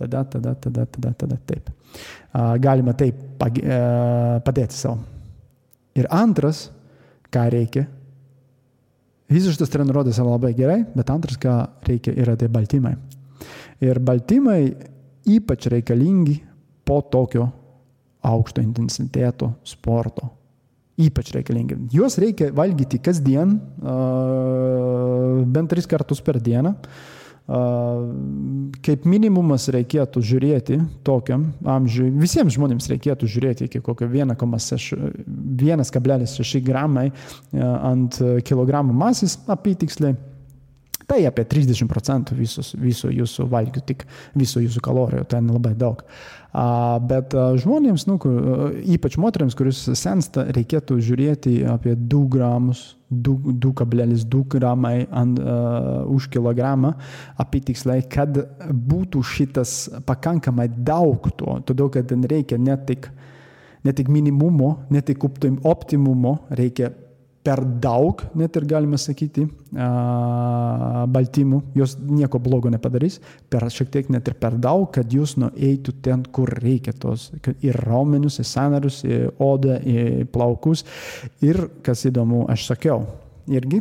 tada, 0.00 0.24
tada, 0.24 0.54
tada, 0.56 0.86
tada, 0.88 1.12
tada 1.20 1.38
taip 1.46 1.70
galima 2.62 2.94
taip 2.94 3.38
padėti 3.40 4.76
savo. 4.76 5.00
Ir 5.98 6.06
antras, 6.14 6.68
ką 7.34 7.46
reikia, 7.50 7.86
visos 9.30 9.56
šitas 9.56 9.72
treniruotės 9.72 10.20
yra 10.22 10.36
labai 10.36 10.52
gerai, 10.58 10.80
bet 10.94 11.10
antras, 11.10 11.38
ką 11.40 11.56
reikia, 11.86 12.14
yra 12.14 12.36
tai 12.38 12.50
baltymai. 12.52 12.94
Ir 13.82 13.98
baltymai 14.04 14.60
ypač 15.30 15.66
reikalingi 15.72 16.38
po 16.86 17.00
tokio 17.10 17.48
aukšto 18.26 18.62
intensiteto 18.62 19.54
sporto. 19.64 20.36
Ypač 21.00 21.30
reikalingi. 21.32 21.78
Juos 21.94 22.18
reikia 22.20 22.50
valgyti 22.52 23.00
kasdien, 23.00 23.54
bent 25.50 25.72
tris 25.72 25.88
kartus 25.88 26.20
per 26.20 26.36
dieną. 26.44 26.74
Uh, 26.76 27.19
kaip 27.50 29.02
minimumas 29.10 29.64
reikėtų 29.74 30.20
žiūrėti 30.22 30.76
tokiam 31.06 31.48
amžiui, 31.66 32.06
visiems 32.20 32.54
žmonėms 32.54 32.86
reikėtų 32.92 33.26
žiūrėti 33.26 33.66
iki 33.66 33.80
kokio 33.82 34.06
1,6 34.06 36.60
gramai 36.62 37.10
ant 37.58 38.14
kilogramų 38.46 38.94
masės 38.94 39.34
apytiksliai. 39.50 40.14
Tai 41.10 41.18
apie 41.26 41.42
30 41.42 41.90
procentų 41.90 42.38
visos, 42.38 42.70
viso 42.78 43.10
jūsų 43.10 43.50
valgių, 43.50 43.82
tik 43.82 44.06
viso 44.38 44.62
jūsų 44.62 44.78
kalorijų, 44.86 45.26
tai 45.26 45.42
labai 45.42 45.74
daug. 45.74 46.06
Bet 47.10 47.34
žmonėms, 47.34 48.06
nu, 48.06 48.14
ypač 48.94 49.18
moteriams, 49.18 49.58
kuris 49.58 49.90
sensta, 49.98 50.46
reikėtų 50.54 51.02
žiūrėti 51.02 51.66
apie 51.66 51.98
2 51.98 52.30
gramus 52.30 52.94
2,2 53.10 54.44
gramai 54.48 55.06
ant, 55.10 55.38
uh, 55.38 56.06
už 56.06 56.28
kilogramą 56.30 56.92
apytiksliai, 57.42 58.04
kad 58.06 58.38
būtų 58.70 59.22
šitas 59.26 59.74
pakankamai 60.06 60.68
daug 60.70 61.26
to, 61.36 61.58
todėl 61.66 61.90
kad 61.90 62.12
reikia 62.30 62.58
ne 62.58 62.76
tik, 62.86 63.10
ne 63.84 63.92
tik 63.92 64.08
minimumo, 64.08 64.76
ne 64.90 65.02
tik 65.02 65.24
optimumo, 65.26 66.38
reikia 66.54 66.92
per 67.40 67.62
daug, 67.80 68.20
net 68.36 68.56
ir 68.58 68.66
galima 68.68 68.98
sakyti, 69.00 69.46
baltymų, 71.14 71.60
jos 71.78 71.94
nieko 72.04 72.40
blogo 72.42 72.68
nepadarys, 72.72 73.16
per 73.48 73.64
šiek 73.72 73.88
tiek 73.94 74.10
net 74.12 74.28
ir 74.28 74.36
per 74.40 74.58
daug, 74.60 74.90
kad 74.92 75.08
jūs 75.14 75.38
nueitų 75.40 75.94
ten, 76.04 76.26
kur 76.28 76.52
reikia 76.60 76.92
tos, 76.92 77.30
į 77.64 77.72
raumenius, 77.78 78.40
į 78.42 78.46
sanarius, 78.50 79.00
į 79.08 79.22
odą, 79.40 79.78
į 79.80 80.26
plaukus. 80.34 80.84
Ir 81.40 81.64
kas 81.86 82.04
įdomu, 82.10 82.44
aš 82.52 82.66
sakiau, 82.74 83.06
irgi, 83.50 83.80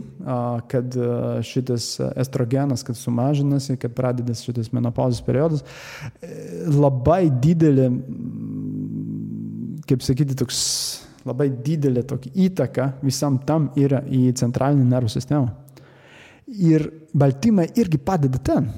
kad 0.72 0.96
šitas 1.46 1.92
estrogenas, 2.16 2.86
kad 2.88 2.96
sumažinasi, 2.98 3.76
kad 3.82 3.92
pradedasi 3.98 4.50
šitas 4.54 4.72
menopauzės 4.74 5.26
periodas, 5.28 5.68
labai 6.80 7.26
didelė, 7.44 7.92
kaip 9.90 10.06
sakyti, 10.06 10.40
toks 10.40 10.64
labai 11.28 11.50
didelė 11.66 12.04
tokia 12.08 12.32
įtaka 12.48 12.92
visam 13.04 13.40
tam 13.46 13.70
yra 13.80 14.04
į 14.06 14.30
centralinį 14.40 14.86
nervų 14.90 15.12
sistemą. 15.14 15.50
Ir 16.50 16.88
baltymai 17.14 17.68
irgi 17.78 18.00
padeda 18.02 18.40
ten. 18.42 18.70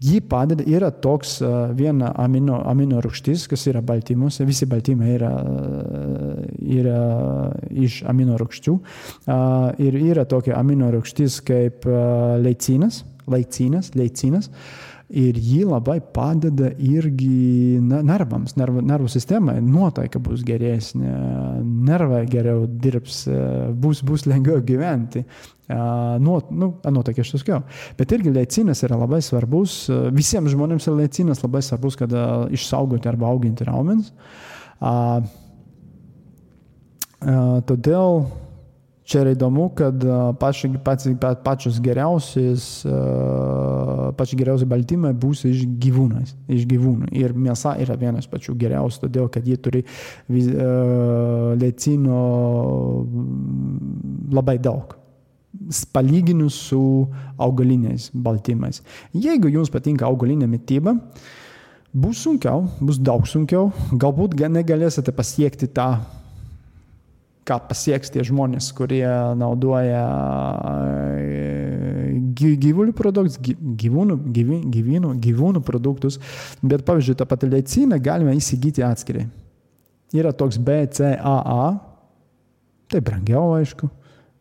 Ji 0.00 0.22
padeda, 0.24 0.64
yra 0.64 0.88
toks 0.96 1.34
uh, 1.44 1.74
viena 1.76 2.14
amino, 2.16 2.62
amino 2.64 3.02
rūgštis, 3.04 3.44
kas 3.50 3.66
yra 3.68 3.82
baltymuose, 3.84 4.46
visi 4.48 4.64
baltymai 4.66 5.10
yra, 5.12 5.32
yra 6.64 7.00
iš 7.84 7.98
amino 8.08 8.38
rūgščių. 8.40 8.76
Uh, 8.80 9.66
ir 9.84 9.98
yra 10.00 10.24
tokia 10.24 10.56
amino 10.56 10.88
rūgštis 10.94 11.42
kaip 11.44 11.84
uh, 11.84 12.38
leicinas, 12.40 13.02
leicinas, 13.28 13.92
leicinas 13.92 14.48
Ir 15.10 15.34
jį 15.42 15.64
labai 15.66 15.96
padeda 16.14 16.68
irgi 16.78 17.80
nervams, 17.82 18.52
nervų, 18.54 18.84
nervų 18.86 19.08
sistemai, 19.10 19.56
nuotaika 19.58 20.20
bus 20.22 20.44
geresnė, 20.46 21.14
nervai 21.64 22.20
geriau 22.30 22.68
dirbs, 22.70 23.24
bus, 23.74 24.04
bus 24.06 24.22
lengviau 24.30 24.62
gyventi. 24.62 25.24
Nuot, 26.22 26.52
nu, 26.54 26.68
nuotaika 26.94 27.24
aš 27.24 27.32
sakiau. 27.40 27.58
Bet 27.98 28.14
irgi 28.14 28.30
leicinas 28.36 28.84
yra 28.86 29.00
labai 29.00 29.18
svarbus, 29.26 29.80
visiems 30.14 30.54
žmonėms 30.54 30.86
yra 30.86 31.00
leicinas 31.02 31.42
labai 31.42 31.64
svarbus, 31.66 31.98
kad 31.98 32.14
išsaugoti 32.54 33.10
arba 33.10 33.32
auginti 33.32 33.66
raumens. 33.66 34.12
Todėl 37.66 38.22
Čia 39.10 39.24
yra 39.24 39.32
įdomu, 39.34 39.64
kad 39.74 40.04
pači, 40.38 40.68
pači, 40.86 41.16
pačios 41.18 41.80
geriausias, 41.82 42.66
pačios 44.14 44.38
geriausi 44.38 44.68
baltymai 44.70 45.10
bus 45.18 45.40
iš 45.48 45.64
gyvūnais, 45.82 46.36
iš 46.46 46.62
gyvūnų. 46.70 47.08
Ir 47.18 47.34
mėsa 47.34 47.72
yra 47.82 47.96
vienas 47.98 48.30
pačių 48.30 48.54
geriausių, 48.60 49.00
todėl 49.08 49.26
kad 49.34 49.48
jie 49.50 49.56
turi 49.58 49.82
vis, 50.30 50.46
lecino 51.58 52.20
labai 54.30 54.60
daug. 54.62 54.94
Palyginus 55.90 56.60
su 56.68 56.80
augaliniais 57.34 58.12
baltymais. 58.14 58.78
Jeigu 59.10 59.50
jums 59.50 59.74
patinka 59.74 60.06
augalinė 60.06 60.46
mytyba, 60.46 60.94
bus 61.90 62.22
sunkiau, 62.22 62.68
bus 62.78 63.02
daug 63.02 63.26
sunkiau, 63.26 63.72
galbūt 63.90 64.38
negalėsite 64.38 65.10
pasiekti 65.10 65.66
tą 65.74 65.96
ką 67.48 67.56
pasieks 67.70 68.12
tie 68.12 68.22
žmonės, 68.26 68.70
kurie 68.76 69.06
naudoja 69.38 70.02
e, 71.18 72.18
gyvulių 72.36 72.94
produktus, 72.96 73.38
gyvūnų, 73.40 74.18
gyvūnų, 74.36 75.12
gyvūnų 75.24 75.62
produktus, 75.66 76.20
bet 76.62 76.84
pavyzdžiui, 76.88 77.16
tą 77.18 77.26
patį 77.30 77.52
leiciną 77.54 78.00
galime 78.02 78.36
įsigyti 78.38 78.84
atskirai. 78.86 79.26
Yra 80.16 80.32
toks 80.36 80.58
BCAA, 80.58 81.66
tai 82.90 83.02
brangiau 83.06 83.54
aišku, 83.58 83.88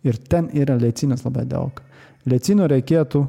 ir 0.03 0.17
ten 0.29 0.49
yra 0.57 0.77
leicinas 0.79 1.23
labai 1.25 1.45
daug. 1.49 1.83
Leicino 2.29 2.67
reikėtų 2.69 3.21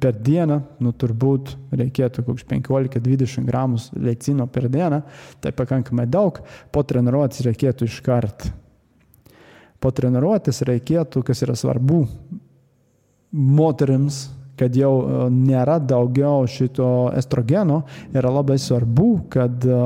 per 0.00 0.16
dieną, 0.24 0.58
nu 0.80 0.92
turbūt 0.96 1.54
reikėtų 1.76 2.24
kokius 2.24 2.46
15-20 2.50 3.46
gramus 3.48 3.90
leicino 3.96 4.46
per 4.50 4.68
dieną, 4.72 5.02
tai 5.44 5.52
pakankamai 5.56 6.06
daug, 6.10 6.40
po 6.72 6.84
treniruotės 6.86 7.44
reikėtų 7.48 7.88
iškart 7.90 8.48
po 9.84 9.92
treniruotės 9.92 10.62
reikėtų, 10.64 11.20
kas 11.28 11.44
yra 11.44 11.52
svarbu 11.58 12.06
moteriams, 13.34 14.30
kad 14.56 14.76
jau 14.78 14.92
e, 15.02 15.26
nėra 15.34 15.76
daugiau 15.82 16.46
šito 16.48 17.10
estrogeno, 17.18 17.82
yra 18.14 18.30
labai 18.32 18.56
svarbu, 18.62 19.08
kad 19.34 19.66
e, 19.66 19.80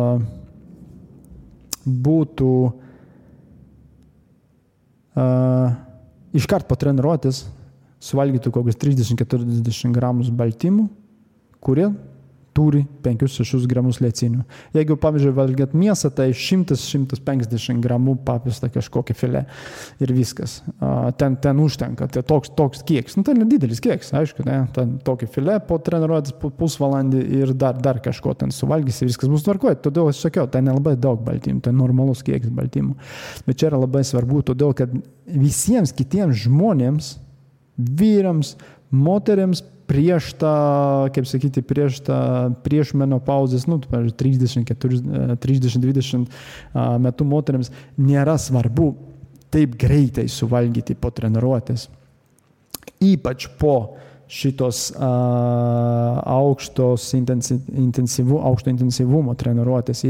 būtų 1.88 2.50
uh, 5.16 5.70
iškart 6.36 6.66
po 6.68 6.76
treniruotės 6.76 7.46
suvalgytų 8.04 8.52
kokius 8.52 8.76
30-40 8.82 9.94
gramus 9.96 10.28
baltymų, 10.28 10.84
kurie 11.64 11.88
turi 12.58 12.82
5-6 13.04 13.66
gramus 13.70 14.00
lecinių. 14.02 14.42
Jeigu, 14.74 14.96
pavyzdžiui, 15.00 15.32
valgėt 15.36 15.74
mėsą, 15.78 16.10
tai 16.14 16.30
100-150 16.34 17.82
gramų 17.84 18.16
papista 18.26 18.70
kažkokia 18.72 19.14
filė 19.18 19.44
ir 20.02 20.12
viskas. 20.16 20.58
Ten, 21.20 21.36
ten 21.42 21.62
užtenka, 21.62 22.08
tai 22.12 22.24
toks, 22.26 22.50
toks 22.58 22.82
kiekis. 22.88 23.18
Nu, 23.18 23.24
tai 23.26 23.36
nedidelis 23.38 23.82
kiekis, 23.84 24.10
aišku, 24.18 24.46
ne? 24.48 24.60
ten 24.74 24.96
tokį 25.06 25.30
filė 25.34 25.58
po 25.68 25.78
treniruotės 25.84 26.34
pusvalandį 26.58 27.22
ir 27.42 27.54
dar, 27.58 27.78
dar 27.84 28.02
kažko 28.04 28.34
ten 28.42 28.54
suvalgysi, 28.54 29.06
viskas 29.08 29.30
bus 29.30 29.46
tvarkoje. 29.46 29.78
Todėl 29.86 30.10
aš 30.10 30.24
sakiau, 30.26 30.48
tai 30.50 30.64
nelabai 30.66 30.96
daug 30.98 31.22
baltymų, 31.26 31.62
tai 31.68 31.74
normalus 31.76 32.24
kiekis 32.26 32.52
baltymų. 32.54 32.98
Bet 33.46 33.60
čia 33.60 33.70
yra 33.70 33.84
labai 33.84 34.02
svarbu, 34.06 34.42
todėl 34.50 34.74
kad 34.78 34.92
visiems 35.28 35.94
kitiems 35.94 36.42
žmonėms, 36.46 37.14
vyrams, 37.78 38.56
moteriams 38.90 39.62
prieš 39.88 40.34
tą, 40.36 40.54
kaip 41.14 41.26
sakyti, 41.28 41.62
prieš 41.64 42.02
tą, 42.04 42.18
prieš 42.64 42.92
menopauzės, 42.98 43.64
nu, 43.70 43.78
pavyzdžiui, 43.80 44.64
30-20 45.40 46.26
metų 47.06 47.28
moteriams 47.28 47.72
nėra 47.96 48.36
svarbu 48.40 48.92
taip 49.52 49.78
greitai 49.80 50.28
suvalgyti 50.28 50.94
po 50.98 51.08
treniruotės. 51.14 51.88
Ypač 53.04 53.48
po 53.60 53.96
šitos 54.28 54.90
uh, 54.92 55.00
aukštos 56.28 57.06
intensyvu, 57.16 58.36
aukšto 58.44 58.68
intensyvumo 58.74 59.32
treniruotės, 59.40 60.04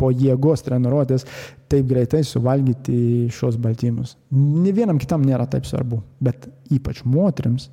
po 0.00 0.08
jėgos 0.08 0.64
treniruotės, 0.64 1.26
taip 1.68 1.84
greitai 1.90 2.22
suvalgyti 2.24 3.28
šios 3.34 3.60
baltymus. 3.60 4.16
Ne 4.32 4.72
vienam 4.72 4.96
kitam 5.00 5.20
nėra 5.26 5.44
taip 5.52 5.68
svarbu, 5.68 6.00
bet 6.24 6.48
ypač 6.72 7.04
moteriams 7.04 7.68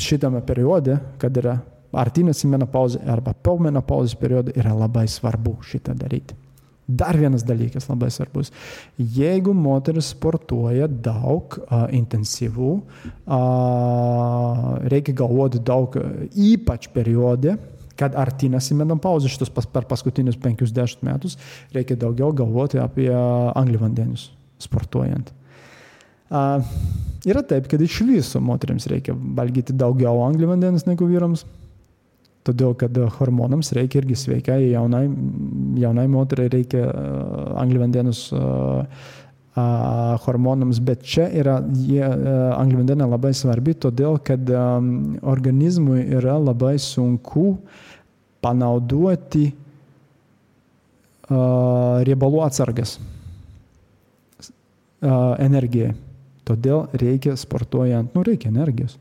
šitame 0.00 0.42
periode, 0.46 0.98
kad 1.20 1.36
yra 1.36 1.58
artinasi 1.92 2.48
menopauzė 2.48 3.02
arba 3.12 3.34
po 3.34 3.58
menopauzės 3.60 4.16
periodo, 4.18 4.54
yra 4.56 4.72
labai 4.76 5.06
svarbu 5.10 5.58
šitą 5.68 5.94
daryti. 5.98 6.36
Dar 6.92 7.16
vienas 7.16 7.44
dalykas 7.46 7.86
labai 7.88 8.10
svarbus. 8.10 8.50
Jeigu 8.98 9.54
moteris 9.54 10.10
sportuoja 10.12 10.88
daug, 10.90 11.54
uh, 11.62 11.86
intensyvų, 11.94 12.72
uh, 12.82 13.36
reikia 14.90 15.14
galvoti 15.22 15.62
daug, 15.62 15.96
ypač 16.34 16.88
periode, 16.92 17.56
kad 17.96 18.16
artinasi 18.18 18.74
menopauzė 18.76 19.30
šitus 19.30 19.52
pas, 19.54 19.68
per 19.68 19.86
paskutinius 19.88 20.38
50 20.42 21.06
metus, 21.06 21.38
reikia 21.76 21.96
daugiau 22.00 22.32
galvoti 22.34 22.80
apie 22.82 23.12
angliavandenius 23.12 24.30
sportuojant. 24.62 25.30
Uh, 26.32 26.64
yra 27.28 27.42
taip, 27.44 27.66
kad 27.68 27.82
iš 27.84 27.98
viso 28.08 28.40
moteriams 28.40 28.86
reikia 28.88 29.12
valgyti 29.12 29.74
daugiau 29.76 30.22
angliavandens 30.24 30.86
negu 30.88 31.04
vyrams. 31.10 31.44
Todėl, 32.42 32.72
kad 32.74 32.96
hormonams 33.18 33.68
reikia 33.76 34.00
irgi 34.00 34.16
sveikai, 34.18 34.56
jaunai, 34.72 35.04
jaunai 35.78 36.06
moteriai 36.10 36.50
reikia 36.50 36.86
angliavandenus 37.60 38.22
uh, 38.34 38.80
uh, 38.80 40.16
hormonams, 40.24 40.80
bet 40.82 41.04
čia 41.06 41.28
yra 41.28 41.60
jie, 41.76 42.00
uh, 42.00 42.56
angliavandenė 42.56 43.06
labai 43.12 43.30
svarbi, 43.36 43.76
todėl, 43.78 44.16
kad 44.24 44.50
organizmui 45.22 46.06
yra 46.16 46.38
labai 46.40 46.78
sunku 46.82 47.52
panaudoti 48.42 49.50
riebalų 52.02 52.40
atsargas 52.44 52.96
energijai. 55.02 55.92
Todėl 56.48 56.88
reikia 56.98 57.36
sportuojant, 57.38 58.14
nu 58.16 58.24
reikia 58.26 58.50
energijos. 58.50 58.98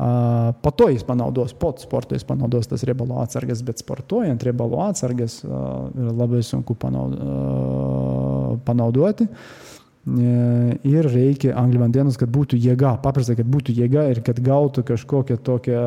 Uh, 0.00 0.54
po 0.64 0.70
to 0.72 0.86
jis 0.88 1.02
panaudos, 1.04 1.52
po 1.52 1.74
sporto 1.76 2.16
jis 2.16 2.24
panaudos 2.24 2.70
tas 2.70 2.84
riebalų 2.88 3.18
atsargas, 3.20 3.60
bet 3.66 3.82
sportuojant 3.82 4.46
riebalų 4.46 4.78
atsargas 4.86 5.42
uh, 5.44 5.90
yra 5.92 6.14
labai 6.22 6.40
sunku 6.46 6.76
panaud, 6.80 7.18
uh, 7.18 8.54
panaudoti. 8.64 9.28
Ir 10.00 11.06
reikia 11.12 11.52
angliavandenas, 11.60 12.16
kad 12.18 12.30
būtų 12.32 12.56
jėga, 12.56 12.94
paprastai, 13.04 13.34
kad 13.36 13.50
būtų 13.52 13.74
jėga 13.76 14.06
ir 14.08 14.22
kad 14.24 14.40
gautų 14.42 14.80
kažkokią 14.88 15.36
tokią, 15.44 15.82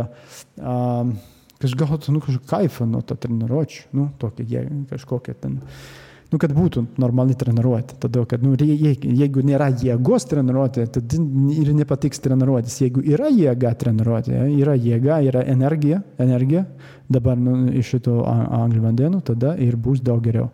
gautų, 0.62 2.14
nu, 2.14 2.22
kažkokį 2.22 2.52
kaifą 2.52 2.86
nuo 2.88 3.02
to 3.02 3.18
treniruočio, 3.18 3.88
nu, 3.98 4.12
tokią 4.22 4.46
jėgą, 4.52 4.78
kažkokią 4.94 5.36
ten. 5.42 5.58
Uh, 5.58 6.13
nu, 6.34 6.40
kad 6.42 6.54
būtų 6.56 6.84
normali 7.02 7.36
treniruotė. 7.38 7.98
Todėl, 8.02 8.26
kad 8.30 8.42
nu, 8.44 8.56
jeigu 8.58 9.44
nėra 9.46 9.70
jėgos 9.78 10.26
treniruotė, 10.30 10.88
tad 10.98 11.14
ir 11.14 11.70
nepatiks 11.78 12.22
treniruotis. 12.24 12.80
Jeigu 12.82 13.04
yra 13.14 13.30
jėga 13.30 13.74
treniruotė, 13.80 14.40
yra 14.58 14.74
jėga, 14.74 15.20
yra 15.30 15.44
energija, 15.54 16.02
energija 16.22 16.66
dabar 17.14 17.38
nu, 17.38 17.56
iš 17.78 17.94
šito 17.96 18.20
anglių 18.26 18.88
vandenų, 18.88 19.22
tada 19.28 19.54
ir 19.62 19.78
bus 19.78 20.02
daug 20.02 20.24
geriau. 20.26 20.50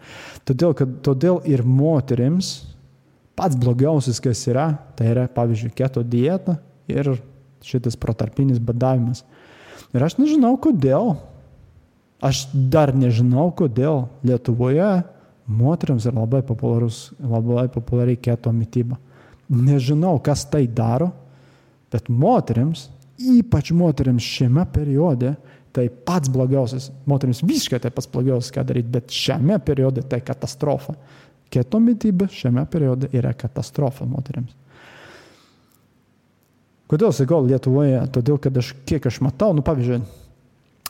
Todėl, 0.48 0.76
kad, 0.78 1.00
todėl 1.06 1.40
ir 1.48 1.64
moteriams 1.64 2.52
pats 3.40 3.56
blogiausias, 3.56 4.20
kas 4.20 4.42
yra, 4.52 4.74
tai 5.00 5.14
yra, 5.14 5.30
pavyzdžiui, 5.32 5.72
keto 5.78 6.04
dieta 6.04 6.58
ir 6.92 7.14
šitas 7.64 7.96
protarpinis 8.00 8.60
badavimas. 8.60 9.24
Ir 9.96 10.04
aš 10.04 10.20
nežinau, 10.20 10.58
kodėl. 10.62 11.16
Aš 12.20 12.50
dar 12.52 12.92
nežinau, 12.92 13.48
kodėl 13.56 14.10
Lietuvoje 14.28 14.90
moteriams 15.50 16.06
yra 16.06 16.22
labai, 16.22 16.44
labai 17.20 17.68
populiari 17.74 18.18
keto 18.22 18.54
mytyba. 18.54 18.98
Nežinau, 19.50 20.20
kas 20.22 20.46
tai 20.50 20.68
daro, 20.68 21.10
bet 21.90 22.10
moteriams, 22.10 22.88
ypač 23.20 23.72
moteriams 23.74 24.24
šiame 24.24 24.66
periode, 24.72 25.34
tai 25.74 25.88
pats 25.90 26.30
blogiausias, 26.34 26.90
moteriams 27.10 27.42
visiškai 27.46 27.82
tai 27.82 27.92
pats 27.94 28.10
blogiausias, 28.10 28.54
ką 28.54 28.64
daryti, 28.66 28.94
bet 28.94 29.14
šiame 29.14 29.60
periode 29.66 30.06
tai 30.10 30.22
katastrofa. 30.26 30.96
Keto 31.50 31.82
mytyba 31.82 32.30
šiame 32.30 32.66
periode 32.70 33.10
yra 33.18 33.34
katastrofa 33.38 34.06
moteriams. 34.10 34.54
Kodėl 36.90 37.14
sakau 37.14 37.44
Lietuvoje? 37.46 38.00
Todėl, 38.14 38.40
kad 38.42 38.56
aš 38.58 38.72
kiek 38.90 39.04
aš 39.06 39.20
matau, 39.22 39.52
nu 39.54 39.62
pavyzdžiui, 39.66 40.00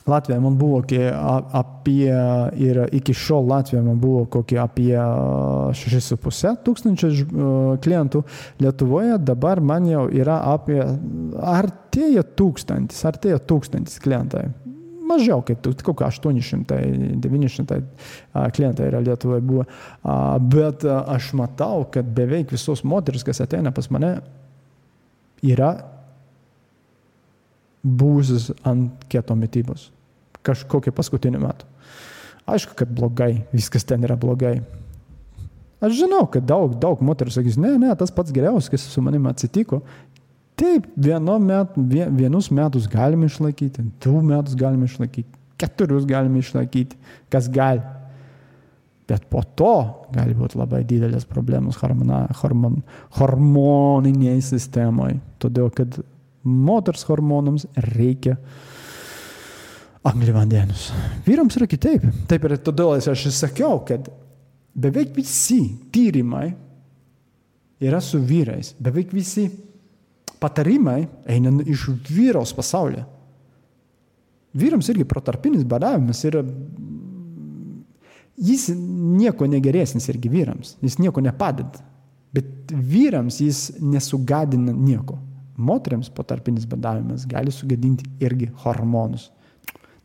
Latvija 0.06 0.40
man 0.40 0.56
buvo 0.58 0.80
apie, 1.52 2.14
ir 2.56 2.88
iki 2.92 3.14
šiol 3.14 3.46
Latvija 3.50 3.82
man 3.84 4.00
buvo 4.00 4.24
kokie 4.32 4.58
apie 4.62 4.96
6,5 4.96 6.56
tūkstančio 6.64 7.10
klientų. 7.84 8.22
Lietuvoje 8.64 9.18
dabar 9.20 9.60
man 9.60 9.86
jau 9.90 10.06
yra 10.08 10.40
apie, 10.54 10.80
artėja 11.36 12.24
tūkstantis, 12.24 13.04
artėja 13.10 13.38
tūkstantis 13.44 14.00
klientai. 14.02 14.48
Mažiau 15.10 15.42
kaip 15.42 15.58
kokie 15.82 16.06
800-900 16.06 17.80
klientai 18.56 18.84
yra 18.88 19.00
Lietuvoje 19.04 19.42
buvo. 19.42 19.64
Bet 20.54 20.84
aš 20.86 21.32
matau, 21.38 21.84
kad 21.92 22.06
beveik 22.16 22.52
visos 22.54 22.84
moteris, 22.86 23.26
kas 23.26 23.42
ateina 23.42 23.72
pas 23.74 23.90
mane, 23.90 24.20
yra 25.42 25.99
buvusius 27.82 28.50
ant 28.66 29.04
kieto 29.10 29.36
mytybos. 29.38 29.88
Kažkokį 30.46 30.92
paskutinį 30.96 31.40
metų. 31.42 31.68
Aišku, 32.50 32.74
kad 32.78 32.92
blogai, 32.92 33.44
viskas 33.52 33.84
ten 33.86 34.04
yra 34.06 34.16
blogai. 34.18 34.58
Aš 35.80 35.96
žinau, 36.02 36.26
kad 36.28 36.44
daug, 36.44 36.74
daug 36.80 37.00
moterų 37.04 37.32
sakys, 37.32 37.56
ne, 37.60 37.72
ne, 37.80 37.92
tas 37.96 38.12
pats 38.12 38.32
geriausias, 38.34 38.68
kas 38.72 38.84
su 38.92 39.02
manimi 39.04 39.30
atsitiko. 39.30 39.80
Taip, 40.60 40.90
met, 40.96 41.78
vienus 42.18 42.50
metus 42.52 42.88
galime 42.90 43.30
išlaikyti, 43.30 43.86
du 44.02 44.20
metus 44.20 44.58
galime 44.60 44.84
išlaikyti, 44.90 45.30
keturius 45.60 46.04
galime 46.08 46.42
išlaikyti, 46.42 46.98
kas 47.32 47.48
gali. 47.52 47.80
Bet 49.08 49.24
po 49.32 49.40
to 49.42 49.72
gali 50.14 50.36
būti 50.36 50.58
labai 50.60 50.84
didelės 50.86 51.24
problemos 51.26 51.80
hormona, 51.80 52.26
hormon, 52.42 52.76
hormoniniai 53.16 54.38
sistemoje. 54.44 55.16
Todėl, 55.42 55.72
kad 55.74 55.96
moters 56.42 57.04
hormonams 57.08 57.66
reikia 57.94 58.36
angliavandenius. 60.06 60.90
Vyrams 61.26 61.58
yra 61.60 61.68
kitaip. 61.68 62.06
Taip 62.28 62.46
ir 62.48 62.56
todėl 62.64 62.96
aš 62.96 63.26
ir 63.28 63.36
sakiau, 63.36 63.82
kad 63.86 64.08
beveik 64.74 65.12
visi 65.16 65.60
tyrimai 65.92 66.48
yra 67.80 68.00
su 68.00 68.20
vyrais. 68.24 68.74
Beveik 68.80 69.12
visi 69.12 69.48
patarimai 70.40 71.02
eina 71.28 71.52
iš 71.68 71.88
vyros 72.08 72.54
pasaulio. 72.56 73.04
Vyrams 74.56 74.88
irgi 74.90 75.06
protarpinis 75.06 75.66
badavimas 75.68 76.24
yra 76.26 76.42
jis 78.40 78.70
nieko 78.74 79.46
negeresnis 79.46 80.08
irgi 80.10 80.30
vyrams, 80.32 80.74
jis 80.80 80.96
nieko 80.98 81.20
nepadeda. 81.22 81.84
Bet 82.32 82.72
vyrams 82.72 83.40
jis 83.42 83.66
nesugadina 83.82 84.72
nieko. 84.72 85.18
Moteriams 85.60 86.10
potarpinis 86.14 86.66
badavimas 86.68 87.26
gali 87.28 87.52
sugadinti 87.54 88.04
irgi 88.24 88.50
hormonus. 88.64 89.28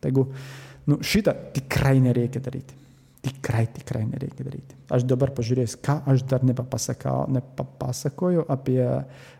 Taigi, 0.03 0.25
nu, 0.91 0.99
šitą 1.01 1.33
tikrai 1.55 1.97
nereikia 2.03 2.41
daryti. 2.43 2.73
Tikrai, 3.25 3.63
tikrai 3.73 4.03
nereikia 4.05 4.45
daryti. 4.45 4.75
Aš 4.93 5.01
dabar 5.09 5.31
pažiūrėsiu, 5.33 5.79
ką 5.81 5.95
aš 6.11 6.21
dar 6.29 6.43
nepapasakoju 6.45 8.43
apie 8.53 8.83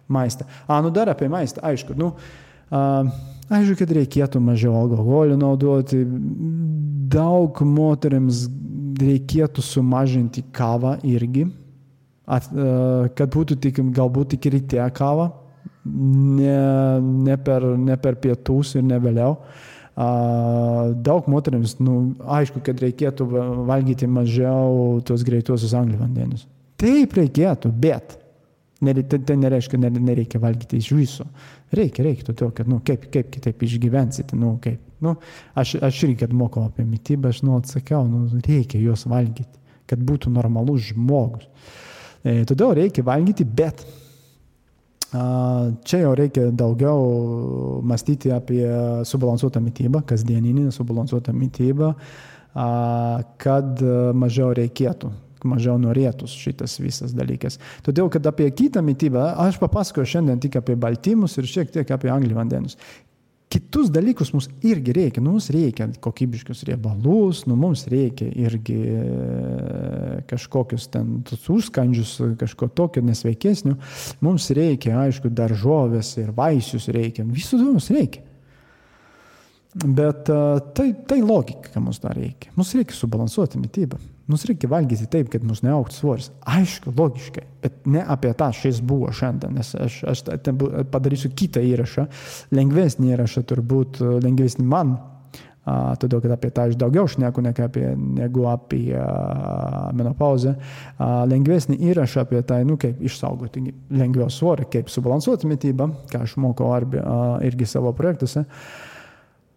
maistą. 0.10 0.48
A, 0.66 0.80
nu 0.82 0.90
dar 0.90 1.12
apie 1.14 1.30
maistą, 1.30 1.62
aišku. 1.70 1.94
Nu, 1.98 2.08
uh, 2.16 3.06
aišku, 3.54 3.78
kad 3.84 3.94
reikėtų 4.00 4.42
mažiau 4.42 4.74
alkoholio 4.80 5.38
naudoti. 5.38 6.02
Daug 7.14 7.62
moteriams 7.62 8.48
reikėtų 8.98 9.62
sumažinti 9.62 10.42
kavą 10.56 10.98
irgi, 11.06 11.46
at, 12.26 12.50
uh, 12.50 13.06
kad 13.14 13.30
būtų 13.38 13.54
tik, 13.68 13.76
galbūt 13.94 14.34
tik 14.34 14.50
ryte 14.56 14.82
kava, 14.98 15.30
ne, 15.86 17.00
ne, 17.00 17.38
per, 17.38 17.64
ne 17.78 17.98
per 18.02 18.18
pietus 18.22 18.76
ir 18.76 18.86
ne 18.86 19.00
vėliau. 19.02 19.38
Daug 19.96 21.28
moteriams, 21.32 21.78
nu, 21.80 22.00
aišku, 22.36 22.60
kad 22.66 22.82
reikėtų 22.84 23.28
valgyti 23.68 24.10
mažiau 24.12 25.00
tos 25.08 25.24
greituosius 25.24 25.76
angliavandenius. 25.78 26.44
Taip 26.82 27.16
reikėtų, 27.16 27.72
bet 27.72 28.18
tai, 28.84 29.20
tai 29.24 29.38
nereiškia, 29.40 29.80
nereikia 29.96 30.42
valgyti 30.44 30.82
iš 30.82 30.92
viso. 30.98 31.28
Reikia, 31.76 32.04
reikia, 32.10 32.28
todėl, 32.28 32.52
kad, 32.58 32.68
nu, 32.70 32.82
kaip, 32.86 33.08
kaip 33.14 33.32
kitaip 33.34 33.64
išgyvensite, 33.64 34.36
nu, 34.40 34.58
kaip. 34.64 34.82
Nu, 35.04 35.16
aš, 35.56 35.76
aš 35.84 36.04
irgi, 36.06 36.22
kad 36.24 36.34
mokau 36.36 36.66
apie 36.68 36.86
mytybą, 36.88 37.32
aš 37.32 37.42
nuolat 37.46 37.72
sakiau, 37.72 38.04
nu, 38.08 38.26
reikia 38.46 38.80
juos 38.82 39.06
valgyti, 39.08 39.60
kad 39.90 40.02
būtų 40.04 40.32
normalus 40.34 40.90
žmogus. 40.90 41.48
E, 42.26 42.42
todėl 42.48 42.76
reikia 42.80 43.04
valgyti, 43.06 43.48
bet 43.48 43.84
Čia 45.12 46.00
jau 46.02 46.14
reikia 46.18 46.50
daugiau 46.52 47.82
mąstyti 47.86 48.32
apie 48.36 48.66
subalansuotą 49.08 49.62
mytybą, 49.64 50.02
kasdieninį 50.08 50.72
subalansuotą 50.76 51.34
mytybą, 51.36 51.94
kad 53.46 53.86
mažiau 54.18 54.50
reikėtų, 54.58 55.12
mažiau 55.46 55.78
norėtųs 55.80 56.34
šitas 56.36 56.80
visas 56.82 57.14
dalykas. 57.16 57.60
Todėl, 57.86 58.10
kad 58.12 58.26
apie 58.28 58.50
kitą 58.52 58.82
mytybą, 58.84 59.36
aš 59.46 59.60
papasakoju 59.62 60.10
šiandien 60.16 60.42
tik 60.44 60.58
apie 60.60 60.76
baltymus 60.80 61.38
ir 61.38 61.48
šiek 61.48 61.72
tiek 61.72 61.92
apie 61.96 62.12
anglį 62.12 62.36
vandenus 62.36 62.80
kitus 63.50 63.90
dalykus 63.94 64.32
mums 64.34 64.48
irgi 64.66 64.94
reikia. 64.96 65.24
Nu, 65.24 65.36
mums 65.36 65.50
reikia 65.54 65.88
kokybiškus 66.04 66.64
riebalus, 66.68 67.44
nu, 67.50 67.58
mums 67.60 67.86
reikia 67.92 68.28
irgi 68.46 68.78
e, 68.90 69.04
kažkokius 70.30 70.88
ten 70.94 71.20
užskandžius, 71.56 72.16
kažko 72.42 72.70
tokio 72.76 73.04
nesveikesnio. 73.06 73.78
Mums 74.26 74.50
reikia, 74.56 74.98
aišku, 75.06 75.32
daržovės 75.34 76.16
ir 76.22 76.34
vaisius 76.36 76.90
reikia. 76.94 77.28
Visų 77.28 77.62
mums 77.64 77.92
reikia. 77.94 78.26
Bet 79.76 80.30
uh, 80.32 80.62
tai, 80.72 80.94
tai 81.04 81.18
logika 81.20 81.82
mums 81.84 82.00
dar 82.00 82.16
reikia. 82.16 82.54
Mums 82.56 82.72
reikia 82.78 82.96
subalansuoti 82.96 83.60
mytybą. 83.60 84.00
Mums 84.26 84.46
reikia 84.50 84.70
valgyti 84.72 85.06
taip, 85.12 85.28
kad 85.30 85.44
mums 85.46 85.62
neauktų 85.62 85.94
svoris. 85.94 86.32
Aišku, 86.50 86.94
logiškai, 86.98 87.44
bet 87.62 87.84
ne 87.90 88.02
apie 88.02 88.32
tą 88.38 88.48
šis 88.58 88.80
buvo 88.86 89.12
šiandien, 89.14 89.54
nes 89.60 89.74
aš, 89.78 90.00
aš 90.10 90.24
padarysiu 90.94 91.30
kitą 91.38 91.62
įrašą, 91.62 92.08
lengvesnį 92.58 93.12
įrašą 93.14 93.44
turbūt, 93.52 94.00
lengvesnį 94.26 94.66
man, 94.72 94.96
a, 95.62 95.94
todėl 96.02 96.24
kad 96.24 96.34
apie 96.34 96.50
tą 96.58 96.66
aš 96.72 96.80
daugiau 96.82 97.06
šneku 97.12 97.44
negu 97.46 97.68
apie, 97.68 97.86
negu 97.94 98.48
apie 98.50 98.88
a, 98.98 99.06
menopauzę, 99.94 100.56
a, 100.98 101.12
lengvesnį 101.30 101.78
įrašą 101.92 102.26
apie 102.26 102.42
tai, 102.50 102.64
nu, 102.66 102.80
kaip 102.82 103.06
išsaugoti 103.06 103.62
lengviau 103.94 104.34
svorį, 104.34 104.72
kaip 104.74 104.90
subalansuoti 104.90 105.54
mytybą, 105.54 105.92
ką 106.10 106.26
aš 106.26 106.34
mokau 106.42 106.74
arba, 106.74 107.06
a, 107.06 107.24
irgi 107.46 107.70
savo 107.70 107.94
projektuose. 107.94 108.48
A, 108.50 108.85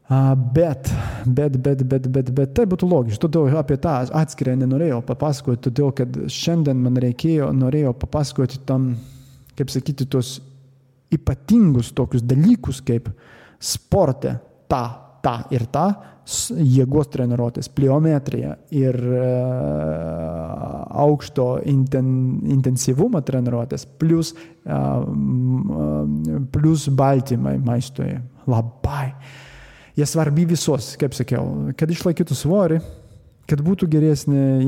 Bet, 0.08 0.88
bet, 1.26 1.56
bet, 1.62 1.82
bet, 1.84 2.06
bet, 2.08 2.30
bet 2.32 2.52
tai 2.56 2.64
būtų 2.64 2.88
logiška. 2.88 3.26
Todėl 3.26 3.58
apie 3.60 3.76
tą 3.76 3.98
atskirą 4.16 4.54
nenorėjau 4.56 5.02
papasakoti, 5.04 5.66
todėl 5.68 5.90
kad 5.98 6.14
šiandien 6.32 6.78
man 6.80 6.96
reikėjo, 7.04 7.50
norėjau 7.52 7.92
papasakoti 8.06 8.62
tam, 8.68 8.94
kaip 9.58 9.68
sakyti, 9.72 10.06
tos 10.08 10.38
ypatingus 11.12 11.90
tokius 11.96 12.24
dalykus 12.24 12.80
kaip 12.84 13.10
sporte, 13.60 14.32
ta, 14.68 14.82
ta 15.20 15.34
ir 15.52 15.66
ta, 15.68 15.84
jėgos 16.56 17.08
treniruotės, 17.12 17.68
pliometrija 17.72 18.54
ir 18.76 18.96
uh, 19.00 19.28
aukšto 21.04 21.46
inten, 21.68 22.08
intensyvumo 22.52 23.20
treniruotės, 23.24 23.84
plus, 24.00 24.32
uh, 24.64 25.04
plus 26.52 26.88
baltymai 26.96 27.58
maistoje. 27.60 28.22
Labai 28.48 29.12
jie 29.98 30.06
svarbi 30.06 30.46
visos, 30.48 30.94
kaip 31.00 31.16
sakiau, 31.16 31.72
kad 31.78 31.90
išlaikytų 31.90 32.36
svorį, 32.38 32.78
kad 33.48 33.62
būtų 33.64 33.86
geresnė, 33.88 34.60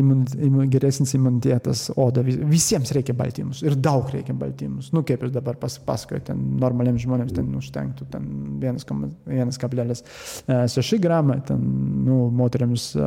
geresnis 0.73 1.11
imunitetas 1.17 1.91
oda. 2.01 2.23
Visiems 2.25 2.93
reikia 2.97 3.13
baltymus 3.17 3.61
ir 3.65 3.75
daug 3.77 4.09
reikia 4.13 4.35
baltymus. 4.37 4.93
Nu, 4.97 5.03
kaip 5.07 5.23
jūs 5.25 5.33
dabar 5.35 5.57
pasakoju, 5.61 6.21
ten 6.31 6.39
normaliems 6.63 7.03
žmonėms 7.05 7.33
ten 7.37 7.47
užtenktų 7.61 8.03
ten 8.15 8.23
1,6 8.65 11.01
gramai, 11.05 11.39
ten, 11.49 11.59
nu, 12.07 12.17
moteriams 12.41 12.85
uh, 12.97 13.03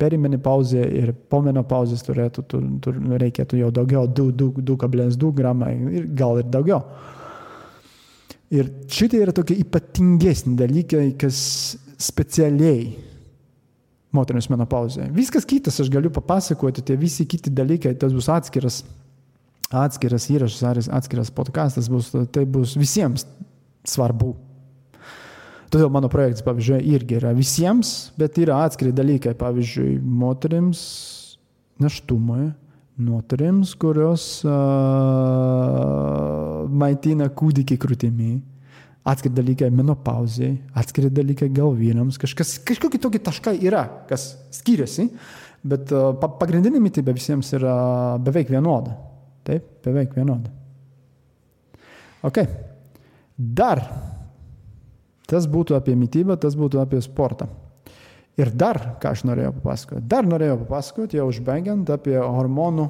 perimenipauzė 0.00 0.82
ir 1.00 1.08
pomenopauzės 1.32 2.00
turėtų, 2.08 2.40
tur, 2.50 2.62
tur, 2.84 2.94
reikėtų 3.24 3.52
jau 3.62 3.70
daugiau, 3.80 4.04
2,2 4.12 5.32
gramai 5.40 5.72
ir 6.02 6.04
gal 6.20 6.34
ir 6.42 6.46
daugiau. 6.52 6.82
Ir 8.50 8.66
šitai 8.90 9.20
yra 9.22 9.34
tokie 9.34 9.54
ypatingesni 9.62 10.56
dalykai, 10.58 11.12
kas 11.18 11.38
specialiai 12.02 12.88
moteriams 14.16 14.48
menopauzė. 14.50 15.06
Viskas 15.14 15.46
kitas 15.46 15.78
aš 15.82 15.90
galiu 15.92 16.10
papasakoti, 16.10 16.82
tie 16.82 16.96
visi 16.98 17.28
kiti 17.30 17.52
dalykai, 17.54 17.94
tas 18.00 18.14
bus 18.16 18.26
atskiras, 18.32 18.80
atskiras 19.70 20.26
įrašas, 20.34 20.88
atskiras 20.90 21.30
podcastas, 21.34 21.86
bus, 21.92 22.10
tai 22.34 22.42
bus 22.42 22.74
visiems 22.78 23.26
svarbu. 23.86 24.32
Todėl 25.70 25.92
mano 25.94 26.10
projektas, 26.10 26.42
pavyzdžiui, 26.42 26.80
irgi 26.90 27.20
yra 27.20 27.30
visiems, 27.36 28.10
bet 28.18 28.40
yra 28.42 28.64
atskiri 28.66 28.90
dalykai, 28.90 29.36
pavyzdžiui, 29.38 30.00
moteriams 30.02 30.80
neštumui, 31.80 32.48
moteriams, 33.02 33.74
kurios 33.80 34.44
uh, 34.44 34.52
maitina 36.70 37.28
kūdikį 37.32 37.76
krūtimi, 37.80 38.32
atskiri 39.10 39.34
dalykai 39.34 39.70
menopauzai, 39.74 40.52
atskiri 40.76 41.10
dalykai 41.12 41.48
gal 41.54 41.72
vyrams, 41.76 42.18
kažkas, 42.20 42.58
kažkokie 42.66 43.00
tokie 43.02 43.20
taškai 43.24 43.56
yra, 43.64 43.84
kas 44.10 44.34
skiriasi, 44.54 45.08
bet 45.66 45.92
pagrindinė 46.40 46.80
mytyba 46.82 47.12
visiems 47.16 47.52
yra 47.56 47.74
beveik 48.22 48.52
vienoda. 48.52 48.96
Taip, 49.46 49.62
beveik 49.84 50.12
vienoda. 50.16 50.52
Ok. 52.26 52.42
Dar. 53.36 53.80
Tas 55.30 55.46
būtų 55.48 55.76
apie 55.78 55.94
mytybą, 55.96 56.36
tas 56.40 56.56
būtų 56.58 56.80
apie 56.82 57.00
sportą. 57.04 57.46
Ir 58.40 58.52
dar, 58.56 58.78
ką 59.02 59.12
aš 59.12 59.24
norėjau 59.28 59.52
papasakoti, 59.58 60.04
dar 60.08 60.28
norėjau 60.28 60.60
papasakoti, 60.62 61.18
jau 61.18 61.26
užbaigiant 61.28 61.90
apie 61.92 62.16
hormonų, 62.16 62.86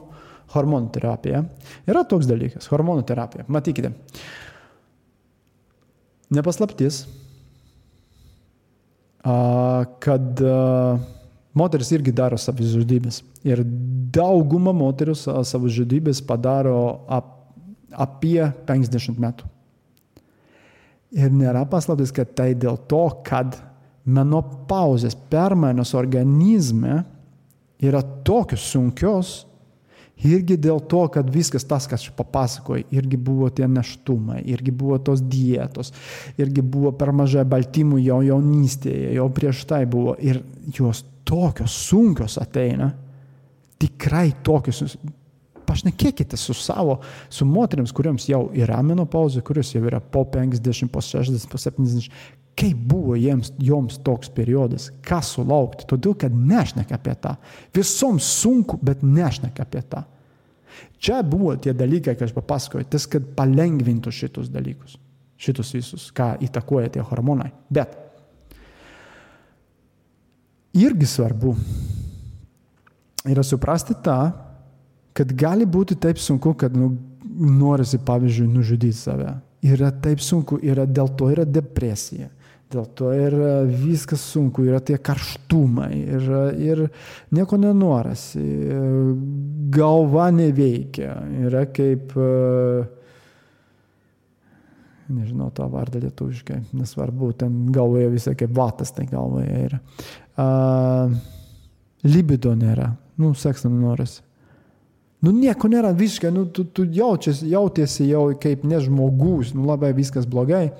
hormonų 0.54 0.92
terapiją. 0.94 1.44
Yra 1.90 2.04
toks 2.06 2.28
dalykas- 2.30 2.68
hormonų 2.72 3.06
terapija. 3.08 3.46
Matykite. 3.48 3.92
Nepaslaptis, 6.30 7.06
kad 10.00 10.42
moteris 11.52 11.90
irgi 11.92 12.12
daro 12.14 12.38
savižudybės. 12.38 13.22
Ir 13.44 13.64
dauguma 14.14 14.72
moterų 14.76 15.16
savižudybės 15.16 16.22
padaro 16.26 17.00
ap, 17.08 17.32
apie 17.90 18.52
50 18.66 19.18
metų. 19.18 19.48
Ir 21.10 21.30
nėra 21.34 21.64
paslaptis, 21.66 22.12
kad 22.14 22.36
tai 22.38 22.54
dėl 22.54 22.78
to, 22.86 23.08
kad 23.26 23.58
menopauzės 24.08 25.16
permainos 25.30 25.94
organizme 25.98 27.02
yra 27.80 28.02
tokios 28.24 28.64
sunkios, 28.72 29.34
irgi 30.26 30.56
dėl 30.60 30.82
to, 30.88 31.06
kad 31.12 31.28
viskas 31.32 31.64
tas, 31.68 31.86
kas 31.88 32.04
aš 32.04 32.12
papasakojau, 32.16 32.84
irgi 32.92 33.16
buvo 33.20 33.48
tie 33.54 33.68
neštumai, 33.70 34.42
irgi 34.52 34.72
buvo 34.76 34.98
tos 35.04 35.22
dietos, 35.24 35.94
irgi 36.40 36.64
buvo 36.64 36.92
per 36.96 37.12
mažai 37.16 37.46
baltymų 37.48 38.02
jau 38.04 38.20
jaunystėje, 38.26 39.14
jau 39.16 39.28
prieš 39.36 39.64
tai 39.70 39.86
buvo. 39.88 40.16
Ir 40.20 40.42
jos 40.76 41.04
tokios 41.28 41.76
sunkios 41.88 42.36
ateina, 42.40 42.92
tikrai 43.80 44.30
tokios. 44.44 44.98
Pašnekėkite 45.70 46.34
su 46.40 46.54
savo, 46.58 46.98
su 47.30 47.46
moteriams, 47.46 47.94
kuriams 47.94 48.26
jau 48.26 48.48
yra 48.58 48.80
menopauzė, 48.82 49.44
kurios 49.46 49.70
jau 49.70 49.84
yra 49.86 50.00
po 50.02 50.24
50, 50.26 50.90
po 50.90 51.02
60, 51.04 51.46
po 51.50 51.60
70 51.62 52.10
kaip 52.60 52.80
buvo 52.90 53.14
jiems, 53.16 53.52
joms 53.62 53.98
toks 54.04 54.30
periodas, 54.34 54.90
ką 55.06 55.20
sulaukti, 55.24 55.86
todėl 55.88 56.16
kad 56.18 56.34
nešneka 56.34 56.98
apie 56.98 57.14
tą. 57.22 57.36
Visoms 57.76 58.26
sunku, 58.40 58.78
bet 58.84 59.04
nešneka 59.06 59.64
apie 59.64 59.82
tą. 59.88 60.02
Čia 61.00 61.22
buvo 61.26 61.54
tie 61.56 61.72
dalykai, 61.76 62.16
ką 62.18 62.28
aš 62.28 62.34
papasakojau, 62.36 62.88
tas, 62.92 63.06
kad 63.10 63.24
palengvintų 63.36 64.12
šitus 64.12 64.50
dalykus, 64.52 64.98
šitus 65.40 65.72
visus, 65.76 66.10
ką 66.16 66.34
įtakoja 66.44 66.92
tie 66.96 67.04
hormonai. 67.04 67.48
Bet 67.72 67.96
irgi 70.76 71.08
svarbu 71.08 71.54
yra 73.30 73.44
suprasti 73.46 73.96
tą, 74.04 74.20
kad 75.16 75.32
gali 75.36 75.66
būti 75.66 75.98
taip 76.00 76.18
sunku, 76.22 76.54
kad 76.58 76.76
nu, 76.76 76.92
norisi, 77.40 77.98
pavyzdžiui, 78.06 78.50
nužudyti 78.50 78.96
save. 78.96 79.32
Yra 79.66 79.90
taip 79.92 80.22
sunku, 80.24 80.58
yra 80.64 80.86
dėl 80.88 81.10
to 81.18 81.28
yra 81.32 81.44
depresija 81.44 82.30
Dėl 82.70 82.84
to 82.94 83.08
ir 83.10 83.34
viskas 83.66 84.22
sunku, 84.30 84.62
yra 84.68 84.78
tie 84.78 84.94
karštumai 85.02 85.90
ir, 85.98 86.28
ir 86.62 86.82
nieko 87.34 87.58
nenorasi, 87.58 88.44
galva 89.74 90.28
neveikia, 90.30 91.16
yra 91.48 91.64
kaip, 91.74 92.14
nežinau 95.10 95.50
tą 95.56 95.66
vardą 95.72 96.04
lietuviškai, 96.04 96.60
nesvarbu, 96.78 97.32
ten 97.42 97.58
galvoje 97.74 98.12
visai 98.14 98.36
kaip 98.38 98.54
vatas, 98.54 98.94
tai 98.94 99.08
galvoje 99.10 99.50
yra. 99.64 99.82
Uh, 100.38 101.18
libido 102.06 102.54
nėra, 102.54 102.92
nu, 103.18 103.34
seksą 103.34 103.66
nenorasi. 103.66 104.22
Nu, 105.20 105.34
nieko 105.36 105.68
nėra 105.68 105.92
visiškai, 105.96 106.30
nu, 106.32 106.46
tu, 106.48 106.64
tu 106.64 106.86
jaučiasi, 106.88 107.50
jautiesi 107.52 108.06
jau 108.08 108.30
kaip 108.40 108.64
nežmogus, 108.64 109.52
nu, 109.52 109.66
labai 109.68 109.92
viskas 109.96 110.28
blogai. 110.28 110.70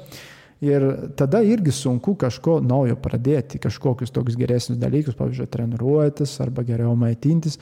Ir 0.64 0.84
tada 1.16 1.41
irgi 1.45 1.72
sunku 1.72 2.14
kažko 2.20 2.59
naujo 2.64 2.97
pradėti, 3.01 3.61
kažkokius 3.61 4.12
tokius 4.12 4.36
geresnius 4.41 4.80
dalykus, 4.80 5.16
pavyzdžiui, 5.16 5.49
treniruotis 5.53 6.34
arba 6.45 6.64
geriau 6.68 6.93
maitintis, 7.01 7.57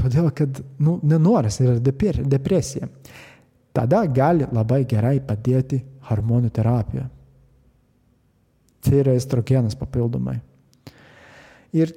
todėl 0.00 0.30
kad 0.36 0.62
nu, 0.80 0.98
nenoras 1.04 1.60
yra 1.60 1.76
depresija. 1.80 2.88
Tada 3.72 4.04
gali 4.08 4.48
labai 4.52 4.82
gerai 4.88 5.18
padėti 5.24 5.80
hormonų 6.08 6.52
terapija. 6.52 7.06
Tai 8.82 8.98
yra 8.98 9.14
estrogenas 9.16 9.76
papildomai. 9.78 10.38
Ir 11.72 11.92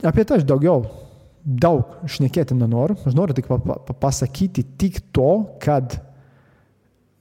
apie 0.00 0.24
tai 0.24 0.38
aš 0.40 0.46
daugiau, 0.48 0.84
daug 1.44 1.98
šnekėti 2.08 2.56
nenoriu. 2.58 2.98
Aš 3.06 3.16
noriu 3.16 3.36
tik 3.36 3.48
pasakyti 4.00 4.64
tik 4.80 5.00
to, 5.14 5.30
kad 5.62 5.98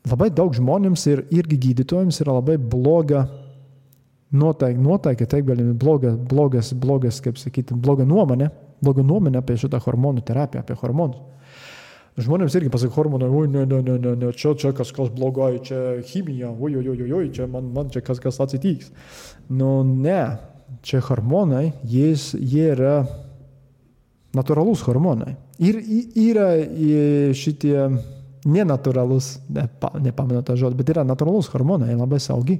labai 0.07 0.29
daug 0.33 0.55
žmonėms 0.55 1.03
ir 1.11 1.25
irgi 1.35 1.59
gydytojams 1.67 2.21
yra 2.23 2.37
labai 2.39 2.57
bloga 2.57 3.25
nuotaika, 4.31 4.79
nuotaika 4.79 5.27
taip 5.29 5.47
galime, 5.47 5.73
blogas, 5.73 6.17
blogas, 6.17 6.73
blogas, 6.73 7.21
kaip 7.23 7.39
sakyti, 7.39 7.75
bloga 7.75 8.05
nuomonė, 8.07 8.49
bloga 8.83 9.05
nuomonė 9.05 9.41
apie 9.41 9.57
šitą 9.59 9.81
hormonų 9.83 10.23
terapiją, 10.27 10.63
apie 10.63 10.77
hormonus. 10.81 11.23
Žmonėms 12.17 12.55
irgi 12.57 12.71
pasak 12.73 12.95
hormonai, 12.97 13.27
oi, 13.29 13.45
ne, 13.53 13.61
ne, 13.69 13.77
ne, 13.85 13.95
ne, 14.01 14.15
ne, 14.17 14.31
čia, 14.33 14.55
čia 14.57 14.71
kažkas 14.73 15.11
blogai, 15.13 15.59
čia 15.61 15.99
chemija, 16.09 16.49
oi, 16.49 16.73
oi, 16.79 16.87
oi, 16.95 17.11
oi, 17.13 17.27
čia 17.35 17.45
man, 17.51 17.67
man 17.75 17.91
čia 17.93 18.01
kas, 18.01 18.17
kas 18.23 18.39
atsitiks. 18.41 18.89
Nu, 19.53 19.83
ne, 19.85 20.23
čia 20.81 21.03
hormonai, 21.05 21.67
jis, 21.85 22.31
jie 22.41 22.71
yra 22.73 22.95
natūralūs 24.37 24.83
hormonai. 24.85 25.33
Ir 25.63 25.79
yra 26.21 26.51
šitie 27.37 27.75
nenatūralus, 28.47 29.37
nepa, 29.51 29.91
nepamenu 30.01 30.43
tą 30.45 30.55
žodį, 30.59 30.77
bet 30.79 30.93
yra 30.93 31.03
natūralus 31.07 31.49
hormonai, 31.51 31.95
labai 31.97 32.19
saugi. 32.23 32.59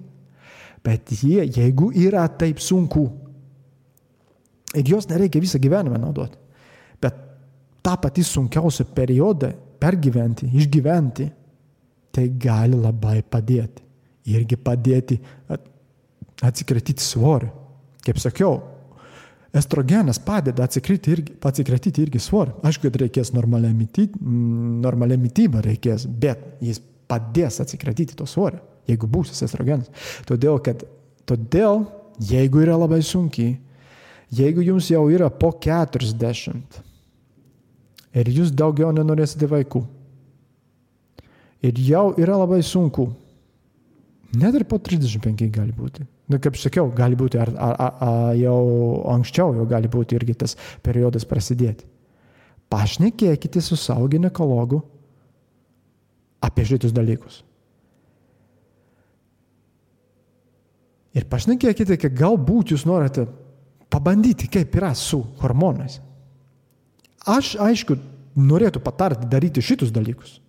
Bet 0.83 1.11
jie, 1.11 1.41
jeigu 1.45 1.89
yra 1.95 2.25
taip 2.39 2.59
sunku, 2.63 3.05
ir 4.77 4.91
jos 4.91 5.07
nereikia 5.09 5.41
visą 5.43 5.59
gyvenimą 5.61 5.99
naudoti, 6.01 6.37
bet 7.01 7.17
tą 7.85 7.95
patį 8.03 8.25
sunkiausią 8.27 8.87
periodą 8.95 9.51
pergyventi, 9.81 10.49
išgyventi, 10.57 11.27
tai 12.13 12.29
gali 12.41 12.77
labai 12.79 13.21
padėti. 13.21 13.83
Irgi 14.27 14.57
padėti 14.59 15.15
atsikratyti 16.43 17.03
svorį. 17.03 17.47
Kaip 18.03 18.19
sakiau, 18.19 18.57
estrogenas 19.57 20.19
padeda 20.23 20.65
atsikratyti 20.67 21.13
irgi, 21.13 21.35
atsikratyti 21.49 22.03
irgi 22.05 22.21
svorį. 22.21 22.57
Aišku, 22.67 22.87
kad 22.87 22.99
reikės 23.01 23.33
normalią 23.35 23.71
mytybą, 23.75 24.21
normalią 24.85 25.17
mytybą 25.21 25.61
reikės, 25.65 26.07
bet 26.07 26.43
jis 26.63 26.81
padės 27.07 27.61
atsikratyti 27.63 28.17
to 28.19 28.27
svorio, 28.29 28.59
jeigu 28.89 29.09
būsis 29.11 29.43
estrogenas. 29.47 29.91
Todėl, 30.27 30.59
kad, 30.63 30.83
todėl, 31.29 31.85
jeigu 32.23 32.63
yra 32.65 32.75
labai 32.79 32.99
sunkiai, 33.05 33.55
jeigu 34.33 34.65
jums 34.65 34.89
jau 34.91 35.05
yra 35.11 35.29
po 35.31 35.53
40 35.53 36.81
ir 38.17 38.33
jūs 38.33 38.51
daugiau 38.51 38.91
nenorėsite 38.95 39.47
vaikų, 39.51 39.83
ir 41.67 41.81
jau 41.87 42.09
yra 42.19 42.37
labai 42.41 42.59
sunku, 42.65 43.09
net 44.35 44.55
ir 44.57 44.67
po 44.67 44.79
35 44.81 45.51
gali 45.53 45.75
būti 45.75 46.07
nu, 46.27 46.39
kaip 46.43 46.57
sakiau, 46.59 46.89
gali 46.95 47.15
būti 47.19 47.39
ar, 47.39 47.51
ar, 47.55 47.75
ar, 47.79 48.31
jau 48.35 48.59
anksčiau, 49.13 49.53
jau 49.55 49.65
gali 49.69 49.87
būti 49.91 50.17
irgi 50.17 50.35
tas 50.43 50.57
periodas 50.83 51.25
prasidėti. 51.27 51.87
Pašnekėkite 52.67 53.63
su 53.63 53.77
savo 53.79 54.09
gynekologu 54.11 54.81
apie 56.43 56.65
šitus 56.67 56.91
dalykus. 56.95 57.41
Ir 61.15 61.25
pašnekėkite, 61.31 61.95
kad 61.97 62.13
galbūt 62.13 62.75
jūs 62.75 62.83
norite 62.85 63.23
pabandyti, 63.89 64.49
kaip 64.51 64.75
yra 64.77 64.91
su 64.99 65.23
hormonais. 65.39 66.01
Aš, 67.27 67.55
aišku, 67.63 67.95
norėtų 68.37 68.83
patarti 68.83 69.31
daryti 69.31 69.63
šitus 69.63 69.95
dalykus. 69.95 70.41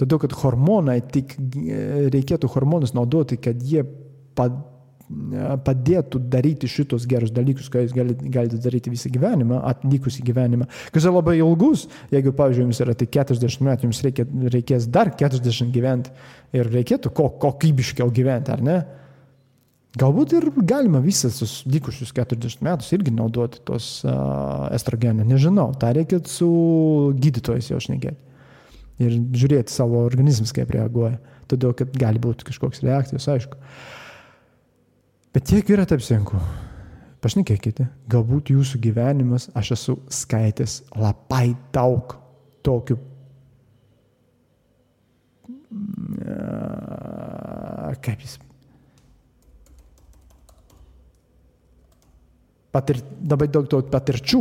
Todėl, 0.00 0.18
kad 0.24 0.32
hormonai, 0.40 0.98
tik 1.12 1.36
reikėtų 2.10 2.48
hormonus 2.56 2.96
naudoti, 2.96 3.36
kad 3.38 3.60
jie 3.62 3.84
padėtų 4.34 4.72
padėtų 5.64 6.18
daryti 6.32 6.68
šitos 6.70 7.04
gerus 7.08 7.32
dalykus, 7.34 7.68
ką 7.72 7.84
jūs 7.84 7.92
galite, 7.94 8.28
galite 8.32 8.58
daryti 8.64 8.92
visą 8.92 9.10
gyvenimą, 9.12 9.60
atlikusį 9.68 10.24
gyvenimą, 10.24 10.68
kas 10.94 11.04
yra 11.04 11.18
labai 11.18 11.36
ilgus. 11.38 11.86
Jeigu, 12.14 12.32
pavyzdžiui, 12.36 12.64
jums 12.64 12.80
yra 12.84 12.96
tik 12.98 13.12
40 13.14 13.64
metų, 13.68 13.88
jums 13.88 14.02
reikia, 14.06 14.26
reikės 14.54 14.88
dar 14.92 15.12
40 15.20 15.72
gyventi 15.74 16.12
ir 16.56 16.70
reikėtų 16.72 17.12
ko, 17.14 17.28
kokybiškiau 17.42 18.12
gyventi, 18.14 18.54
ar 18.54 18.64
ne? 18.64 18.78
Galbūt 19.94 20.32
ir 20.34 20.48
galima 20.66 20.98
visas 20.98 21.36
tos 21.38 21.60
likusius 21.70 22.10
40 22.16 22.64
metus 22.66 22.88
irgi 22.96 23.12
naudoti 23.14 23.60
tos 23.68 24.00
uh, 24.02 24.66
estrogenų, 24.74 25.26
nežinau, 25.28 25.68
tą 25.78 25.92
reikėtų 25.94 26.32
su 26.32 26.48
gydytojais 27.20 27.70
jau 27.70 27.78
šnekėti. 27.82 28.18
ir 29.02 29.14
žiūrėti 29.34 29.74
savo 29.74 30.04
organizmus, 30.06 30.52
kaip 30.54 30.70
reaguoja. 30.74 31.18
Todėl, 31.50 31.74
kad 31.76 31.94
gali 31.98 32.20
būti 32.22 32.46
kažkoks 32.48 32.82
reakcijos, 32.86 33.26
aišku. 33.28 33.58
Bet 35.34 35.50
jeigu 35.50 35.74
yra 35.74 35.82
taip 35.88 36.02
sunku, 36.04 36.38
pašnekėkite, 37.24 37.88
galbūt 38.10 38.52
jūsų 38.54 38.78
gyvenimas, 38.84 39.48
aš 39.58 39.72
esu 39.74 39.96
skaitęs 40.12 40.76
labai 40.94 41.56
daug 41.74 42.14
tokių 42.62 43.00
kaip 48.04 48.20
jis. 48.22 48.36
Patir, 52.74 53.00
labai 53.22 53.48
daug 53.50 53.66
to 53.70 53.78
patirčių, 53.86 54.40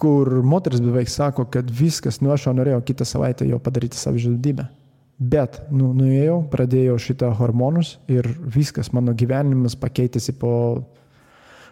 kur 0.00 0.30
moteris 0.44 0.80
beveik 0.80 1.10
sako, 1.12 1.44
kad 1.52 1.68
viskas, 1.68 2.22
nu 2.24 2.32
aš 2.32 2.48
jau 2.48 2.54
norėjau 2.56 2.80
kitą 2.88 3.04
savaitę 3.08 3.48
jau 3.48 3.60
padaryti 3.60 4.00
savižudybę. 4.00 4.64
Bet, 5.20 5.58
nu, 5.68 5.90
nuėjau, 5.92 6.38
pradėjau 6.48 6.94
šitą 6.96 7.28
hormonus 7.36 7.98
ir 8.08 8.24
viskas, 8.40 8.88
mano 8.96 9.12
gyvenimas 9.12 9.74
pakeitėsi 9.76 10.32
po 10.40 10.52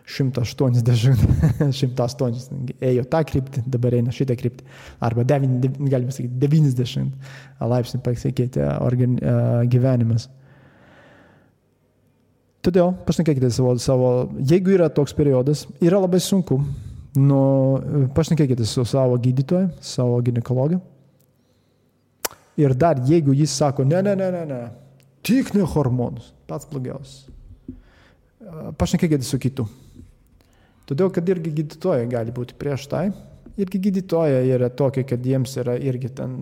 180, 0.08 1.72
180, 1.72 2.72
ėjo 2.90 3.04
tą 3.08 3.22
kryptį, 3.28 3.62
dabar 3.68 3.96
eina 3.96 4.12
šitą 4.12 4.36
kryptį. 4.40 4.66
Arba 5.04 5.24
9, 5.28 5.64
galima 5.88 6.12
sakyti, 6.12 6.36
90 6.44 7.64
laipsnių 7.72 8.02
pasikeitė 8.04 8.66
organ, 8.84 9.16
uh, 9.16 9.62
gyvenimas. 9.68 10.28
Todėl 12.64 12.92
pašnekėkite 13.08 13.48
savo, 13.54 13.78
savo, 13.80 14.12
jeigu 14.44 14.76
yra 14.76 14.90
toks 14.92 15.16
periodas, 15.16 15.64
yra 15.80 16.02
labai 16.04 16.20
sunku, 16.20 16.60
nu, 17.16 17.40
pašnekėkite 18.16 18.68
su 18.68 18.84
savo 18.88 19.16
gydytoju, 19.24 19.72
savo 19.80 20.20
gynekologu. 20.24 20.82
Ir 22.58 22.74
dar, 22.74 22.98
jeigu 23.06 23.34
jis 23.38 23.54
sako, 23.54 23.84
ne, 23.86 24.00
ne, 24.02 24.14
ne, 24.18 24.30
ne, 24.34 24.44
ne, 24.48 24.62
tik 25.22 25.52
ne 25.54 25.66
hormonus, 25.74 26.32
pats 26.50 26.66
blogiausias. 26.70 27.28
Pašnekėkite 28.80 29.26
su 29.26 29.38
kitu. 29.38 29.66
Todėl, 30.88 31.12
kad 31.12 31.28
irgi 31.28 31.52
gydytojai 31.52 32.06
gali 32.08 32.32
būti 32.34 32.56
prieš 32.58 32.86
tai. 32.88 33.08
Irgi 33.60 33.80
gydytojai 33.88 34.46
yra 34.54 34.70
tokie, 34.72 35.04
kad 35.06 35.24
jiems 35.26 35.54
yra 35.60 35.76
irgi 35.76 36.10
ten 36.16 36.38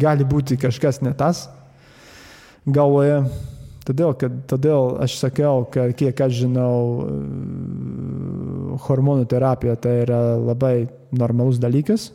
gali 0.00 0.26
būti 0.28 0.58
kažkas 0.60 1.00
ne 1.04 1.14
tas 1.16 1.46
galvoje. 2.64 3.22
Todėl, 3.84 4.14
kad, 4.16 4.36
todėl 4.48 4.94
aš 5.04 5.18
sakiau, 5.20 5.66
kad 5.68 5.92
kiek 5.98 6.20
aš 6.24 6.38
žinau, 6.44 7.04
hormonų 8.86 9.26
terapija 9.28 9.76
tai 9.76 9.98
yra 10.06 10.20
labai 10.40 10.86
normalus 11.12 11.60
dalykas. 11.60 12.08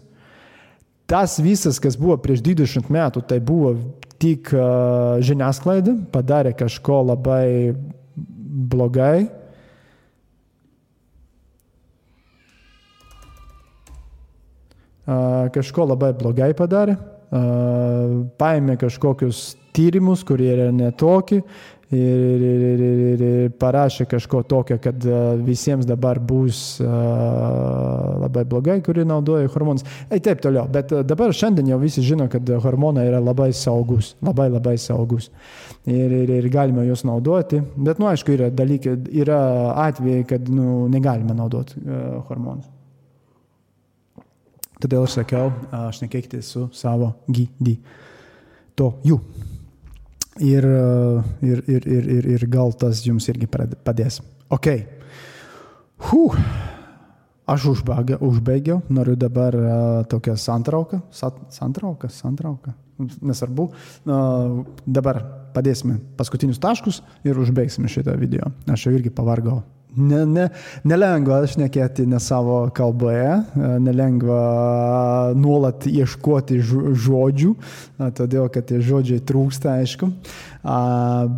Tas 1.10 1.40
visas, 1.42 1.80
kas 1.82 1.96
buvo 1.98 2.20
prieš 2.22 2.44
20 2.46 2.92
metų, 2.94 3.24
tai 3.26 3.40
buvo 3.42 3.74
tik 4.22 4.52
žiniasklaida, 5.26 5.96
padarė 6.14 6.52
kažko 6.60 7.00
labai 7.08 7.74
blogai. 8.70 9.26
Kažko 15.58 15.88
labai 15.90 16.12
blogai 16.14 16.52
padarė, 16.54 17.00
paėmė 18.38 18.78
kažkokius 18.78 19.56
tyrimus, 19.74 20.22
kurie 20.28 20.52
yra 20.54 20.70
netokie 20.76 21.42
ir, 21.92 22.42
ir, 22.46 22.62
ir, 22.70 22.82
ir, 22.84 23.22
ir 23.26 23.52
parašė 23.60 24.06
kažko 24.10 24.44
tokio, 24.50 24.78
kad 24.82 25.06
visiems 25.46 25.88
dabar 25.90 26.20
bus 26.20 26.80
labai 26.82 28.46
blogai, 28.50 28.80
kurie 28.86 29.06
naudoja 29.08 29.50
hormonus. 29.54 29.86
Ir 30.10 30.22
taip 30.26 30.42
toliau. 30.44 30.68
Bet 30.72 30.94
dabar 31.10 31.34
šiandien 31.36 31.72
jau 31.74 31.80
visi 31.82 32.04
žino, 32.06 32.30
kad 32.32 32.50
hormonai 32.64 33.08
yra 33.10 33.22
labai 33.24 33.52
saugus, 33.58 34.16
labai 34.26 34.50
labai 34.54 34.78
saugus. 34.82 35.30
Ir, 35.90 36.12
ir, 36.24 36.30
ir 36.40 36.50
galima 36.54 36.84
juos 36.86 37.04
naudoti. 37.08 37.62
Bet, 37.76 38.00
nu, 38.02 38.10
aišku, 38.12 38.36
yra 38.36 38.50
dalykai, 38.54 38.98
yra 39.24 39.40
atvejai, 39.88 40.26
kad 40.30 40.52
nu, 40.54 40.88
negalima 40.92 41.34
naudoti 41.38 41.82
hormonus. 42.30 42.68
Todėl 44.80 45.04
aš 45.04 45.18
sakiau, 45.18 45.50
aš 45.76 46.00
nekėkite 46.06 46.40
su 46.46 46.70
savo 46.72 47.10
gydytoju. 47.28 49.18
Ir, 50.40 50.66
ir, 51.44 51.64
ir, 51.68 51.88
ir, 51.88 52.10
ir, 52.18 52.28
ir 52.36 52.46
gal 52.48 52.72
tas 52.80 53.02
jums 53.04 53.28
irgi 53.28 53.50
padės. 53.52 54.22
Ok. 54.50 54.70
Huh. 56.10 56.38
Aš 57.50 57.66
užbaigiau, 57.72 58.20
užbaigiau, 58.30 58.78
noriu 58.94 59.16
dabar 59.18 59.56
uh, 59.58 59.74
tokią 60.08 60.36
santrauką. 60.38 61.02
Santrauką, 61.50 62.10
santrauką. 62.14 62.76
Nesvarbu. 63.26 63.66
Uh, 64.06 64.62
dabar 64.86 65.24
padėsime 65.56 66.00
paskutinius 66.20 66.62
taškus 66.62 67.02
ir 67.28 67.40
užbaigsime 67.40 67.92
šitą 67.92 68.16
video. 68.20 68.54
Aš 68.70 68.88
jau 68.88 68.96
irgi 68.96 69.14
pavargau 69.14 69.62
ne, 69.98 70.24
ne, 70.30 70.46
nelengva 70.88 71.40
šnekėti 71.50 72.06
ne 72.10 72.20
savo 72.22 72.62
kalboje, 72.76 73.44
nelengva 73.84 75.34
nuolat 75.38 75.88
ieškoti 75.90 76.60
žodžių, 76.62 77.54
todėl 78.18 78.50
kad 78.54 78.68
tie 78.70 78.82
žodžiai 78.84 79.24
trūksta, 79.26 79.80
aišku. 79.82 80.12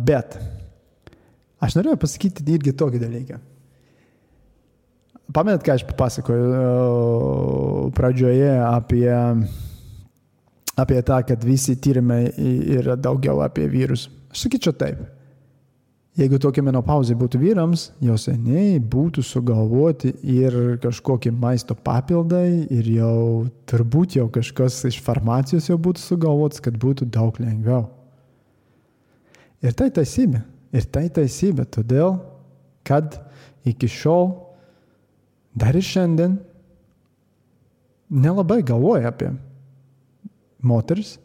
Bet 0.06 0.36
aš 1.62 1.78
norėjau 1.78 2.02
pasakyti 2.04 2.46
irgi 2.52 2.76
tokį 2.76 3.02
dalyką. 3.02 3.40
Pamenat, 5.32 5.62
ką 5.64 5.78
aš 5.78 5.86
papasakoju 5.88 6.48
pradžioje 7.96 8.50
apie, 8.66 9.08
apie 10.76 11.02
tą, 11.04 11.20
kad 11.26 11.44
visi 11.44 11.76
tyrimai 11.76 12.24
yra 12.78 12.96
daugiau 12.96 13.42
apie 13.44 13.66
vyrus. 13.70 14.08
Aš 14.32 14.46
sakyčiau 14.46 14.76
taip 14.76 15.02
Jeigu 16.12 16.36
tokia 16.36 16.60
menopauzė 16.60 17.14
būtų 17.16 17.38
vyrams, 17.40 17.86
jau 18.04 18.18
seniai 18.20 18.76
būtų 18.76 19.22
sugalvoti 19.24 20.10
ir 20.28 20.52
kažkokie 20.82 21.30
maisto 21.32 21.72
papildai 21.72 22.66
ir 22.68 22.90
jau 22.98 23.20
turbūt 23.64 24.18
jau 24.18 24.26
kažkas 24.34 24.82
iš 24.90 24.98
farmacijos 25.06 25.70
jau 25.70 25.78
būtų 25.80 26.02
sugalvotas, 26.02 26.60
kad 26.60 26.76
būtų 26.76 27.08
daug 27.14 27.40
lengviau. 27.40 27.86
Ir 29.64 29.72
tai 29.78 29.88
teisybė. 29.96 30.42
Ir 30.76 30.84
tai 30.92 31.06
teisybė, 31.12 31.64
todėl, 31.72 32.18
kad 32.84 33.16
iki 33.68 33.88
šiol, 33.88 34.34
dar 35.56 35.76
ir 35.76 35.84
šiandien, 35.84 36.36
nelabai 38.12 38.60
galvoja 38.68 39.08
apie 39.08 39.30
moteris, 40.62 41.16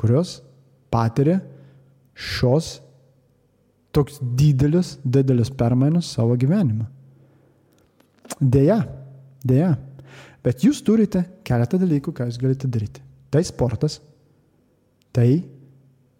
kurios 0.00 0.40
patiria 0.90 1.40
šios 2.14 2.78
toks 3.94 4.18
didelis, 4.20 4.96
didelis 5.04 5.50
permainas 5.50 6.10
savo 6.14 6.36
gyvenime. 6.38 6.86
Deja, 8.40 8.80
deja. 9.44 9.74
Bet 10.44 10.64
jūs 10.64 10.80
turite 10.86 11.24
keletą 11.44 11.80
dalykų, 11.80 12.14
ką 12.16 12.28
jūs 12.28 12.38
galite 12.40 12.70
daryti. 12.70 13.02
Tai 13.30 13.42
sportas, 13.46 13.98
tai 15.14 15.42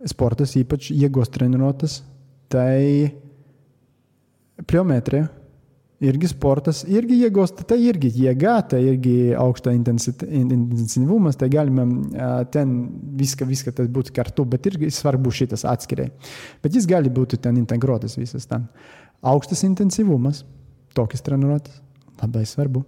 sportas 0.09 0.55
ypač 0.59 0.91
jėgos 0.93 1.31
treniruotas, 1.33 2.01
tai 2.51 3.11
pliometrija, 4.69 5.29
irgi 6.01 6.31
sportas, 6.31 6.81
irgi 6.89 7.19
jėgos, 7.21 7.53
tai 7.69 7.77
irgi 7.85 8.09
jėga, 8.23 8.55
tai 8.73 8.81
irgi 8.89 9.35
aukšta 9.37 9.73
intensyvumas, 9.77 11.37
tai 11.41 11.51
galime 11.53 11.85
ten 12.55 12.73
viską, 13.21 13.49
viską 13.49 13.75
tas 13.77 13.91
būti 13.93 14.15
kartu, 14.17 14.47
bet 14.49 14.71
irgi 14.71 14.89
svarbu 14.95 15.33
šitas 15.35 15.67
atskirai. 15.69 16.09
Bet 16.65 16.77
jis 16.77 16.89
gali 16.89 17.13
būti 17.13 17.41
ten 17.43 17.61
integruotas 17.61 18.17
visas 18.21 18.49
ten. 18.49 18.65
Aukštas 19.21 19.67
intensyvumas, 19.69 20.43
tokias 20.97 21.25
treniruotas, 21.27 21.83
labai 22.23 22.47
svarbu. 22.49 22.85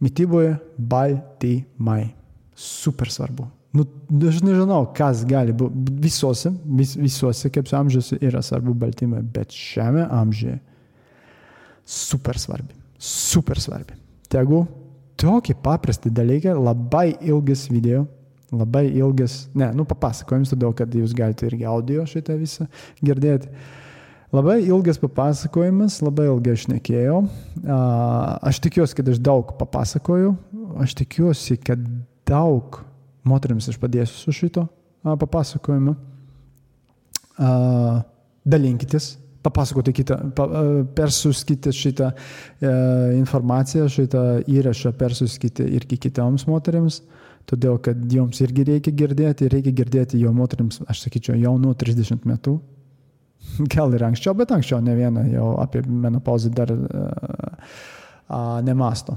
Mytyboje 0.00 0.56
baltymai. 0.80 2.14
Super 2.60 3.12
svarbu. 3.12 3.44
Nu, 3.76 3.84
aš 4.28 4.40
nežinau, 4.42 4.80
kas 4.96 5.20
gali 5.28 5.52
būti. 5.56 5.92
Visose, 6.00 6.50
vis, 6.64 6.96
visose 6.98 7.52
kaip 7.52 7.68
amžiuose 7.76 8.16
yra 8.24 8.40
svarbu 8.44 8.72
baltymai, 8.80 9.20
bet 9.36 9.52
šiame 9.54 10.08
amžiuje 10.08 10.56
super 11.90 12.38
svarbi. 12.38 12.76
Super 12.98 13.58
svarbi. 13.60 13.96
Tegu 14.30 14.62
tokie 15.20 15.56
paprasti 15.58 16.10
dalykai, 16.14 16.54
labai 16.54 17.08
ilgas 17.26 17.66
video, 17.70 18.04
labai 18.54 18.86
ilgas, 18.94 19.48
ne, 19.58 19.70
nu 19.76 19.84
papasakojams, 19.88 20.52
todėl 20.54 20.74
kad 20.76 20.94
jūs 20.94 21.14
galite 21.16 21.48
irgi 21.48 21.66
audio 21.68 22.06
šitą 22.08 22.36
visą 22.40 22.66
girdėti. 23.02 23.50
Labai 24.30 24.60
ilgas 24.62 25.00
papasakojimas, 25.02 25.98
labai 26.06 26.28
ilgai 26.30 26.54
aš 26.54 26.68
nekėjau. 26.70 27.24
Aš 28.46 28.60
tikiuosi, 28.62 28.94
kad 29.00 29.10
aš 29.10 29.18
daug 29.26 29.50
papasakojau. 29.58 30.36
Aš 30.84 30.94
tikiuosi, 31.00 31.56
kad 31.66 31.82
daug 32.30 32.78
moteriams 33.26 33.66
aš 33.72 33.80
padėsiu 33.82 34.14
su 34.20 34.36
šito 34.36 34.68
papasakojimu. 35.02 35.96
Dalinkitės 38.46 39.16
papasakoti 39.42 39.94
kitą, 39.96 40.18
pa, 40.36 40.46
persiuskite 40.96 41.72
šitą 41.72 42.10
e, 42.10 42.72
informaciją, 43.18 43.88
šitą 43.92 44.24
įrašą 44.50 44.92
persiuskite 44.98 45.64
irgi 45.78 45.98
kitoms 46.06 46.46
moteriams, 46.50 47.00
todėl 47.48 47.80
kad 47.82 48.00
joms 48.12 48.40
irgi 48.44 48.66
reikia 48.68 48.92
girdėti, 48.96 49.48
reikia 49.52 49.72
girdėti 49.82 50.20
jo 50.20 50.32
moteriams, 50.36 50.82
aš 50.90 51.06
sakyčiau, 51.06 51.38
jau 51.40 51.56
nuo 51.60 51.72
30 51.78 52.26
metų, 52.28 52.58
gal 53.74 53.96
ir 53.96 54.06
anksčiau, 54.10 54.36
bet 54.38 54.52
anksčiau 54.54 54.82
ne 54.84 54.96
viena 54.98 55.24
jau 55.30 55.54
apie 55.62 55.82
menopauzę 55.88 56.52
dar 56.54 56.72
uh, 56.74 56.82
uh, 58.28 58.58
nemasto. 58.66 59.16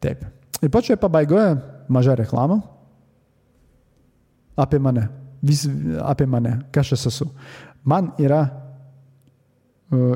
Taip. 0.00 0.22
Ir 0.60 0.70
pačioje 0.72 1.00
pabaigoje 1.00 1.56
maža 1.92 2.14
reklama 2.20 2.60
apie 4.60 4.78
mane. 4.78 5.08
Vis 5.42 5.64
apie 6.04 6.26
mane, 6.28 6.58
kas 6.72 6.92
aš 6.92 7.06
esu. 7.08 7.26
Man 7.88 8.12
yra 8.20 8.42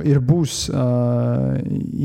ir 0.07 0.21
bus, 0.23 0.69
uh, 0.71 1.55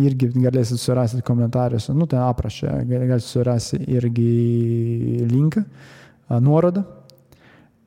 irgi 0.02 0.32
galėsit 0.34 0.82
surasti 0.82 1.22
komentaruose, 1.26 1.94
nu 1.94 2.08
ten 2.10 2.24
aprašė, 2.26 2.80
galėsit 2.90 3.30
surasti 3.30 3.82
irgi 3.94 4.30
linką, 5.30 5.66
uh, 5.66 6.40
nuorodą. 6.42 6.86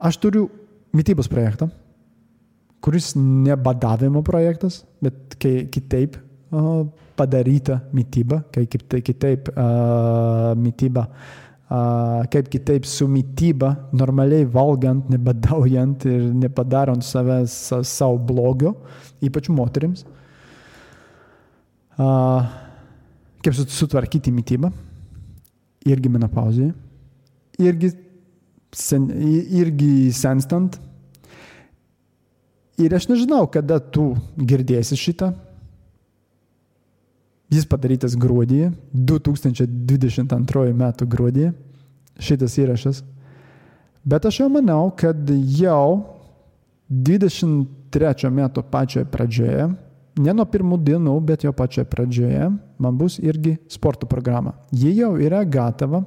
Aš 0.03 0.19
turiu 0.23 0.49
mytybos 0.95 1.31
projektą 1.31 1.71
kuris 2.83 3.15
ne 3.17 3.57
badavimo 3.57 4.23
projektas, 4.27 4.83
bet 5.03 5.39
kitaip 5.39 6.19
padaryta 7.17 7.79
mytyba, 7.95 8.43
kai 8.53 8.67
kitaip 8.67 9.53
uh, 9.55 10.53
mytyba, 10.59 11.07
kaip 12.33 12.51
kitaip 12.53 12.87
su 12.89 13.07
mytyba, 13.09 13.73
normaliai 13.97 14.45
valgant, 14.45 15.09
nebadaujant 15.13 16.05
ir 16.11 16.29
nepadarant 16.37 17.05
savęs 17.05 17.55
savo 17.89 18.19
blogio, 18.19 18.75
ypač 19.25 19.49
moteriams. 19.53 20.05
Kaip 23.43 23.59
sutvarkyti 23.59 24.33
mytybą, 24.35 24.73
irgi 25.89 26.13
menopauzėje, 26.13 26.73
irgi, 27.63 27.93
sen, 28.77 29.09
irgi 29.63 29.93
senstant 30.17 30.81
Ir 32.81 32.95
aš 32.97 33.07
nežinau, 33.11 33.45
kada 33.53 33.77
tu 33.79 34.15
girdėsi 34.37 34.97
šitą. 34.97 35.33
Jis 37.53 37.67
padarytas 37.69 38.15
gruodį, 38.17 38.71
2022 38.97 40.71
m. 40.73 40.85
gruodį, 41.05 41.51
šitas 42.23 42.57
įrašas. 42.61 43.03
Bet 44.09 44.25
aš 44.27 44.41
jau 44.41 44.49
manau, 44.51 44.87
kad 44.97 45.29
jau 45.59 46.03
23 46.89 48.31
metų 48.33 48.65
pačioje 48.73 49.07
pradžioje, 49.13 49.69
ne 50.23 50.35
nuo 50.37 50.47
pirmų 50.49 50.79
dienų, 50.85 51.19
bet 51.29 51.45
jau 51.47 51.53
pačioje 51.57 51.87
pradžioje, 51.93 52.49
man 52.83 52.97
bus 52.99 53.19
irgi 53.23 53.55
sporto 53.71 54.09
programa. 54.09 54.57
Ji 54.73 54.97
jau 54.99 55.13
yra 55.21 55.45
gatava, 55.45 56.03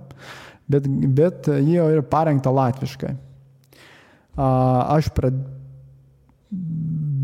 bet, 0.68 0.90
bet 0.90 1.50
ji 1.62 1.78
jau 1.78 1.88
yra 1.94 2.04
parengta 2.10 2.54
latviškai. 2.54 3.14
Aš 4.36 5.14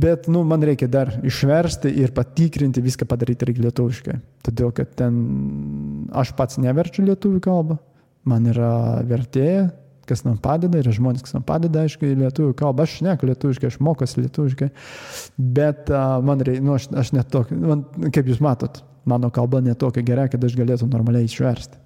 Bet, 0.02 0.28
nu, 0.32 0.42
man 0.48 0.64
reikia 0.66 0.88
dar 0.90 1.12
išversti 1.28 1.92
ir 2.02 2.14
patikrinti 2.16 2.82
viską 2.84 3.06
padaryti 3.10 3.48
reikia 3.50 3.68
lietuviškai. 3.68 4.18
Todėl, 4.48 4.72
kad 4.76 4.96
ten 4.98 5.20
aš 6.18 6.34
pats 6.38 6.58
neverčiu 6.62 7.06
lietuvių 7.10 7.42
kalbą, 7.44 7.78
man 8.30 8.48
yra 8.50 8.72
vertėja, 9.08 9.68
kas 10.10 10.24
man 10.26 10.40
padeda, 10.42 10.82
yra 10.82 10.94
žmonės, 10.96 11.24
kas 11.26 11.36
man 11.38 11.46
padeda, 11.48 11.86
aišku, 11.86 12.08
į 12.08 12.18
lietuvių 12.24 12.56
kalbą. 12.60 12.88
Aš 12.88 12.98
neku 13.06 13.30
lietuviškai, 13.30 13.70
aš 13.72 13.78
mokosi 13.84 14.24
lietuviškai, 14.24 14.72
bet 15.60 15.92
uh, 15.94 16.18
man 16.26 16.42
reikia, 16.46 16.64
nu, 16.66 16.76
aš, 16.80 16.90
aš 17.04 17.14
netokia, 17.16 17.60
man, 17.60 17.86
kaip 18.10 18.32
jūs 18.32 18.42
matot, 18.44 18.82
mano 19.08 19.32
kalba 19.34 19.62
netokia 19.66 20.04
gera, 20.08 20.28
kad 20.32 20.44
aš 20.44 20.58
galėtų 20.60 20.90
normaliai 20.92 21.30
išversti. 21.30 21.80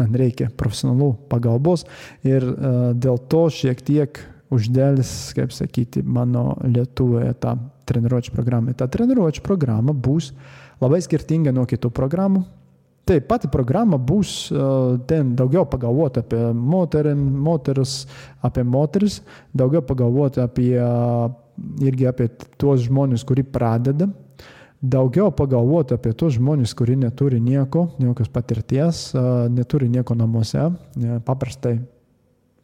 Man 0.00 0.14
reikia 0.16 0.48
profesionalų 0.58 1.12
pagalbos 1.30 1.84
ir 2.26 2.44
uh, 2.48 2.92
dėl 2.96 3.20
to 3.30 3.46
šiek 3.52 3.82
tiek 3.84 4.22
uždėlis, 4.52 5.32
kaip 5.36 5.52
sakyti, 5.54 6.02
mano 6.04 6.52
lietuvoje 6.64 7.32
tą 7.40 7.56
treniruočio 7.88 8.34
programą. 8.34 8.74
Ta 8.76 8.88
treniruočio 8.90 9.44
programa 9.44 9.92
bus 9.92 10.32
labai 10.82 11.00
skirtinga 11.04 11.54
nuo 11.54 11.64
kitų 11.68 11.92
programų. 11.94 12.44
Taip, 13.08 13.26
pati 13.26 13.48
programa 13.50 13.98
bus 13.98 14.46
uh, 14.54 14.94
ten 15.10 15.32
daugiau 15.34 15.64
pagalvoti 15.66 16.20
apie 16.22 16.42
moterim, 16.54 17.18
moteris, 17.42 18.04
apie 18.46 18.62
moteris, 18.62 19.18
daugiau 19.58 19.82
pagalvoti 19.82 20.38
apie 20.42 20.76
uh, 20.78 21.26
irgi 21.82 22.06
apie 22.06 22.28
tuos 22.62 22.84
žmonės, 22.86 23.24
kurie 23.26 23.42
pradeda, 23.42 24.06
daugiau 24.78 25.32
pagalvoti 25.34 25.96
apie 25.96 26.14
tuos 26.14 26.36
žmonės, 26.38 26.76
kurie 26.78 26.94
neturi 27.00 27.42
nieko, 27.42 27.88
jokios 27.98 28.30
patirties, 28.30 29.08
uh, 29.16 29.48
neturi 29.50 29.90
nieko 29.90 30.14
namuose, 30.14 30.68
paprastai 31.26 31.80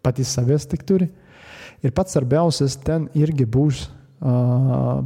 patys 0.07 0.37
savęs 0.39 0.71
tik 0.71 0.87
turi. 0.87 1.11
Uh, 1.11 1.28
Ir 1.85 1.95
pats 1.95 2.17
svarbiausias 2.17 2.77
ten 2.83 3.07
irgi 3.19 3.47
bus 3.47 3.85
uh, 3.87 5.05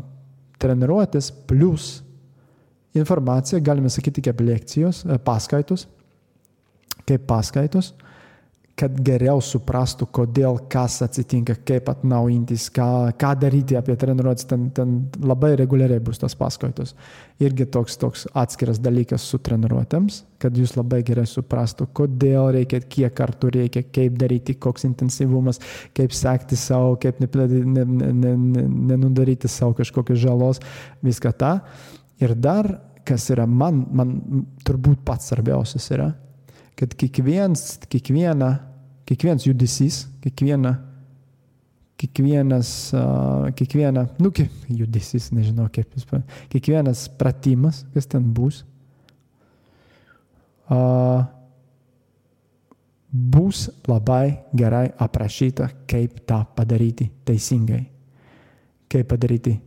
treniruotės 0.63 1.31
plus 1.49 1.99
informacija, 2.97 3.61
galime 3.65 3.91
sakyti, 3.93 4.23
kaip 4.25 4.41
lekcijos, 4.45 5.03
paskaitos, 5.25 5.87
kaip 7.09 7.25
paskaitos, 7.29 7.93
kad 8.79 8.95
geriau 9.05 9.41
suprastų, 9.45 10.07
kodėl 10.17 10.57
kas 10.73 11.03
atsitinka, 11.05 11.55
kaip 11.69 11.89
atnaujintis, 11.93 12.71
ką, 12.73 13.13
ką 13.21 13.33
daryti 13.43 13.77
apie 13.79 13.97
treniruotės, 14.01 14.47
ten, 14.49 14.71
ten 14.75 14.95
labai 15.21 15.53
reguliariai 15.61 16.01
bus 16.03 16.19
tos 16.23 16.35
paskaitos. 16.39 16.95
Irgi 17.43 17.67
toks, 17.75 17.99
toks 18.01 18.25
atskiras 18.39 18.79
dalykas 18.83 19.23
su 19.29 19.39
treniruotėms, 19.45 20.23
kad 20.43 20.57
jūs 20.59 20.77
labai 20.79 21.03
gerai 21.07 21.27
suprastų, 21.29 21.87
kodėl 21.95 22.53
reikia, 22.57 22.81
kiek 22.81 23.13
kartų 23.19 23.53
reikia, 23.59 23.83
kaip 23.93 24.17
daryti, 24.21 24.57
koks 24.57 24.89
intensyvumas, 24.89 25.61
kaip 25.97 26.11
sekti 26.17 26.57
savo, 26.59 26.97
kaip 27.03 27.21
nenudaryti 28.89 29.49
savo 29.53 29.77
kažkokios 29.79 30.19
žalos, 30.25 30.63
viską 31.05 31.31
tą. 31.37 31.53
Ir 32.23 32.35
dar, 32.39 32.65
kas 33.05 33.31
yra 33.35 33.47
man, 33.47 33.85
man 33.93 34.09
turbūt 34.65 35.05
pats 35.05 35.29
svarbiausias 35.31 35.91
yra, 35.93 36.13
kad 36.79 36.95
kiekviens, 36.99 37.77
kiekviena, 37.91 38.55
kiekvienas 39.09 39.47
judesys, 39.47 40.07
kiekviena, 40.25 40.77
kiekvienas, 42.01 42.71
uh, 42.97 43.51
kiekviena, 43.57 44.07
nu, 44.19 44.33
judesys, 44.69 45.31
nežinau 45.35 45.69
kaip 45.73 45.93
jis, 45.95 46.09
kiekvienas 46.53 47.07
pratimas, 47.19 47.85
kas 47.95 48.09
ten 48.11 48.27
bus, 48.35 48.65
uh, 50.73 51.23
bus 53.13 53.69
labai 53.89 54.41
gerai 54.57 54.89
aprašyta, 54.99 55.69
kaip 55.87 56.23
tą 56.27 56.43
padaryti 56.57 57.11
teisingai. 57.29 57.85
Kaip 58.93 59.09
padaryti 59.09 59.59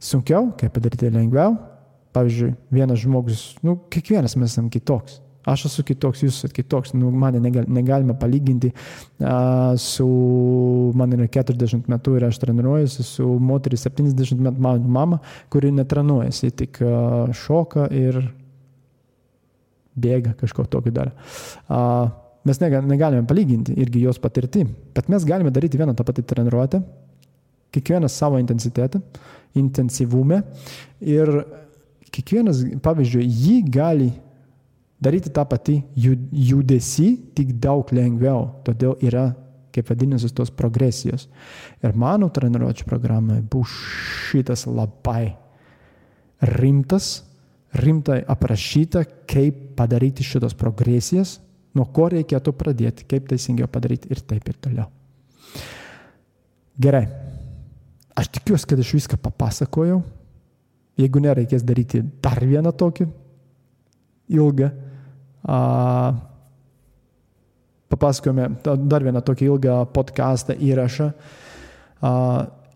sunkiau, 0.00 0.50
kaip 0.58 0.72
padaryti 0.72 1.12
lengviau. 1.12 1.58
Pavyzdžiui, 2.12 2.52
vienas 2.68 3.00
žmogus, 3.00 3.42
nu, 3.64 3.78
kiekvienas 3.92 4.34
mes 4.36 4.50
esame 4.52 4.68
kitoks. 4.72 5.20
Aš 5.48 5.64
esu 5.66 5.82
kitoks, 5.86 6.20
jūs 6.22 6.36
esate 6.36 6.54
kitoks, 6.60 6.92
nu, 6.94 7.10
mane 7.10 7.40
negal, 7.42 7.64
negalime 7.66 8.14
palyginti 8.18 8.70
uh, 8.70 9.72
su, 9.80 10.06
man 10.98 11.16
yra 11.16 11.26
40 11.34 11.90
metų 11.90 12.14
ir 12.18 12.28
aš 12.28 12.38
treniruojuosi 12.44 13.06
su 13.06 13.26
moteris 13.42 13.82
70 13.88 14.38
metų 14.38 14.62
mano 14.62 14.92
mama, 14.98 15.18
kuri 15.50 15.72
netreniruojasi, 15.74 16.52
tik 16.62 16.78
uh, 16.86 17.32
šoka 17.34 17.88
ir 17.90 18.20
bėga 19.98 20.36
kažko 20.38 20.68
tokio 20.70 20.94
dar. 20.94 21.10
Uh, 21.66 22.06
mes 22.46 22.62
negalime 22.62 23.26
palyginti 23.26 23.74
irgi 23.82 24.06
jos 24.06 24.22
patirtį, 24.22 24.66
bet 24.94 25.10
mes 25.10 25.26
galime 25.26 25.50
daryti 25.54 25.80
vieną 25.80 25.96
tą 25.98 26.06
patį 26.06 26.26
treniruotę, 26.30 26.84
kiekvienas 27.74 28.14
savo 28.14 28.38
intensitetą, 28.38 29.02
intensyvume 29.58 30.42
ir 31.02 31.32
kiekvienas, 32.12 32.62
pavyzdžiui, 32.84 33.26
jį 33.26 33.62
gali 33.72 34.12
daryti 35.02 35.32
tą 35.34 35.44
patį 35.48 35.78
judesį, 35.96 37.08
tik 37.36 37.56
daug 37.62 37.90
lengviau. 37.94 38.46
Todėl 38.66 38.96
yra, 39.02 39.30
kaip 39.74 39.90
vadinasi, 39.90 40.30
tos 40.36 40.52
progresijos. 40.54 41.28
Ir 41.82 41.96
mano 41.98 42.30
treniruočio 42.32 42.86
programoje 42.88 43.42
bus 43.52 43.72
šitas 44.30 44.66
labai 44.70 45.32
rimtas, 46.42 47.22
rimtai 47.78 48.20
aprašyta, 48.28 49.04
kaip 49.30 49.72
padaryti 49.78 50.24
šitos 50.26 50.54
progresijas, 50.58 51.38
nuo 51.76 51.86
ko 51.94 52.10
reikėtų 52.12 52.52
pradėti, 52.56 53.06
kaip 53.08 53.30
teisingiau 53.30 53.70
padaryti 53.72 54.10
ir 54.12 54.20
taip 54.28 54.48
ir 54.50 54.58
toliau. 54.60 54.88
Gerai. 56.82 57.06
Aš 58.12 58.28
tikiuosi, 58.28 58.66
kad 58.68 58.80
aš 58.80 58.90
viską 58.92 59.16
papasakojau. 59.24 60.02
Jeigu 61.00 61.22
nereikės 61.24 61.64
daryti 61.64 62.02
dar 62.20 62.42
vieną 62.44 62.74
tokį 62.76 63.06
ilgą 64.36 64.68
A, 65.42 65.58
papasakojome 67.92 68.48
dar 68.88 69.04
vieną 69.04 69.20
tokį 69.26 69.50
ilgą 69.50 69.76
podcastą 69.94 70.56
įrašą. 70.56 71.10
A, 72.02 72.14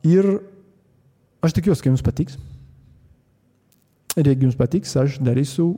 ir 0.06 0.28
Aš 1.46 1.54
tikiuosi, 1.54 1.84
ka 1.84 1.90
jums 1.92 2.02
patiks. 2.02 2.38
Ir 4.18 4.26
jeigu 4.26 4.48
jums 4.48 4.56
patiks, 4.58 4.96
aš 4.98 5.20
darysiu 5.22 5.68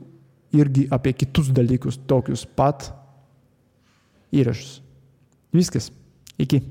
irgi 0.55 0.87
apie 0.89 1.11
kitus 1.13 1.51
dalykus, 1.53 1.99
tokius 2.09 2.45
pat 2.57 2.87
įrašus. 4.33 4.79
Viskas. 5.53 5.91
Iki. 6.41 6.63